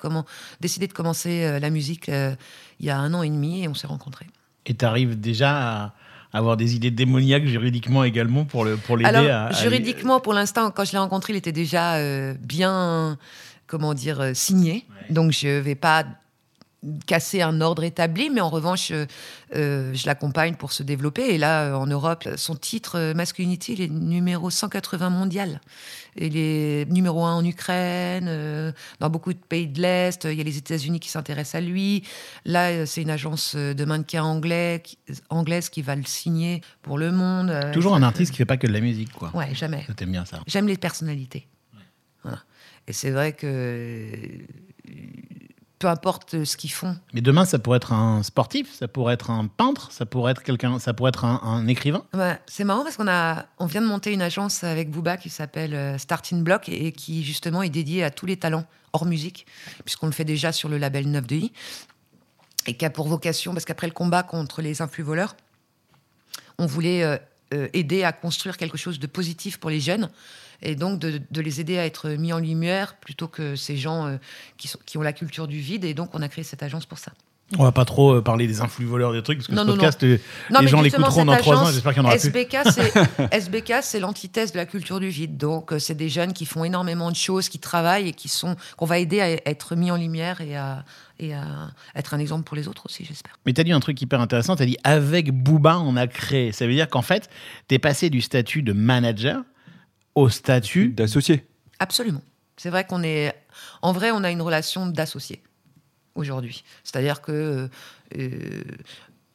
décidé 0.62 0.88
de 0.88 0.94
commencer 0.94 1.60
la 1.60 1.70
musique 1.70 2.08
il 2.08 2.86
y 2.86 2.90
a 2.90 2.98
un 2.98 3.14
an 3.14 3.22
et 3.22 3.30
demi 3.30 3.64
et 3.64 3.68
on 3.68 3.74
s'est 3.74 3.88
rencontrés. 3.88 4.28
Et 4.66 4.74
tu 4.74 4.86
arrives 4.86 5.20
déjà 5.20 5.84
à 5.84 5.94
avoir 6.34 6.58
des 6.58 6.76
idées 6.76 6.92
démoniaques 6.92 7.46
juridiquement 7.46 8.04
également 8.04 8.44
pour 8.46 8.66
le 8.66 8.76
pour 8.76 8.98
l'aider 8.98 9.10
Alors, 9.16 9.30
à, 9.32 9.48
à- 9.48 9.52
juridiquement, 9.54 10.20
pour 10.20 10.34
l'instant, 10.34 10.72
quand 10.72 10.84
je 10.84 10.92
l'ai 10.94 10.98
rencontré, 10.98 11.34
il 11.34 11.36
était 11.38 11.52
déjà 11.52 11.96
euh, 11.96 12.34
bien, 12.42 13.18
comment 13.68 13.94
dire, 13.94 14.20
euh, 14.20 14.34
signé. 14.34 14.86
Donc, 15.10 15.32
je 15.32 15.60
vais 15.60 15.76
pas 15.76 16.04
casser 17.08 17.42
un 17.42 17.62
ordre 17.62 17.84
établi, 17.84 18.30
mais 18.30 18.42
en 18.42 18.50
revanche, 18.50 18.92
euh, 18.92 19.06
euh, 19.56 19.94
je 19.94 20.06
l'accompagne 20.06 20.56
pour 20.56 20.72
se 20.74 20.84
développer. 20.84 21.34
Et 21.34 21.38
là, 21.38 21.66
euh, 21.66 21.74
en 21.76 21.88
Europe, 21.88 22.28
son 22.36 22.56
titre 22.56 23.14
Masculinity, 23.16 23.74
il 23.74 23.82
est 23.82 23.88
numéro 23.90 24.50
180 24.50 25.10
mondial. 25.10 25.62
Il 26.16 26.38
est 26.38 26.86
numéro 26.92 27.24
1 27.26 27.34
en 27.36 27.44
Ukraine, 27.46 28.26
euh, 28.28 28.72
dans 29.00 29.10
beaucoup 29.10 29.34
de 29.34 29.40
pays 29.40 29.68
de 29.68 29.82
l'Est. 29.82 30.26
Il 30.26 30.34
y 30.38 30.42
a 30.42 30.44
les 30.44 30.58
États-Unis 30.58 31.00
qui 31.00 31.10
s'intéressent 31.10 31.56
à 31.56 31.62
lui. 31.62 32.04
Là, 32.46 32.86
c'est 32.86 33.02
une 33.02 33.10
agence 33.10 33.56
de 33.56 33.86
mannequins 33.86 34.24
anglais, 34.24 34.82
qui- 34.84 34.98
anglaise 35.30 35.70
qui 35.70 35.82
va 35.82 35.96
le 35.96 36.04
signer 36.06 36.62
pour 36.84 36.98
le 36.98 37.12
monde. 37.12 37.50
Euh, 37.50 37.74
Toujours 37.74 37.96
un 37.96 38.04
artiste 38.04 38.32
qui 38.32 38.38
fait 38.38 38.46
pas 38.46 38.58
que 38.58 38.68
de 38.68 38.74
la 38.74 38.82
musique, 38.82 39.12
quoi. 39.14 39.32
Ouais, 39.36 39.56
jamais. 39.56 39.86
T'aimes 39.96 40.12
bien 40.12 40.26
ça. 40.26 40.40
J'aime 40.48 40.68
les 40.68 40.78
personnalités. 40.78 41.48
Voilà. 42.24 42.40
Et 42.88 42.94
c'est 42.94 43.12
vrai 43.12 43.34
que 43.34 44.12
peu 45.84 45.90
importe 45.90 46.46
ce 46.46 46.56
qu'ils 46.56 46.72
font. 46.72 46.96
Mais 47.14 47.20
demain, 47.20 47.44
ça 47.44 47.60
pourrait 47.60 47.76
être 47.76 47.92
un 47.92 48.24
sportif, 48.24 48.74
ça 48.74 48.88
pourrait 48.88 49.16
être 49.16 49.32
un 49.32 49.48
peintre, 49.48 49.92
ça 49.92 50.06
pourrait 50.06 50.32
être 50.32 50.42
quelqu'un, 50.42 50.80
ça 50.80 50.94
pourrait 50.94 51.10
être 51.10 51.26
un, 51.26 51.42
un 51.44 51.68
écrivain. 51.68 52.06
C'est 52.46 52.64
marrant 52.64 52.84
parce 52.84 52.96
qu'on 52.96 53.10
a, 53.10 53.48
on 53.60 53.66
vient 53.66 53.82
de 53.82 53.88
monter 53.88 54.14
une 54.14 54.22
agence 54.22 54.64
avec 54.64 54.90
Booba 54.90 55.18
qui 55.18 55.30
s'appelle 55.30 55.74
euh, 55.74 55.98
Starting 55.98 56.42
Block 56.42 56.70
et, 56.70 56.94
qui 56.94 57.22
justement 57.26 57.64
est 57.64 57.70
dédiée 57.70 58.02
à 58.02 58.12
tous 58.12 58.26
les 58.26 58.38
talents 58.38 58.64
hors 58.94 59.06
musique, 59.06 59.46
puisqu'on 59.84 60.06
le 60.06 60.14
fait 60.14 60.24
déjà 60.24 60.54
sur 60.54 60.70
le 60.70 60.78
label 60.78 61.12
9 61.12 61.28
de 61.28 61.36
I, 61.36 61.52
et 62.66 62.78
qui 62.78 62.86
a 62.86 62.90
pour 62.90 63.10
vocation, 63.10 63.52
parce 63.52 63.66
qu'après 63.66 63.88
le 63.88 63.94
combat 63.94 64.24
contre 64.24 64.62
les 64.62 64.82
influx 64.82 65.04
voleurs, 65.04 65.36
on 66.60 66.66
voulait 66.66 67.04
euh, 67.04 67.18
euh, 67.54 67.68
aider 67.74 68.06
à 68.06 68.14
construire 68.14 68.56
quelque 68.56 68.78
chose 68.78 69.00
de 69.00 69.08
positif 69.08 69.58
pour 69.58 69.70
les 69.70 69.82
jeunes 69.82 70.10
et 70.64 70.76
donc 70.76 71.00
de, 71.00 71.22
de 71.30 71.42
les 71.42 71.62
aider 71.62 71.78
à 71.78 71.86
être 71.86 72.10
mis 72.10 72.34
en 72.34 72.40
lumière 72.40 72.96
plutôt 72.96 73.28
que 73.28 73.56
ces 73.56 73.78
gens 73.78 74.08
euh, 74.08 74.18
qui, 74.58 74.68
sont, 74.68 74.80
qui 74.86 74.98
ont 74.98 75.02
la 75.02 75.14
culture 75.14 75.48
du 75.48 75.60
vide. 75.60 75.84
Et 75.84 75.94
donc, 75.94 76.10
on 76.14 76.22
a 76.22 76.30
créé 76.30 76.44
cette 76.44 76.64
agence 76.64 76.86
pour 76.86 76.98
ça. 76.98 77.12
On 77.60 77.64
va 77.64 77.74
pas 77.74 77.86
trop 77.86 78.16
euh, 78.16 78.22
parler 78.22 78.48
des 78.48 78.62
influx 78.62 78.86
voleurs 78.86 79.12
des 79.12 79.22
trucs 79.22 79.38
parce 79.40 79.48
que 79.48 79.54
Non, 79.54 79.64
ce 79.64 79.68
non, 79.68 79.74
podcast, 79.74 80.02
euh, 80.04 80.18
Non, 80.50 80.62
les 80.62 80.68
gens 80.70 80.82
l'écouteront 80.82 81.26
dans 81.26 81.36
trois 81.36 81.58
ans. 81.58 81.72
J'espère 81.72 81.94
qu'il 81.94 82.02
y 82.02 82.06
en 82.06 82.10
aura 82.10 82.18
plus. 82.18 82.30
SBK, 82.30 82.58
c'est 82.72 83.32
SBK, 83.32 83.74
c'est 83.82 84.00
l'antithèse 84.00 84.54
de 84.54 84.58
la 84.58 84.66
culture 84.66 85.00
du 85.00 85.10
vide. 85.10 85.38
Donc, 85.38 85.74
c'est 85.78 85.94
des 85.94 86.10
jeunes 86.10 86.34
qui 86.34 86.46
font 86.46 86.64
énormément 86.64 87.12
de 87.12 87.16
choses, 87.16 87.50
qui 87.50 87.60
travaillent 87.60 88.08
et 88.08 88.14
qui 88.14 88.30
sont 88.30 88.56
qu'on 88.78 88.86
va 88.86 88.98
aider 88.98 89.20
à 89.20 89.30
être 89.48 89.76
mis 89.76 89.92
en 89.92 89.98
lumière 89.98 90.42
et 90.42 90.56
à, 90.56 90.86
et 91.20 91.34
à 91.36 91.70
être 91.96 92.14
un 92.14 92.20
exemple 92.20 92.44
pour 92.44 92.56
les 92.56 92.68
autres 92.68 92.86
aussi, 92.86 93.06
j'espère. 93.06 93.34
Mais 93.46 93.54
tu 93.54 93.62
as 93.62 93.66
dit 93.66 93.74
un 93.74 93.82
truc 93.82 94.02
hyper 94.02 94.22
intéressant. 94.22 94.56
Tu 94.56 94.64
as 94.64 94.68
dit 94.68 94.78
avec 94.84 95.32
Booba, 95.32 95.78
on 95.80 95.96
a 95.98 96.08
créé. 96.08 96.54
Ça 96.54 96.66
veut 96.66 96.74
dire 96.74 96.88
qu'en 96.88 97.04
fait, 97.04 97.30
tu 97.68 97.76
es 97.76 97.80
passé 97.80 98.10
du 98.10 98.22
statut 98.22 98.64
de 98.64 98.74
manager 98.74 99.44
au 100.16 100.30
statut. 100.30 100.90
D'associé. 100.90 101.46
Absolument. 101.80 102.22
C'est 102.58 102.70
vrai 102.70 102.86
qu'on 102.86 103.04
est, 103.04 103.34
en 103.82 103.94
vrai, 103.94 104.12
on 104.12 104.24
a 104.24 104.32
une 104.32 104.42
relation 104.42 104.86
d'associés 104.88 105.42
aujourd'hui. 106.16 106.64
C'est-à-dire 106.84 107.22
que 107.22 107.68
euh, 108.18 108.64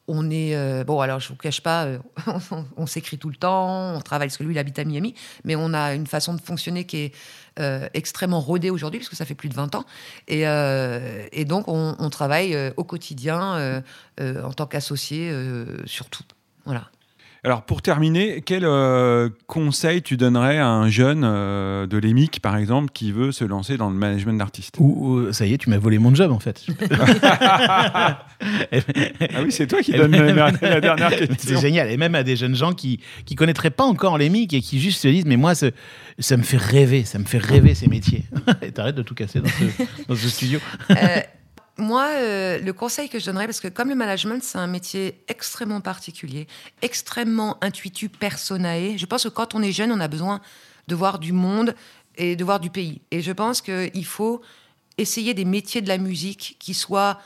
on 0.09 0.29
est 0.31 0.55
euh, 0.55 0.83
bon. 0.83 0.99
Alors, 0.99 1.19
je 1.19 1.29
vous 1.29 1.35
cache 1.35 1.61
pas, 1.61 1.85
euh, 1.85 1.99
on, 2.51 2.65
on 2.75 2.85
s'écrit 2.87 3.17
tout 3.17 3.29
le 3.29 3.35
temps, 3.35 3.95
on 3.95 4.01
travaille 4.01 4.27
parce 4.27 4.37
que 4.37 4.43
lui, 4.43 4.53
il 4.53 4.57
habite 4.57 4.79
à 4.79 4.83
Miami, 4.83 5.13
mais 5.45 5.55
on 5.55 5.73
a 5.73 5.93
une 5.93 6.07
façon 6.07 6.33
de 6.33 6.41
fonctionner 6.41 6.85
qui 6.85 6.97
est 6.97 7.15
euh, 7.59 7.87
extrêmement 7.93 8.41
rodée 8.41 8.71
aujourd'hui, 8.71 8.99
parce 8.99 9.09
que 9.09 9.15
ça 9.15 9.25
fait 9.25 9.35
plus 9.35 9.49
de 9.49 9.53
20 9.53 9.75
ans, 9.75 9.85
et, 10.27 10.47
euh, 10.47 11.27
et 11.31 11.45
donc 11.45 11.67
on, 11.67 11.95
on 11.99 12.09
travaille 12.09 12.55
euh, 12.55 12.71
au 12.77 12.83
quotidien 12.83 13.55
euh, 13.55 13.81
euh, 14.19 14.43
en 14.43 14.53
tant 14.53 14.65
qu'associé 14.65 15.29
euh, 15.29 15.85
sur 15.85 16.09
tout. 16.09 16.23
Voilà. 16.65 16.89
Alors 17.45 17.63
pour 17.63 17.81
terminer, 17.81 18.41
quel 18.45 18.65
euh, 18.65 19.29
conseil 19.47 20.01
tu 20.01 20.17
donnerais 20.17 20.57
à 20.57 20.67
un 20.67 20.89
jeune 20.89 21.23
euh, 21.23 21.87
de 21.87 21.97
l'EMIC, 21.97 22.41
par 22.41 22.57
exemple, 22.57 22.91
qui 22.93 23.13
veut 23.13 23.31
se 23.31 23.45
lancer 23.45 23.77
dans 23.77 23.89
le 23.89 23.95
management 23.95 24.37
d'artistes? 24.37 24.75
Ou, 24.79 25.05
ou- 25.27 25.31
ça 25.33 25.45
y 25.45 25.53
est, 25.53 25.57
tu 25.57 25.69
m'as 25.69 25.77
volé 25.77 25.99
mon 25.99 26.13
job 26.13 26.31
en 26.33 26.39
fait. 26.39 26.65
Ah 28.41 29.41
oui, 29.43 29.51
c'est 29.51 29.67
toi 29.67 29.81
qui 29.81 29.91
donne 29.91 30.11
la, 30.11 30.51
la 30.61 30.81
dernière 30.81 31.09
C'est 31.11 31.27
question. 31.27 31.59
génial. 31.59 31.89
Et 31.91 31.97
même 31.97 32.15
à 32.15 32.23
des 32.23 32.35
jeunes 32.35 32.55
gens 32.55 32.73
qui 32.73 32.99
qui 33.25 33.35
connaîtraient 33.35 33.69
pas 33.69 33.83
encore 33.83 34.17
les 34.17 34.29
mics 34.29 34.53
et 34.53 34.61
qui 34.61 34.79
juste 34.79 35.01
se 35.01 35.07
disent 35.07 35.25
mais 35.25 35.37
moi 35.37 35.55
ce- 35.55 35.71
ça 36.19 36.37
me 36.37 36.43
fait 36.43 36.57
rêver, 36.57 37.03
ça 37.05 37.19
me 37.19 37.25
fait 37.25 37.37
rêver 37.37 37.75
ces 37.75 37.87
métiers. 37.87 38.23
et 38.61 38.71
t'arrêtes 38.71 38.95
de 38.95 39.01
tout 39.01 39.15
casser 39.15 39.39
dans 39.41 39.49
ce, 39.49 39.63
dans 40.07 40.15
ce 40.15 40.29
studio. 40.29 40.59
Euh, 40.91 40.95
moi, 41.79 42.07
euh, 42.09 42.59
le 42.59 42.73
conseil 42.73 43.09
que 43.09 43.19
je 43.19 43.25
donnerais, 43.25 43.45
parce 43.45 43.59
que 43.59 43.67
comme 43.67 43.89
le 43.89 43.95
management, 43.95 44.43
c'est 44.43 44.57
un 44.57 44.67
métier 44.67 45.23
extrêmement 45.27 45.81
particulier, 45.81 46.47
extrêmement 46.81 47.57
intuitu, 47.61 48.09
personae. 48.09 48.97
Je 48.97 49.05
pense 49.05 49.23
que 49.23 49.29
quand 49.29 49.55
on 49.55 49.61
est 49.61 49.71
jeune, 49.71 49.91
on 49.91 49.99
a 49.99 50.07
besoin 50.07 50.41
de 50.87 50.95
voir 50.95 51.19
du 51.19 51.33
monde 51.33 51.75
et 52.17 52.35
de 52.35 52.43
voir 52.43 52.59
du 52.59 52.69
pays. 52.69 53.01
Et 53.11 53.21
je 53.21 53.31
pense 53.31 53.61
qu'il 53.61 54.05
faut 54.05 54.41
essayer 54.97 55.33
des 55.33 55.45
métiers 55.45 55.81
de 55.81 55.87
la 55.87 55.97
musique 55.97 56.57
qui 56.59 56.73
soient 56.73 57.19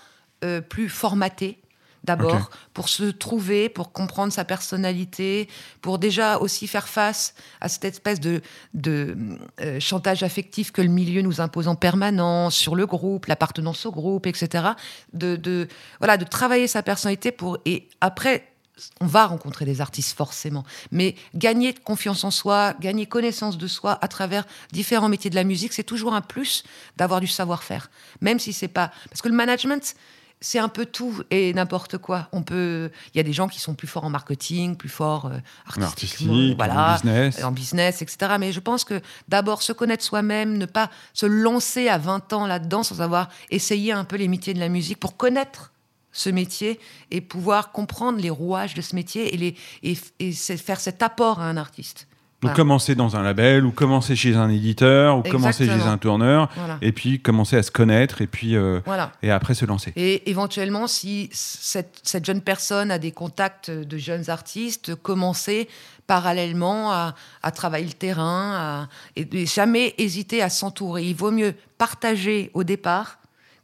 euh, 0.43 0.61
plus 0.61 0.89
formatés, 0.89 1.59
d'abord, 2.03 2.49
pour 2.73 2.89
se 2.89 3.03
trouver, 3.03 3.69
pour 3.69 3.91
comprendre 3.91 4.33
sa 4.33 4.45
personnalité, 4.45 5.47
pour 5.81 5.99
déjà 5.99 6.37
aussi 6.37 6.67
faire 6.67 6.87
face 6.87 7.33
à 7.61 7.69
cette 7.69 7.85
espèce 7.85 8.19
de, 8.19 8.41
de 8.73 9.15
euh, 9.61 9.79
chantage 9.79 10.23
affectif 10.23 10.71
que 10.71 10.81
le 10.81 10.89
milieu 10.89 11.21
nous 11.21 11.41
impose 11.41 11.67
en 11.67 11.75
permanence 11.75 12.55
sur 12.55 12.75
le 12.75 12.85
groupe, 12.85 13.27
l'appartenance 13.27 13.85
au 13.85 13.91
groupe, 13.91 14.27
etc. 14.27 14.69
De, 15.13 15.35
de, 15.35 15.67
voilà, 15.99 16.17
de 16.17 16.25
travailler 16.25 16.67
sa 16.67 16.83
personnalité 16.83 17.31
pour 17.31 17.57
et 17.65 17.87
après 18.01 18.49
on 18.99 19.05
va 19.05 19.27
rencontrer 19.27 19.65
des 19.65 19.81
artistes 19.81 20.17
forcément, 20.17 20.63
mais 20.91 21.15
gagner 21.35 21.73
confiance 21.73 22.23
en 22.23 22.31
soi, 22.31 22.73
gagner 22.79 23.05
connaissance 23.05 23.57
de 23.57 23.67
soi 23.67 23.99
à 24.01 24.07
travers 24.07 24.45
différents 24.71 25.09
métiers 25.09 25.29
de 25.29 25.35
la 25.35 25.43
musique, 25.43 25.73
c'est 25.73 25.83
toujours 25.83 26.15
un 26.15 26.21
plus 26.21 26.63
d'avoir 26.97 27.19
du 27.19 27.27
savoir-faire, 27.27 27.91
même 28.21 28.39
si 28.39 28.51
c'est 28.51 28.67
pas 28.67 28.91
parce 29.09 29.21
que 29.21 29.29
le 29.29 29.35
management 29.35 29.95
c'est 30.43 30.59
un 30.59 30.67
peu 30.67 30.85
tout 30.85 31.21
et 31.31 31.53
n'importe 31.53 31.97
quoi. 31.97 32.27
On 32.33 32.43
peut, 32.43 32.91
il 33.13 33.17
y 33.17 33.19
a 33.21 33.23
des 33.23 33.31
gens 33.31 33.47
qui 33.47 33.61
sont 33.61 33.75
plus 33.75 33.87
forts 33.87 34.03
en 34.03 34.09
marketing, 34.09 34.75
plus 34.75 34.89
forts 34.89 35.27
euh, 35.27 35.37
artistiquement, 35.65 36.33
artistique, 36.33 36.57
voilà, 36.57 36.89
en 36.89 36.93
business. 36.95 37.43
en 37.43 37.51
business, 37.53 38.01
etc. 38.01 38.35
Mais 38.37 38.51
je 38.51 38.59
pense 38.59 38.83
que 38.83 39.01
d'abord 39.29 39.61
se 39.61 39.71
connaître 39.71 40.03
soi-même, 40.03 40.57
ne 40.57 40.65
pas 40.65 40.91
se 41.13 41.25
lancer 41.25 41.87
à 41.87 41.97
20 41.97 42.33
ans 42.33 42.45
là-dedans 42.45 42.83
sans 42.83 42.99
avoir 42.99 43.29
essayé 43.51 43.93
un 43.93 44.03
peu 44.03 44.17
les 44.17 44.27
métiers 44.27 44.53
de 44.53 44.59
la 44.59 44.67
musique 44.67 44.99
pour 44.99 45.15
connaître 45.15 45.71
ce 46.11 46.29
métier 46.29 46.77
et 47.09 47.21
pouvoir 47.21 47.71
comprendre 47.71 48.19
les 48.19 48.29
rouages 48.29 48.73
de 48.73 48.81
ce 48.81 48.95
métier 48.95 49.33
et, 49.33 49.37
les, 49.37 49.55
et, 49.81 49.97
et 50.19 50.33
faire 50.33 50.81
cet 50.81 51.01
apport 51.01 51.39
à 51.39 51.45
un 51.45 51.55
artiste. 51.55 52.07
Donc 52.43 52.51
Voilà. 52.51 52.55
commencer 52.57 52.93
dans 52.95 53.15
un 53.15 53.23
label, 53.23 53.65
ou 53.65 53.71
commencer 53.71 54.17
chez 54.17 54.35
un 54.35 54.49
éditeur, 54.49 55.17
ou 55.17 55.21
commencer 55.23 55.65
chez 55.65 55.71
un 55.71 55.97
tourneur, 55.97 56.49
Voilà. 56.57 56.77
et 56.81 56.91
puis 56.91 57.21
commencer 57.21 57.55
à 57.55 57.63
se 57.63 57.71
connaître, 57.71 58.21
et 58.21 58.27
puis 58.27 58.57
euh, 58.57 58.81
Voilà. 58.85 59.13
et 59.23 59.31
après 59.31 59.53
se 59.53 59.63
lancer. 59.65 59.93
Et 59.95 60.29
éventuellement, 60.29 60.85
si 60.87 61.29
cette, 61.31 62.01
cette 62.03 62.25
jeune 62.25 62.41
personne 62.41 62.91
a 62.91 62.99
des 62.99 63.13
contacts 63.13 63.71
de 63.71 63.97
jeunes 63.97 64.29
artistes, 64.29 64.93
commencer 64.95 65.69
parallèlement 66.05 66.91
à, 66.91 67.15
à 67.43 67.51
travailler 67.51 67.85
le 67.87 67.93
terrain, 67.93 68.53
à- 68.55 68.87
et, 69.15 69.25
et 69.31 69.45
jamais 69.45 69.95
hésiter 69.97 70.41
à 70.41 70.49
s'entourer. 70.49 71.03
Il 71.05 71.15
vaut 71.15 71.31
mieux 71.31 71.55
partager 71.77 72.51
au 72.53 72.65
départ 72.65 73.19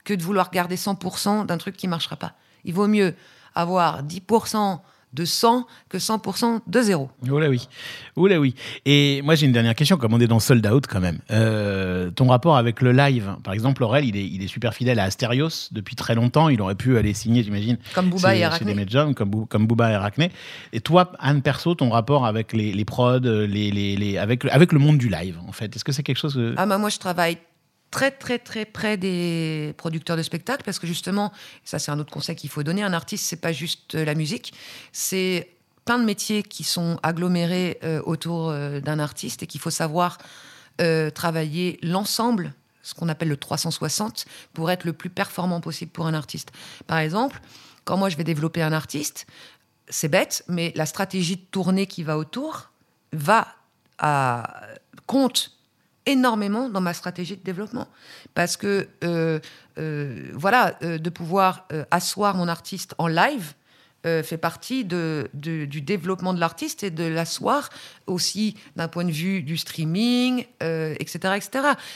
que 0.05 0.13
de 0.13 0.23
vouloir 0.23 0.51
garder 0.51 0.77
100% 0.77 1.45
d'un 1.45 1.57
truc 1.57 1.75
qui 1.75 1.87
ne 1.87 1.91
marchera 1.91 2.15
pas. 2.15 2.31
Il 2.63 2.73
vaut 2.73 2.87
mieux 2.87 3.13
avoir 3.55 4.03
10% 4.03 4.79
de 5.13 5.25
100 5.25 5.65
que 5.89 5.97
100% 5.97 6.61
de 6.67 6.81
zéro. 6.81 7.09
Oula 7.27 7.49
oui. 7.49 7.67
Oula 8.15 8.39
oui. 8.39 8.53
Et 8.85 9.21
moi 9.23 9.35
j'ai 9.35 9.45
une 9.47 9.51
dernière 9.51 9.73
question, 9.75 9.97
comme 9.97 10.13
on 10.13 10.19
est 10.19 10.27
dans 10.27 10.39
Sold 10.39 10.65
Out 10.67 10.85
quand 10.87 10.99
même. 10.99 11.19
Euh, 11.31 12.11
ton 12.11 12.27
rapport 12.27 12.57
avec 12.57 12.81
le 12.81 12.91
live, 12.91 13.35
par 13.43 13.53
exemple, 13.53 13.83
Aurel, 13.83 14.05
il 14.05 14.15
est, 14.17 14.25
il 14.27 14.43
est 14.43 14.47
super 14.47 14.73
fidèle 14.73 14.99
à 14.99 15.03
Asterios 15.05 15.49
depuis 15.71 15.95
très 15.95 16.13
longtemps. 16.15 16.49
Il 16.49 16.61
aurait 16.61 16.75
pu 16.75 16.97
aller 16.97 17.13
signer, 17.13 17.43
j'imagine, 17.43 17.77
Comme 17.95 18.09
Booba 18.09 18.33
chez- 18.35 18.41
et 18.41 18.51
chez 18.59 18.65
des 18.65 18.73
majors, 18.75 19.13
comme, 19.15 19.65
Booba 19.67 19.91
et 19.91 19.95
Arachné. 19.95 20.31
Et 20.73 20.81
toi, 20.81 21.11
Anne 21.19 21.41
Perso, 21.41 21.73
ton 21.75 21.89
rapport 21.89 22.25
avec 22.25 22.53
les, 22.53 22.71
les 22.71 22.85
prods, 22.85 23.19
les, 23.19 23.71
les, 23.71 23.95
les- 23.95 24.17
avec, 24.17 24.43
le- 24.43 24.53
avec 24.53 24.71
le 24.73 24.79
monde 24.79 24.97
du 24.99 25.09
live, 25.09 25.37
en 25.47 25.51
fait, 25.51 25.75
est-ce 25.75 25.83
que 25.83 25.91
c'est 25.91 26.03
quelque 26.03 26.17
chose 26.19 26.35
que- 26.35 26.53
Ah 26.57 26.65
bah 26.65 26.77
moi 26.77 26.89
je 26.89 26.99
travaille 26.99 27.37
très 27.91 28.11
très 28.11 28.39
très 28.39 28.65
près 28.65 28.97
des 28.97 29.73
producteurs 29.77 30.17
de 30.17 30.23
spectacles 30.23 30.63
parce 30.63 30.79
que 30.79 30.87
justement 30.87 31.31
ça 31.63 31.79
c'est 31.79 31.91
un 31.91 31.99
autre 31.99 32.11
conseil 32.11 32.35
qu'il 32.35 32.49
faut 32.49 32.63
donner 32.63 32.83
un 32.83 32.93
artiste 32.93 33.25
c'est 33.25 33.41
pas 33.41 33.51
juste 33.51 33.95
euh, 33.95 34.05
la 34.05 34.15
musique 34.15 34.53
c'est 34.91 35.49
plein 35.85 35.97
de 35.97 36.05
métiers 36.05 36.43
qui 36.43 36.63
sont 36.63 36.99
agglomérés 37.01 37.79
euh, 37.83 38.01
autour 38.05 38.49
euh, 38.49 38.79
d'un 38.79 38.99
artiste 38.99 39.43
et 39.43 39.47
qu'il 39.47 39.61
faut 39.61 39.71
savoir 39.71 40.17
travailler 41.13 41.77
l'ensemble 41.83 42.53
ce 42.83 42.93
qu'on 42.93 43.09
appelle 43.09 43.27
le 43.27 43.35
360 43.35 44.25
pour 44.53 44.71
être 44.71 44.85
le 44.85 44.93
plus 44.93 45.09
performant 45.09 45.59
possible 45.59 45.91
pour 45.91 46.07
un 46.07 46.13
artiste. 46.13 46.53
Par 46.87 46.99
exemple 46.99 47.41
quand 47.83 47.97
moi 47.97 48.07
je 48.07 48.15
vais 48.15 48.23
développer 48.23 48.61
un 48.61 48.71
artiste 48.71 49.27
c'est 49.89 50.07
bête 50.07 50.45
mais 50.47 50.71
la 50.77 50.85
stratégie 50.85 51.35
de 51.35 51.41
tournée 51.51 51.85
qui 51.85 52.03
va 52.03 52.17
autour 52.17 52.69
va 53.11 53.49
à 53.97 54.61
compte 55.05 55.58
énormément 56.11 56.69
dans 56.69 56.81
ma 56.81 56.93
stratégie 56.93 57.37
de 57.37 57.43
développement. 57.43 57.87
Parce 58.33 58.57
que, 58.57 58.87
euh, 59.03 59.39
euh, 59.77 60.29
voilà, 60.33 60.75
euh, 60.83 60.97
de 60.97 61.09
pouvoir 61.09 61.67
asseoir 61.91 62.35
mon 62.35 62.47
artiste 62.47 62.95
en 62.97 63.07
live 63.07 63.53
fait 64.23 64.37
partie 64.37 64.85
de, 64.85 65.29
du 65.33 65.81
développement 65.81 66.33
de 66.33 66.39
l'artiste 66.39 66.83
et 66.83 66.89
de 66.89 67.03
l'asseoir 67.03 67.69
aussi 68.07 68.55
d'un 68.77 68.87
point 68.87 69.03
de 69.03 69.11
vue 69.11 69.43
du 69.43 69.57
streaming, 69.57 70.45
etc., 70.61 71.33
etc. 71.35 71.49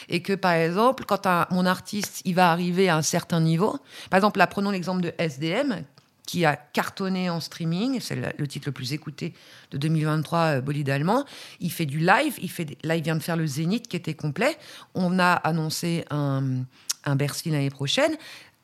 Et 0.10 0.22
que, 0.22 0.34
par 0.34 0.52
exemple, 0.52 1.06
quand 1.06 1.26
un- 1.28 1.48
mon 1.50 1.66
artiste 1.66 2.22
il 2.26 2.36
va 2.36 2.52
arriver 2.52 2.90
à 2.90 2.98
un 2.98 3.02
certain 3.04 3.40
niveau, 3.40 3.78
par 4.10 4.18
exemple, 4.18 4.38
là, 4.40 4.48
prenons 4.48 4.72
l'exemple 4.72 5.02
de 5.02 5.14
SDM, 5.18 5.84
qui 6.26 6.46
a 6.46 6.56
cartonné 6.56 7.30
en 7.30 7.40
streaming, 7.40 8.00
c'est 8.00 8.16
le, 8.38 8.48
titre 8.48 8.68
le 8.70 8.72
plus 8.72 8.94
écouté 8.94 9.34
de 9.72 9.78
2023, 9.78 10.40
euh, 10.40 10.62
Bolide 10.62 10.90
Allemand. 10.90 11.26
Il 11.60 11.72
fait 11.72 11.86
du 11.86 12.00
live, 12.00 12.36
il 12.42 12.50
fait, 12.50 12.66
des- 12.66 12.78
là 12.84 12.96
il 12.96 13.04
vient 13.04 13.16
de 13.18 13.22
faire 13.24 13.36
le 13.38 13.46
Zénith 13.46 13.88
qui 13.88 13.98
était 13.98 14.14
complet. 14.14 14.56
On 14.96 15.20
a 15.20 15.34
annoncé 15.34 16.06
un, 16.12 16.64
un 17.06 17.16
Bercy 17.16 17.50
l'année 17.50 17.70
prochaine 17.70 18.14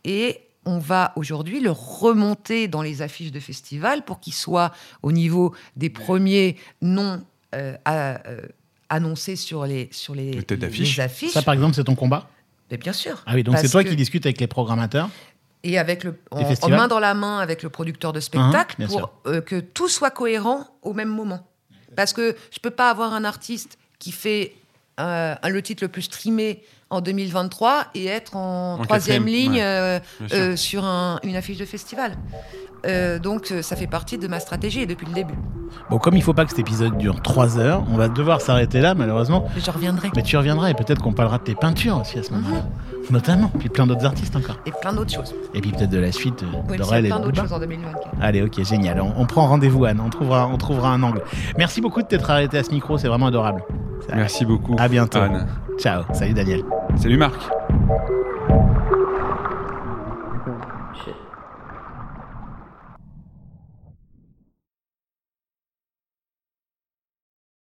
et 0.05 0.39
on 0.65 0.79
va 0.79 1.11
aujourd'hui 1.15 1.59
le 1.59 1.71
remonter 1.71 2.67
dans 2.67 2.81
les 2.81 3.01
affiches 3.01 3.31
de 3.31 3.39
festival 3.39 4.03
pour 4.05 4.19
qu'il 4.19 4.33
soit 4.33 4.71
au 5.01 5.11
niveau 5.11 5.53
des 5.75 5.89
premiers 5.89 6.55
noms 6.81 7.21
euh, 7.55 7.75
à- 7.85 8.25
euh, 8.27 8.41
annoncés 8.89 9.35
sur 9.35 9.65
les, 9.65 9.89
sur 9.91 10.15
les, 10.15 10.31
affiches. 10.99 11.31
Ça, 11.33 11.41
par 11.41 11.53
exemple, 11.53 11.75
c'est 11.75 11.83
ton 11.83 11.95
combat? 11.95 12.29
Mais 12.71 12.77
bien 12.77 12.93
sûr. 12.93 13.23
Ah 13.25 13.33
oui, 13.33 13.43
donc 13.43 13.57
c'est 13.57 13.67
toi 13.69 13.83
que- 13.83 13.89
qui 13.89 13.95
discutes 13.95 14.25
avec 14.27 14.39
les 14.39 14.47
programmateurs 14.47 15.09
et 15.63 15.77
avec 15.77 16.03
le 16.03 16.19
en, 16.31 16.69
main 16.69 16.87
dans 16.87 16.99
la 16.99 17.13
main 17.13 17.39
avec 17.39 17.63
le 17.63 17.69
producteur 17.69 18.13
de 18.13 18.19
spectacle 18.19 18.87
sûr. 18.87 19.09
pour 19.09 19.31
euh, 19.31 19.41
que 19.41 19.59
tout 19.59 19.89
soit 19.89 20.11
cohérent 20.11 20.65
au 20.81 20.93
même 20.93 21.09
moment. 21.09 21.45
Parce 21.95 22.13
que 22.13 22.35
je 22.51 22.59
peux 22.59 22.69
pas 22.71 22.89
avoir 22.89 23.13
un 23.13 23.23
artiste 23.25 23.77
qui 23.99 24.11
fait 24.11 24.55
euh, 24.99 25.35
le 25.47 25.61
titre 25.61 25.83
le 25.83 25.87
plus 25.89 26.03
streamé 26.03 26.63
en 26.89 27.01
2023 27.01 27.87
et 27.95 28.05
être 28.07 28.35
en, 28.35 28.79
En 28.79 28.83
troisième 28.83 29.25
ligne 29.25 29.53
ouais, 29.55 29.61
euh, 29.61 29.99
euh, 30.33 30.55
sur 30.55 30.85
un- 30.85 31.19
une 31.23 31.35
affiche 31.35 31.57
de 31.57 31.65
festival. 31.65 32.15
Euh, 32.85 33.19
donc 33.19 33.53
ça 33.61 33.75
fait 33.75 33.87
partie 33.87 34.17
de 34.17 34.27
ma 34.27 34.39
stratégie 34.39 34.87
depuis 34.87 35.05
le 35.05 35.13
début. 35.13 35.33
Bon, 35.89 35.97
comme 35.99 36.15
il 36.15 36.23
faut 36.23 36.33
pas 36.33 36.45
que 36.45 36.51
cet 36.51 36.59
épisode 36.59 36.97
dure 36.97 37.21
3 37.21 37.59
heures, 37.59 37.83
on 37.91 37.97
va 37.97 38.07
devoir 38.07 38.39
s'arrêter 38.41 38.79
là, 38.79 38.93
malheureusement. 38.95 39.49
Et 39.55 39.59
je 39.59 39.69
reviendrai. 39.69 40.09
Mais 40.15 40.23
tu 40.23 40.37
reviendras 40.37 40.69
et 40.69 40.73
peut-être 40.73 41.01
qu'on 41.01 41.13
parlera 41.13 41.37
de 41.39 41.43
tes 41.43 41.55
peintures 41.55 41.99
aussi 41.99 42.17
à 42.17 42.23
ce 42.23 42.31
moment-là. 42.33 42.63
Notamment. 43.09 43.49
Puis 43.59 43.69
plein 43.69 43.87
d'autres 43.87 44.05
artistes 44.05 44.35
encore. 44.35 44.57
Et 44.65 44.71
plein 44.81 44.93
d'autres 44.93 45.13
choses. 45.13 45.33
Et 45.53 45.61
puis 45.61 45.71
peut-être 45.71 45.89
de 45.89 45.99
la 45.99 46.11
suite 46.11 46.43
euh, 46.43 46.47
Oui, 46.53 46.61
il 46.69 46.71
y 46.71 46.73
a 46.75 46.77
d'Aurel 46.77 47.05
et 47.05 47.09
plein 47.09 47.19
d'autres 47.19 47.41
choses 47.41 47.53
en 47.53 47.59
2024. 47.59 48.07
Allez, 48.21 48.41
ok, 48.41 48.63
génial. 48.63 49.01
On, 49.01 49.13
on 49.17 49.25
prend 49.25 49.47
rendez-vous, 49.47 49.85
Anne. 49.85 49.99
On 50.05 50.09
trouvera, 50.09 50.47
on 50.47 50.57
trouvera 50.57 50.89
un 50.89 51.01
angle. 51.03 51.21
Merci 51.57 51.81
beaucoup 51.81 52.01
de 52.01 52.07
t'être 52.07 52.29
arrêté 52.29 52.57
à 52.57 52.63
ce 52.63 52.71
micro. 52.71 52.97
C'est 52.97 53.07
vraiment 53.07 53.27
adorable. 53.27 53.63
Merci 54.15 54.45
beaucoup. 54.45 54.75
À 54.77 54.87
bientôt. 54.87 55.19
Anne. 55.19 55.47
Ciao. 55.77 56.03
Salut, 56.13 56.33
Daniel. 56.33 56.63
Salut 56.97 57.17
Marc. 57.17 57.39